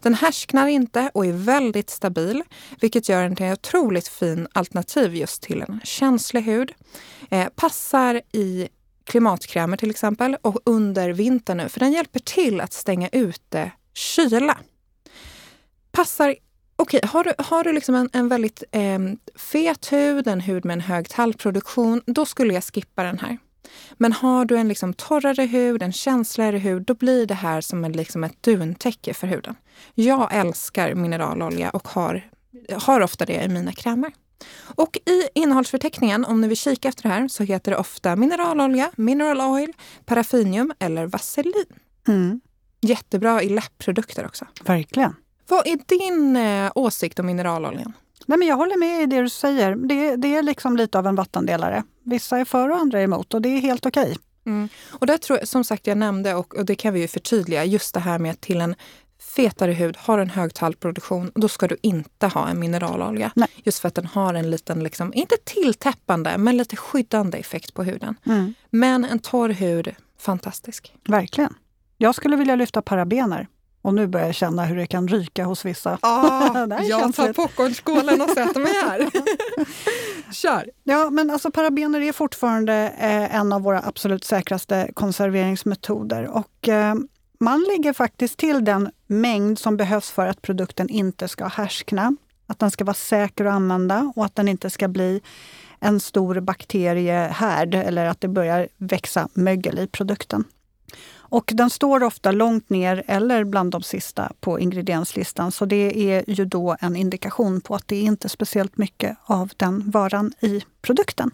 Den 0.01 0.15
härsknar 0.15 0.67
inte 0.67 1.11
och 1.15 1.27
är 1.27 1.33
väldigt 1.33 1.91
stabil, 1.91 2.43
vilket 2.81 3.09
gör 3.09 3.23
den 3.23 3.37
till 3.37 3.47
ett 3.47 3.59
otroligt 3.59 4.09
fin 4.09 4.49
alternativ 4.53 5.15
just 5.15 5.43
till 5.43 5.63
en 5.63 5.81
känslig 5.85 6.43
hud. 6.43 6.73
Eh, 7.31 7.49
passar 7.57 8.21
i 8.33 8.69
klimatkrämer 9.05 9.77
till 9.77 9.91
exempel 9.91 10.37
och 10.43 10.59
under 10.65 11.11
vintern 11.11 11.57
nu, 11.57 11.69
för 11.69 11.81
den 11.81 11.93
hjälper 11.93 12.21
till 12.21 12.61
att 12.61 12.73
stänga 12.73 13.09
ute 13.09 13.73
kyla. 13.95 14.59
Passar 15.93 16.35
Okej, 16.81 17.01
har 17.05 17.25
du, 17.25 17.33
har 17.39 17.65
du 17.65 17.73
liksom 17.73 17.95
en, 17.95 18.11
en 18.13 18.29
väldigt 18.29 18.63
eh, 18.73 18.99
fet 19.37 19.93
hud, 19.93 20.27
en 20.27 20.41
hud 20.41 20.65
med 20.65 20.75
en 20.75 20.81
hög 20.81 21.09
tallproduktion, 21.09 22.03
då 22.07 22.27
skulle 22.27 22.55
jag 22.55 22.65
skippa 22.65 23.03
den 23.03 23.19
här. 23.19 23.39
Men 23.93 24.13
har 24.13 24.45
du 24.45 24.57
en 24.57 24.69
liksom 24.69 24.95
torrare 24.95 25.43
hud, 25.43 25.83
en 25.83 25.93
känsligare 25.93 26.59
hud, 26.59 26.83
då 26.83 26.95
blir 26.95 27.27
det 27.27 27.35
här 27.35 27.61
som 27.61 27.85
en, 27.85 27.93
liksom 27.93 28.25
ett 28.25 28.43
duntäcke 28.43 29.15
för 29.15 29.27
huden. 29.27 29.55
Jag 29.95 30.35
älskar 30.35 30.95
mineralolja 30.95 31.71
och 31.71 31.89
har, 31.89 32.31
har 32.73 33.01
ofta 33.01 33.25
det 33.25 33.45
i 33.45 33.49
mina 33.49 33.73
krämer. 33.73 34.13
Och 34.63 34.97
i 34.97 35.29
innehållsförteckningen, 35.35 36.25
om 36.25 36.41
ni 36.41 36.49
vill 36.49 36.57
kika 36.57 36.89
efter 36.89 37.03
det 37.03 37.09
här, 37.09 37.29
så 37.29 37.43
heter 37.43 37.73
det 37.73 37.79
ofta 37.79 38.17
mineralolja, 38.17 38.91
mineral 38.97 39.41
oil, 39.41 39.73
paraffinium 40.05 40.73
eller 40.79 41.07
vaselin. 41.07 41.67
Mm. 42.09 42.41
Jättebra 42.81 43.43
i 43.43 43.49
läppprodukter 43.49 44.27
också. 44.27 44.47
Verkligen. 44.65 45.15
Vad 45.51 45.67
är 45.67 45.79
din 45.87 46.37
eh, 46.37 46.73
åsikt 46.75 47.19
om 47.19 47.27
mineraloljan? 47.27 47.93
Nej, 48.27 48.39
men 48.39 48.49
jag 48.49 48.57
håller 48.57 48.77
med 48.77 49.03
i 49.03 49.07
det 49.07 49.23
du 49.23 49.29
säger. 49.29 49.77
Det, 49.77 50.17
det, 50.17 50.37
är 50.37 50.43
liksom 50.43 50.77
lite 50.77 50.99
av 50.99 51.07
en 51.07 51.15
vattendelare. 51.15 51.83
Vissa 52.05 52.39
är 52.39 52.45
för 52.45 52.69
och 52.69 52.77
andra 52.77 53.01
är 53.01 53.05
emot 53.05 53.35
och 53.35 53.43
det 53.43 53.49
är 53.49 53.61
helt 53.61 53.87
okej. 53.87 54.03
Okay. 54.03 54.17
Mm. 54.47 54.69
Och 54.91 55.07
där 55.07 55.17
tror 55.19 55.39
jag, 55.39 55.49
som 55.49 55.65
sagt, 55.65 55.87
jag 55.87 55.99
nämnde 55.99 56.35
och, 56.35 56.55
och, 56.55 56.65
det 56.65 56.75
kan 56.75 56.95
vi 56.95 57.01
ju 57.01 57.09
förtydliga, 57.09 57.65
just 57.65 57.95
det 57.95 58.01
här 58.01 58.19
med 58.19 58.31
att 58.31 58.41
till 58.41 58.61
en 58.61 58.75
fetare 59.37 59.73
hud, 59.73 59.97
har 59.99 60.19
en 60.19 60.31
hög 60.31 60.55
tallproduktion, 60.55 61.33
då 61.35 61.49
ska 61.49 61.69
du 61.69 61.77
inte 61.83 62.27
ha 62.27 62.49
en 62.49 62.59
mineralolja. 62.61 63.33
Nej. 63.35 63.49
Just 63.65 63.79
för 63.79 63.89
att 63.89 63.95
den 63.95 64.07
har 64.07 64.35
en 64.35 64.51
liten, 64.51 64.85
liksom, 64.85 65.15
inte 65.15 65.37
tilltäppande, 65.45 66.39
men 66.39 66.57
lite 66.57 66.77
skyddande 66.77 67.39
effekt 67.39 67.75
på 67.75 67.83
huden. 67.83 68.17
Mm. 68.27 68.55
Men 68.71 69.05
en 69.05 69.19
torr 69.19 69.49
hud, 69.49 69.95
fantastisk. 70.19 70.95
Verkligen. 71.05 71.55
Jag 71.99 72.15
skulle 72.15 72.37
vilja 72.37 72.57
lyfta 72.57 72.83
parabener. 72.83 73.47
Och 73.83 73.95
nu 73.95 74.07
börjar 74.07 74.27
jag 74.27 74.35
känna 74.35 74.65
hur 74.65 74.77
det 74.77 74.87
kan 74.87 75.09
ryka 75.09 75.45
hos 75.45 75.65
vissa. 75.65 75.99
Ah, 76.03 76.67
jag 76.83 77.15
tar 77.15 77.33
popcornskålen 77.33 78.21
och 78.21 78.31
sätter 78.31 78.61
mig 78.61 78.73
här. 78.73 79.11
Kör! 80.33 80.71
Ja, 80.85 81.11
men 81.11 81.31
alltså 81.31 81.51
parabener 81.51 82.01
är 82.01 82.13
fortfarande 82.13 82.75
eh, 82.99 83.35
en 83.35 83.53
av 83.53 83.63
våra 83.63 83.83
absolut 83.83 84.25
säkraste 84.25 84.91
konserveringsmetoder. 84.95 86.27
Och, 86.27 86.69
eh, 86.69 86.95
man 87.41 87.67
lägger 87.69 87.93
faktiskt 87.93 88.39
till 88.39 88.65
den 88.65 88.91
mängd 89.07 89.59
som 89.59 89.77
behövs 89.77 90.11
för 90.11 90.27
att 90.27 90.43
produkten 90.43 90.89
inte 90.89 91.29
ska 91.29 91.47
härskna. 91.47 92.17
Att 92.47 92.59
den 92.59 92.71
ska 92.71 92.85
vara 92.85 92.95
säker 92.95 93.45
att 93.45 93.53
använda 93.53 94.13
och 94.17 94.25
att 94.25 94.37
den 94.37 94.49
inte 94.49 94.71
ska 94.71 94.89
bli 94.89 95.21
en 95.81 96.01
stor 96.01 96.41
bakteriehärd 96.41 97.75
eller 97.75 98.07
att 98.07 98.21
det 98.21 98.29
börjar 98.29 98.69
växa 98.77 99.29
mögel 99.35 99.79
i 99.79 99.87
produkten. 99.87 100.45
Och 101.17 101.51
den 101.55 101.71
står 101.71 102.03
ofta 102.03 102.33
långt 102.33 102.71
ner 102.71 103.03
eller 103.07 103.45
bland 103.45 103.71
de 103.71 103.83
sista 103.83 104.33
på 104.41 104.61
ingredienslistan. 104.61 105.53
Så 105.53 105.65
det 105.65 106.13
är 106.13 106.25
ju 106.27 106.45
då 106.45 106.77
en 106.81 106.97
indikation 106.97 107.61
på 107.61 107.75
att 107.75 107.89
det 107.89 108.01
inte 108.01 108.27
är 108.27 108.29
speciellt 108.29 108.79
mycket 108.79 109.17
av 109.25 109.51
den 109.57 109.91
varan 109.91 110.33
i 110.41 110.63
produkten. 110.83 111.31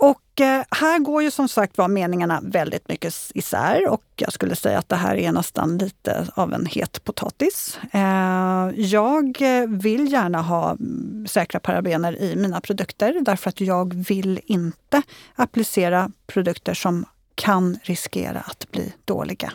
Och 0.00 0.40
eh, 0.40 0.64
här 0.70 0.98
går 0.98 1.22
ju 1.22 1.30
som 1.30 1.48
sagt 1.48 1.78
var 1.78 1.88
meningarna 1.88 2.40
väldigt 2.42 2.88
mycket 2.88 3.14
isär 3.34 3.88
och 3.88 4.04
jag 4.16 4.32
skulle 4.32 4.56
säga 4.56 4.78
att 4.78 4.88
det 4.88 4.96
här 4.96 5.16
är 5.16 5.32
nästan 5.32 5.78
lite 5.78 6.26
av 6.34 6.54
en 6.54 6.66
het 6.66 7.04
potatis. 7.04 7.78
Eh, 7.92 8.70
jag 8.76 9.42
eh, 9.42 9.68
vill 9.68 10.12
gärna 10.12 10.42
ha 10.42 10.70
mm, 10.70 11.26
säkra 11.28 11.60
parabener 11.60 12.22
i 12.22 12.36
mina 12.36 12.60
produkter 12.60 13.20
därför 13.20 13.48
att 13.48 13.60
jag 13.60 13.94
vill 13.94 14.40
inte 14.44 15.02
applicera 15.34 16.10
produkter 16.26 16.74
som 16.74 17.04
kan 17.40 17.78
riskera 17.82 18.40
att 18.40 18.70
bli 18.70 18.92
dåliga. 19.04 19.52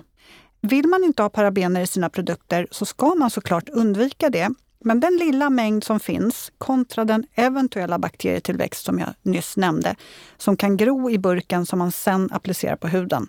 Vill 0.62 0.88
man 0.88 1.04
inte 1.04 1.22
ha 1.22 1.30
parabener 1.30 1.82
i 1.82 1.88
sina 1.88 2.10
produkter 2.10 2.68
så 2.72 2.86
ska 2.86 3.16
man 3.16 3.30
såklart 3.30 3.70
undvika 3.70 4.30
det. 4.30 4.50
Men 4.80 5.00
den 5.00 5.18
lilla 5.18 5.50
mängd 5.50 5.84
som 5.84 6.00
finns 6.00 6.52
kontra 6.58 7.06
den 7.06 7.26
eventuella 7.36 8.00
bakterietillväxt 8.00 8.86
som 8.86 9.00
jag 9.00 9.10
nyss 9.22 9.58
nämnde, 9.58 9.96
som 10.38 10.58
kan 10.58 10.78
gro 10.78 11.10
i 11.10 11.18
burken 11.18 11.66
som 11.66 11.80
man 11.80 11.92
sen 11.92 12.30
applicerar 12.32 12.76
på 12.76 12.88
huden. 12.88 13.28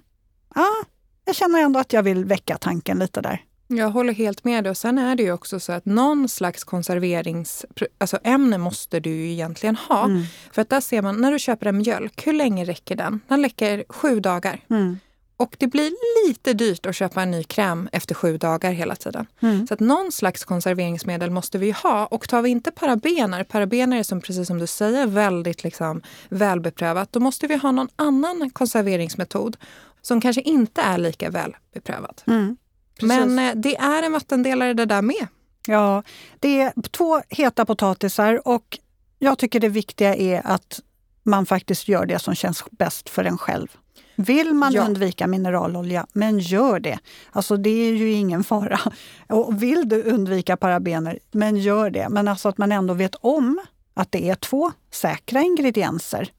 Ah, 0.54 0.84
jag 1.24 1.34
känner 1.34 1.58
ändå 1.58 1.80
att 1.80 1.92
jag 1.92 2.02
vill 2.02 2.24
väcka 2.24 2.58
tanken 2.58 2.98
lite 2.98 3.20
där. 3.20 3.44
Jag 3.68 3.90
håller 3.90 4.12
helt 4.12 4.44
med 4.44 4.64
dig. 4.64 4.70
Och 4.70 4.76
sen 4.76 4.98
är 4.98 5.16
det 5.16 5.22
ju 5.22 5.32
också 5.32 5.60
så 5.60 5.72
att 5.72 5.84
någon 5.84 6.28
slags 6.28 6.64
konserveringsämne 6.64 7.86
alltså 7.98 8.18
måste 8.58 9.00
du 9.00 9.10
ju 9.10 9.32
egentligen 9.32 9.76
ha. 9.76 10.04
Mm. 10.04 10.22
För 10.52 10.62
att 10.62 10.70
där 10.70 10.80
ser 10.80 11.02
man, 11.02 11.20
när 11.20 11.32
du 11.32 11.38
köper 11.38 11.66
en 11.66 11.78
mjölk, 11.78 12.26
hur 12.26 12.32
länge 12.32 12.64
räcker 12.64 12.96
den? 12.96 13.20
Den 13.28 13.42
räcker 13.42 13.84
sju 13.88 14.20
dagar. 14.20 14.60
Mm. 14.70 14.98
Och 15.38 15.56
det 15.58 15.66
blir 15.66 15.92
lite 16.26 16.52
dyrt 16.52 16.86
att 16.86 16.96
köpa 16.96 17.22
en 17.22 17.30
ny 17.30 17.44
kräm 17.44 17.88
efter 17.92 18.14
sju 18.14 18.38
dagar 18.38 18.72
hela 18.72 18.96
tiden. 18.96 19.26
Mm. 19.40 19.66
Så 19.66 19.74
att 19.74 19.80
någon 19.80 20.12
slags 20.12 20.44
konserveringsmedel 20.44 21.30
måste 21.30 21.58
vi 21.58 21.70
ha. 21.70 22.06
Och 22.06 22.28
tar 22.28 22.42
vi 22.42 22.50
inte 22.50 22.70
parabener, 22.70 23.44
parabener 23.44 23.98
är 23.98 24.02
som, 24.02 24.20
precis 24.20 24.46
som 24.46 24.58
du 24.58 24.66
säger 24.66 25.06
väldigt 25.06 25.64
liksom 25.64 26.02
välbeprövat, 26.28 27.12
då 27.12 27.20
måste 27.20 27.46
vi 27.46 27.56
ha 27.56 27.70
någon 27.70 27.88
annan 27.96 28.50
konserveringsmetod 28.50 29.56
som 30.02 30.20
kanske 30.20 30.42
inte 30.42 30.80
är 30.80 30.98
lika 30.98 31.30
välbeprövad. 31.30 32.22
Mm. 32.26 32.56
Men 33.02 33.38
eh, 33.38 33.54
det 33.54 33.76
är 33.76 34.02
en 34.02 34.12
vattendelare 34.12 34.74
det 34.74 34.86
där 34.86 35.02
med. 35.02 35.26
Ja, 35.66 36.02
det 36.40 36.60
är 36.60 36.72
två 36.90 37.22
heta 37.28 37.64
potatisar 37.64 38.48
och 38.48 38.78
jag 39.18 39.38
tycker 39.38 39.60
det 39.60 39.68
viktiga 39.68 40.14
är 40.14 40.42
att 40.44 40.80
man 41.22 41.46
faktiskt 41.46 41.88
gör 41.88 42.06
det 42.06 42.18
som 42.18 42.34
känns 42.34 42.64
bäst 42.70 43.08
för 43.08 43.24
en 43.24 43.38
själv. 43.38 43.68
Vill 44.16 44.54
man 44.54 44.72
ja. 44.72 44.84
undvika 44.84 45.26
mineralolja, 45.26 46.06
men 46.12 46.38
gör 46.38 46.80
det. 46.80 46.98
Alltså 47.32 47.56
det 47.56 47.70
är 47.70 47.92
ju 47.92 48.12
ingen 48.12 48.44
fara. 48.44 48.80
Och 49.28 49.62
vill 49.62 49.88
du 49.88 50.02
undvika 50.02 50.56
parabener, 50.56 51.18
men 51.30 51.56
gör 51.56 51.90
det. 51.90 52.08
Men 52.08 52.28
alltså 52.28 52.48
att 52.48 52.58
man 52.58 52.72
ändå 52.72 52.94
vet 52.94 53.14
om 53.14 53.60
att 53.94 54.12
det 54.12 54.30
är 54.30 54.34
två 54.34 54.72
säkra 54.90 55.40
ingredienser 55.40 56.30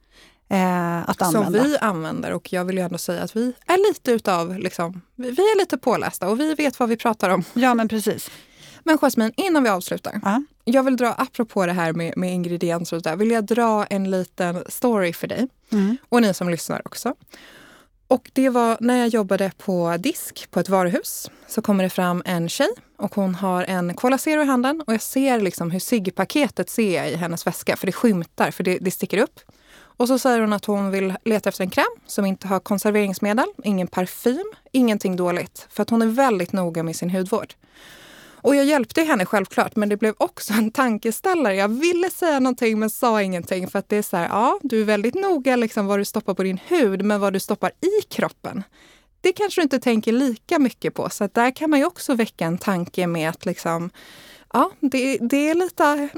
eh, 0.50 1.10
att 1.10 1.22
använda. 1.22 1.60
Som 1.60 1.70
vi 1.70 1.78
använder 1.78 2.32
och 2.32 2.54
jag 2.54 2.66
vill 2.66 2.78
ju 2.78 2.84
ändå 2.84 2.98
säga 2.98 3.24
att 3.24 3.36
vi 3.36 3.54
är 3.66 3.90
lite 3.90 4.12
utav, 4.12 4.60
liksom, 4.60 5.02
vi 5.16 5.28
är 5.28 5.58
lite 5.58 5.78
pålästa 5.78 6.30
och 6.30 6.40
vi 6.40 6.54
vet 6.54 6.80
vad 6.80 6.90
vi 6.90 6.98
pratar 6.98 7.30
om. 7.30 7.44
Ja 7.54 7.74
men 7.74 7.88
precis. 7.88 8.32
Men 8.84 8.98
Jasmine, 8.98 9.32
innan 9.38 9.64
vi 9.64 9.70
avslutar. 9.70 10.20
Ja. 10.24 10.44
Jag 10.64 10.84
vill 10.84 10.98
dra, 10.98 11.14
apropå 11.14 11.66
det 11.66 11.74
här 11.74 11.94
med, 11.94 12.18
med 12.18 12.34
ingredienser 12.34 12.98
och 12.98 13.04
där, 13.04 13.16
vill 13.16 13.32
jag 13.32 13.46
dra 13.46 13.86
en 13.86 14.12
liten 14.12 14.64
story 14.70 15.14
för 15.14 15.28
dig. 15.28 15.48
Mm. 15.72 15.98
Och 16.10 16.22
ni 16.22 16.34
som 16.34 16.50
lyssnar 16.50 16.82
också. 16.86 17.16
Och 18.08 18.32
det 18.34 18.50
var 18.50 18.78
när 18.80 18.98
jag 18.98 19.08
jobbade 19.08 19.52
på 19.58 19.98
disk 20.00 20.48
på 20.52 20.60
ett 20.60 20.70
varuhus. 20.70 21.32
Så 21.48 21.62
kommer 21.62 21.84
det 21.84 21.90
fram 21.90 22.22
en 22.26 22.50
tjej 22.50 22.70
och 22.98 23.16
hon 23.16 23.36
har 23.36 23.64
en 23.64 23.94
Cola 23.94 24.18
Zero 24.18 24.42
i 24.42 24.46
handen 24.46 24.84
och 24.88 24.94
jag 24.94 25.02
ser 25.02 25.40
liksom 25.40 25.72
hur 25.72 25.80
ciggpaketet 25.80 26.70
ser 26.70 26.96
jag 26.96 27.12
i 27.12 27.16
hennes 27.16 27.48
väska 27.48 27.76
för 27.76 27.86
det 27.86 27.92
skymtar, 27.92 28.52
för 28.52 28.64
det, 28.64 28.78
det 28.82 28.92
sticker 28.92 29.18
upp. 29.18 29.40
Och 29.98 30.08
så 30.08 30.20
säger 30.20 30.42
hon 30.42 30.54
att 30.54 30.66
hon 30.66 30.92
vill 30.92 31.14
leta 31.26 31.50
efter 31.50 31.64
en 31.64 31.70
kräm 31.70 31.86
som 32.08 32.26
inte 32.26 32.48
har 32.48 32.60
konserveringsmedel, 32.60 33.48
ingen 33.64 33.88
parfym, 33.88 34.54
ingenting 34.72 35.16
dåligt. 35.16 35.68
För 35.70 35.82
att 35.82 35.90
hon 35.90 36.02
är 36.02 36.08
väldigt 36.08 36.54
noga 36.54 36.84
med 36.84 36.96
sin 36.96 37.10
hudvård. 37.10 37.54
Och 38.42 38.56
jag 38.56 38.66
hjälpte 38.66 39.02
henne 39.02 39.26
självklart, 39.26 39.76
men 39.76 39.90
det 39.90 39.98
blev 39.98 40.14
också 40.18 40.54
en 40.54 40.72
tankeställare. 40.72 41.56
Jag 41.56 41.68
ville 41.68 42.10
säga 42.10 42.40
någonting 42.40 42.80
men 42.80 42.90
sa 42.90 43.22
ingenting 43.22 43.68
för 43.68 43.80
att 43.80 43.90
det 43.90 43.98
är 43.98 44.02
så 44.02 44.18
här, 44.18 44.28
ja, 44.28 44.60
du 44.64 44.82
är 44.82 44.86
väldigt 44.86 45.16
noga 45.16 45.56
liksom 45.56 45.88
vad 45.88 46.00
du 46.00 46.06
stoppar 46.06 46.34
på 46.34 46.44
din 46.44 46.60
hud, 46.68 47.06
men 47.06 47.20
vad 47.20 47.34
du 47.34 47.40
stoppar 47.40 47.70
i 47.70 48.02
kroppen, 48.10 48.64
det 49.22 49.34
kanske 49.34 49.62
du 49.62 49.64
inte 49.64 49.80
tänker 49.80 50.12
lika 50.12 50.60
mycket 50.60 50.94
på. 50.94 51.10
Så 51.10 51.30
där 51.34 51.52
kan 51.52 51.70
man 51.70 51.80
ju 51.80 51.86
också 51.86 52.16
väcka 52.16 52.46
en 52.46 52.58
tanke 52.58 53.08
med 53.08 53.30
att 53.30 53.46
liksom, 53.46 53.90
ja, 54.54 54.72
det, 54.80 55.18
det 55.18 55.50
är 55.50 55.56
lite 55.56 56.10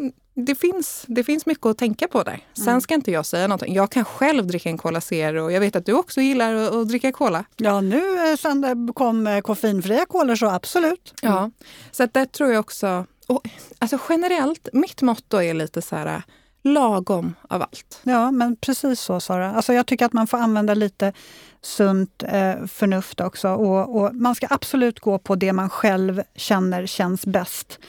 det 0.45 0.55
finns, 0.55 1.05
det 1.07 1.23
finns 1.23 1.45
mycket 1.45 1.65
att 1.65 1.77
tänka 1.77 2.07
på 2.07 2.23
där. 2.23 2.39
Sen 2.53 2.67
mm. 2.67 2.81
ska 2.81 2.93
inte 2.93 3.11
jag 3.11 3.25
säga 3.25 3.47
någonting. 3.47 3.73
Jag 3.73 3.91
kan 3.91 4.05
själv 4.05 4.47
dricka 4.47 4.69
en 4.69 4.77
Cola 4.77 5.01
Zero. 5.01 5.51
Jag 5.51 5.59
vet 5.59 5.75
att 5.75 5.85
du 5.85 5.93
också 5.93 6.21
gillar 6.21 6.53
att, 6.53 6.73
att 6.73 6.87
dricka 6.87 7.11
cola. 7.11 7.45
Ja, 7.57 7.81
nu 7.81 8.31
eh, 8.31 8.35
sen 8.35 8.61
det 8.61 8.93
kom 8.93 9.27
eh, 9.27 9.41
koffeinfria 9.41 10.05
kolor 10.05 10.35
så 10.35 10.45
absolut. 10.45 11.13
Mm. 11.21 11.35
Ja, 11.35 11.51
så 11.91 12.03
att 12.03 12.13
det 12.13 12.25
tror 12.25 12.51
jag 12.51 12.59
också. 12.59 13.05
Och, 13.27 13.47
alltså 13.79 13.99
generellt, 14.09 14.67
mitt 14.73 15.01
motto 15.01 15.41
är 15.41 15.53
lite 15.53 15.81
så 15.81 15.95
här 15.95 16.23
lagom 16.63 17.35
av 17.49 17.61
allt. 17.61 17.99
Ja, 18.03 18.31
men 18.31 18.55
precis 18.55 18.99
så 18.99 19.19
Sara. 19.19 19.51
Alltså 19.53 19.73
jag 19.73 19.85
tycker 19.85 20.05
att 20.05 20.13
man 20.13 20.27
får 20.27 20.37
använda 20.37 20.73
lite 20.73 21.13
sunt 21.61 22.23
eh, 22.23 22.65
förnuft 22.65 23.19
också. 23.19 23.49
Och, 23.49 24.01
och, 24.01 24.15
man 24.15 24.35
ska 24.35 24.47
absolut 24.49 24.99
gå 24.99 25.19
på 25.19 25.35
det 25.35 25.53
man 25.53 25.69
själv 25.69 26.23
känner 26.35 26.85
känns 26.85 27.25
bäst. 27.25 27.79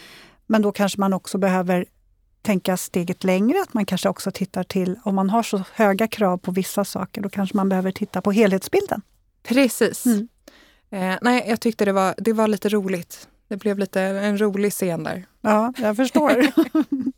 Men 0.47 0.63
då 0.63 0.73
kanske 0.73 1.01
man 1.01 1.13
också 1.13 1.39
behöver 1.39 1.87
tänka 2.43 2.77
steget 2.77 3.25
längre, 3.25 3.63
att 3.63 3.75
man 3.75 3.87
kanske 3.87 4.09
också 4.09 4.31
tittar 4.31 4.65
till, 4.65 4.99
om 5.05 5.15
man 5.15 5.31
har 5.31 5.43
så 5.43 5.63
höga 5.75 6.09
krav 6.09 6.39
på 6.39 6.53
vissa 6.53 6.85
saker, 6.85 7.21
då 7.21 7.29
kanske 7.29 7.57
man 7.57 7.69
behöver 7.69 7.93
titta 7.93 8.21
på 8.23 8.33
helhetsbilden. 8.33 9.03
Precis. 9.43 10.07
Mm. 10.07 10.29
Eh, 10.91 11.19
nej, 11.23 11.45
jag 11.49 11.61
tyckte 11.61 11.85
det 11.85 11.93
var, 11.93 12.15
det 12.19 12.33
var 12.33 12.49
lite 12.49 12.69
roligt. 12.69 13.29
Det 13.51 13.57
blev 13.57 13.79
lite 13.79 14.01
en 14.01 14.41
rolig 14.41 14.73
scen 14.73 15.05
där. 15.05 15.25
Ja, 15.43 15.73
jag 15.77 15.97
förstår. 15.97 16.47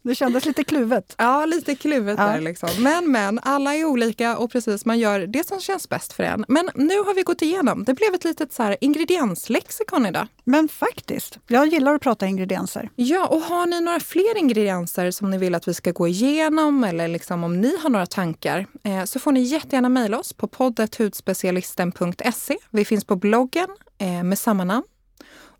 det 0.08 0.14
kändes 0.14 0.44
lite 0.44 0.64
kluvet. 0.64 1.14
Ja, 1.18 1.46
lite 1.46 1.74
kluvet 1.74 2.18
ja. 2.18 2.26
där 2.26 2.40
liksom. 2.40 2.68
Men, 2.78 3.12
men, 3.12 3.40
alla 3.42 3.74
är 3.74 3.84
olika 3.84 4.36
och 4.36 4.52
precis, 4.52 4.84
man 4.84 4.98
gör 4.98 5.20
det 5.20 5.46
som 5.46 5.60
känns 5.60 5.88
bäst 5.88 6.12
för 6.12 6.22
en. 6.22 6.44
Men 6.48 6.70
nu 6.74 6.98
har 6.98 7.14
vi 7.14 7.22
gått 7.22 7.42
igenom. 7.42 7.84
Det 7.84 7.94
blev 7.94 8.14
ett 8.14 8.24
litet 8.24 8.52
så 8.52 8.62
här 8.62 8.76
ingredienslexikon 8.80 10.06
idag. 10.06 10.26
Men 10.44 10.68
faktiskt, 10.68 11.38
jag 11.46 11.66
gillar 11.66 11.94
att 11.94 12.02
prata 12.02 12.26
ingredienser. 12.26 12.90
Ja, 12.96 13.26
och 13.26 13.40
har 13.40 13.66
ni 13.66 13.80
några 13.80 14.00
fler 14.00 14.38
ingredienser 14.38 15.10
som 15.10 15.30
ni 15.30 15.38
vill 15.38 15.54
att 15.54 15.68
vi 15.68 15.74
ska 15.74 15.90
gå 15.90 16.08
igenom 16.08 16.84
eller 16.84 17.08
liksom 17.08 17.44
om 17.44 17.60
ni 17.60 17.76
har 17.82 17.90
några 17.90 18.06
tankar 18.06 18.66
eh, 18.84 19.04
så 19.04 19.18
får 19.18 19.32
ni 19.32 19.40
jättegärna 19.40 19.88
mejla 19.88 20.18
oss 20.18 20.32
på 20.32 20.46
poddet.hudspecialisten.se. 20.46 22.56
Vi 22.70 22.84
finns 22.84 23.04
på 23.04 23.16
bloggen 23.16 23.68
eh, 23.98 24.22
med 24.22 24.38
samma 24.38 24.64
namn 24.64 24.84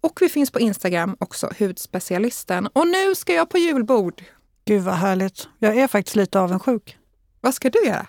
och 0.03 0.18
vi 0.22 0.28
finns 0.28 0.50
på 0.50 0.61
Instagram 0.61 1.16
också, 1.20 1.50
hudspecialisten. 1.59 2.66
Och 2.72 2.86
nu 2.86 3.14
ska 3.14 3.34
jag 3.34 3.48
på 3.48 3.59
julbord. 3.59 4.22
Gud 4.64 4.82
vad 4.82 4.94
härligt. 4.94 5.48
Jag 5.59 5.76
är 5.76 5.88
faktiskt 5.88 6.16
lite 6.16 6.40
avundsjuk. 6.40 6.98
Vad 7.40 7.55
ska 7.55 7.70
du 7.70 7.84
göra? 7.84 8.07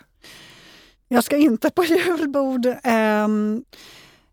Jag 1.08 1.24
ska 1.24 1.38
inte 1.38 1.70
på 1.70 1.84
julbord. 1.86 2.66
Um, 2.66 3.64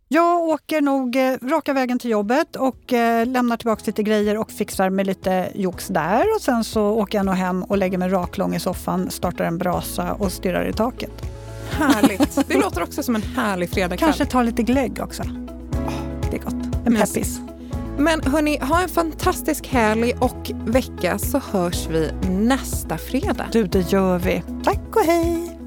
jag 0.08 0.40
åker 0.40 0.80
nog 0.80 1.16
eh, 1.16 1.36
raka 1.42 1.72
vägen 1.72 1.98
till 1.98 2.11
jobbet 2.11 2.56
och 2.56 2.92
eh, 2.92 3.26
lämnar 3.26 3.56
tillbaka 3.56 3.82
lite 3.86 4.02
grejer 4.02 4.36
och 4.36 4.50
fixar 4.50 4.90
med 4.90 5.06
lite 5.06 5.52
jox 5.54 5.88
där. 5.88 6.34
Och 6.34 6.40
sen 6.40 6.64
så 6.64 6.82
åker 6.82 7.18
jag 7.18 7.26
nog 7.26 7.34
hem 7.34 7.62
och 7.62 7.78
lägger 7.78 7.98
mig 7.98 8.08
raklång 8.08 8.54
i 8.54 8.61
soffan, 8.61 9.11
startar 9.11 9.44
en 9.44 9.58
brasa 9.58 10.12
och 10.12 10.32
stirrar 10.32 10.68
i 10.68 10.72
taket. 10.72 11.22
Härligt! 11.70 12.38
Det 12.48 12.58
låter 12.58 12.82
också 12.82 13.02
som 13.02 13.14
en 13.14 13.22
härlig 13.22 13.70
fredagkväll. 13.70 14.08
Kanske 14.08 14.26
ta 14.26 14.42
lite 14.42 14.62
glögg 14.62 15.00
också. 15.02 15.22
det 16.30 16.36
är 16.36 16.40
gott. 16.40 16.69
En 16.86 16.94
peppis. 16.94 17.40
Men 17.98 18.20
hörni, 18.20 18.58
ha 18.58 18.82
en 18.82 18.88
fantastisk 18.88 19.66
helg 19.66 20.14
och 20.20 20.50
vecka 20.66 21.18
så 21.18 21.38
hörs 21.38 21.86
vi 21.90 22.10
nästa 22.30 22.98
fredag. 22.98 23.46
Du, 23.52 23.66
det 23.66 23.92
gör 23.92 24.18
vi. 24.18 24.42
Tack 24.64 24.96
och 24.96 25.02
hej! 25.02 25.59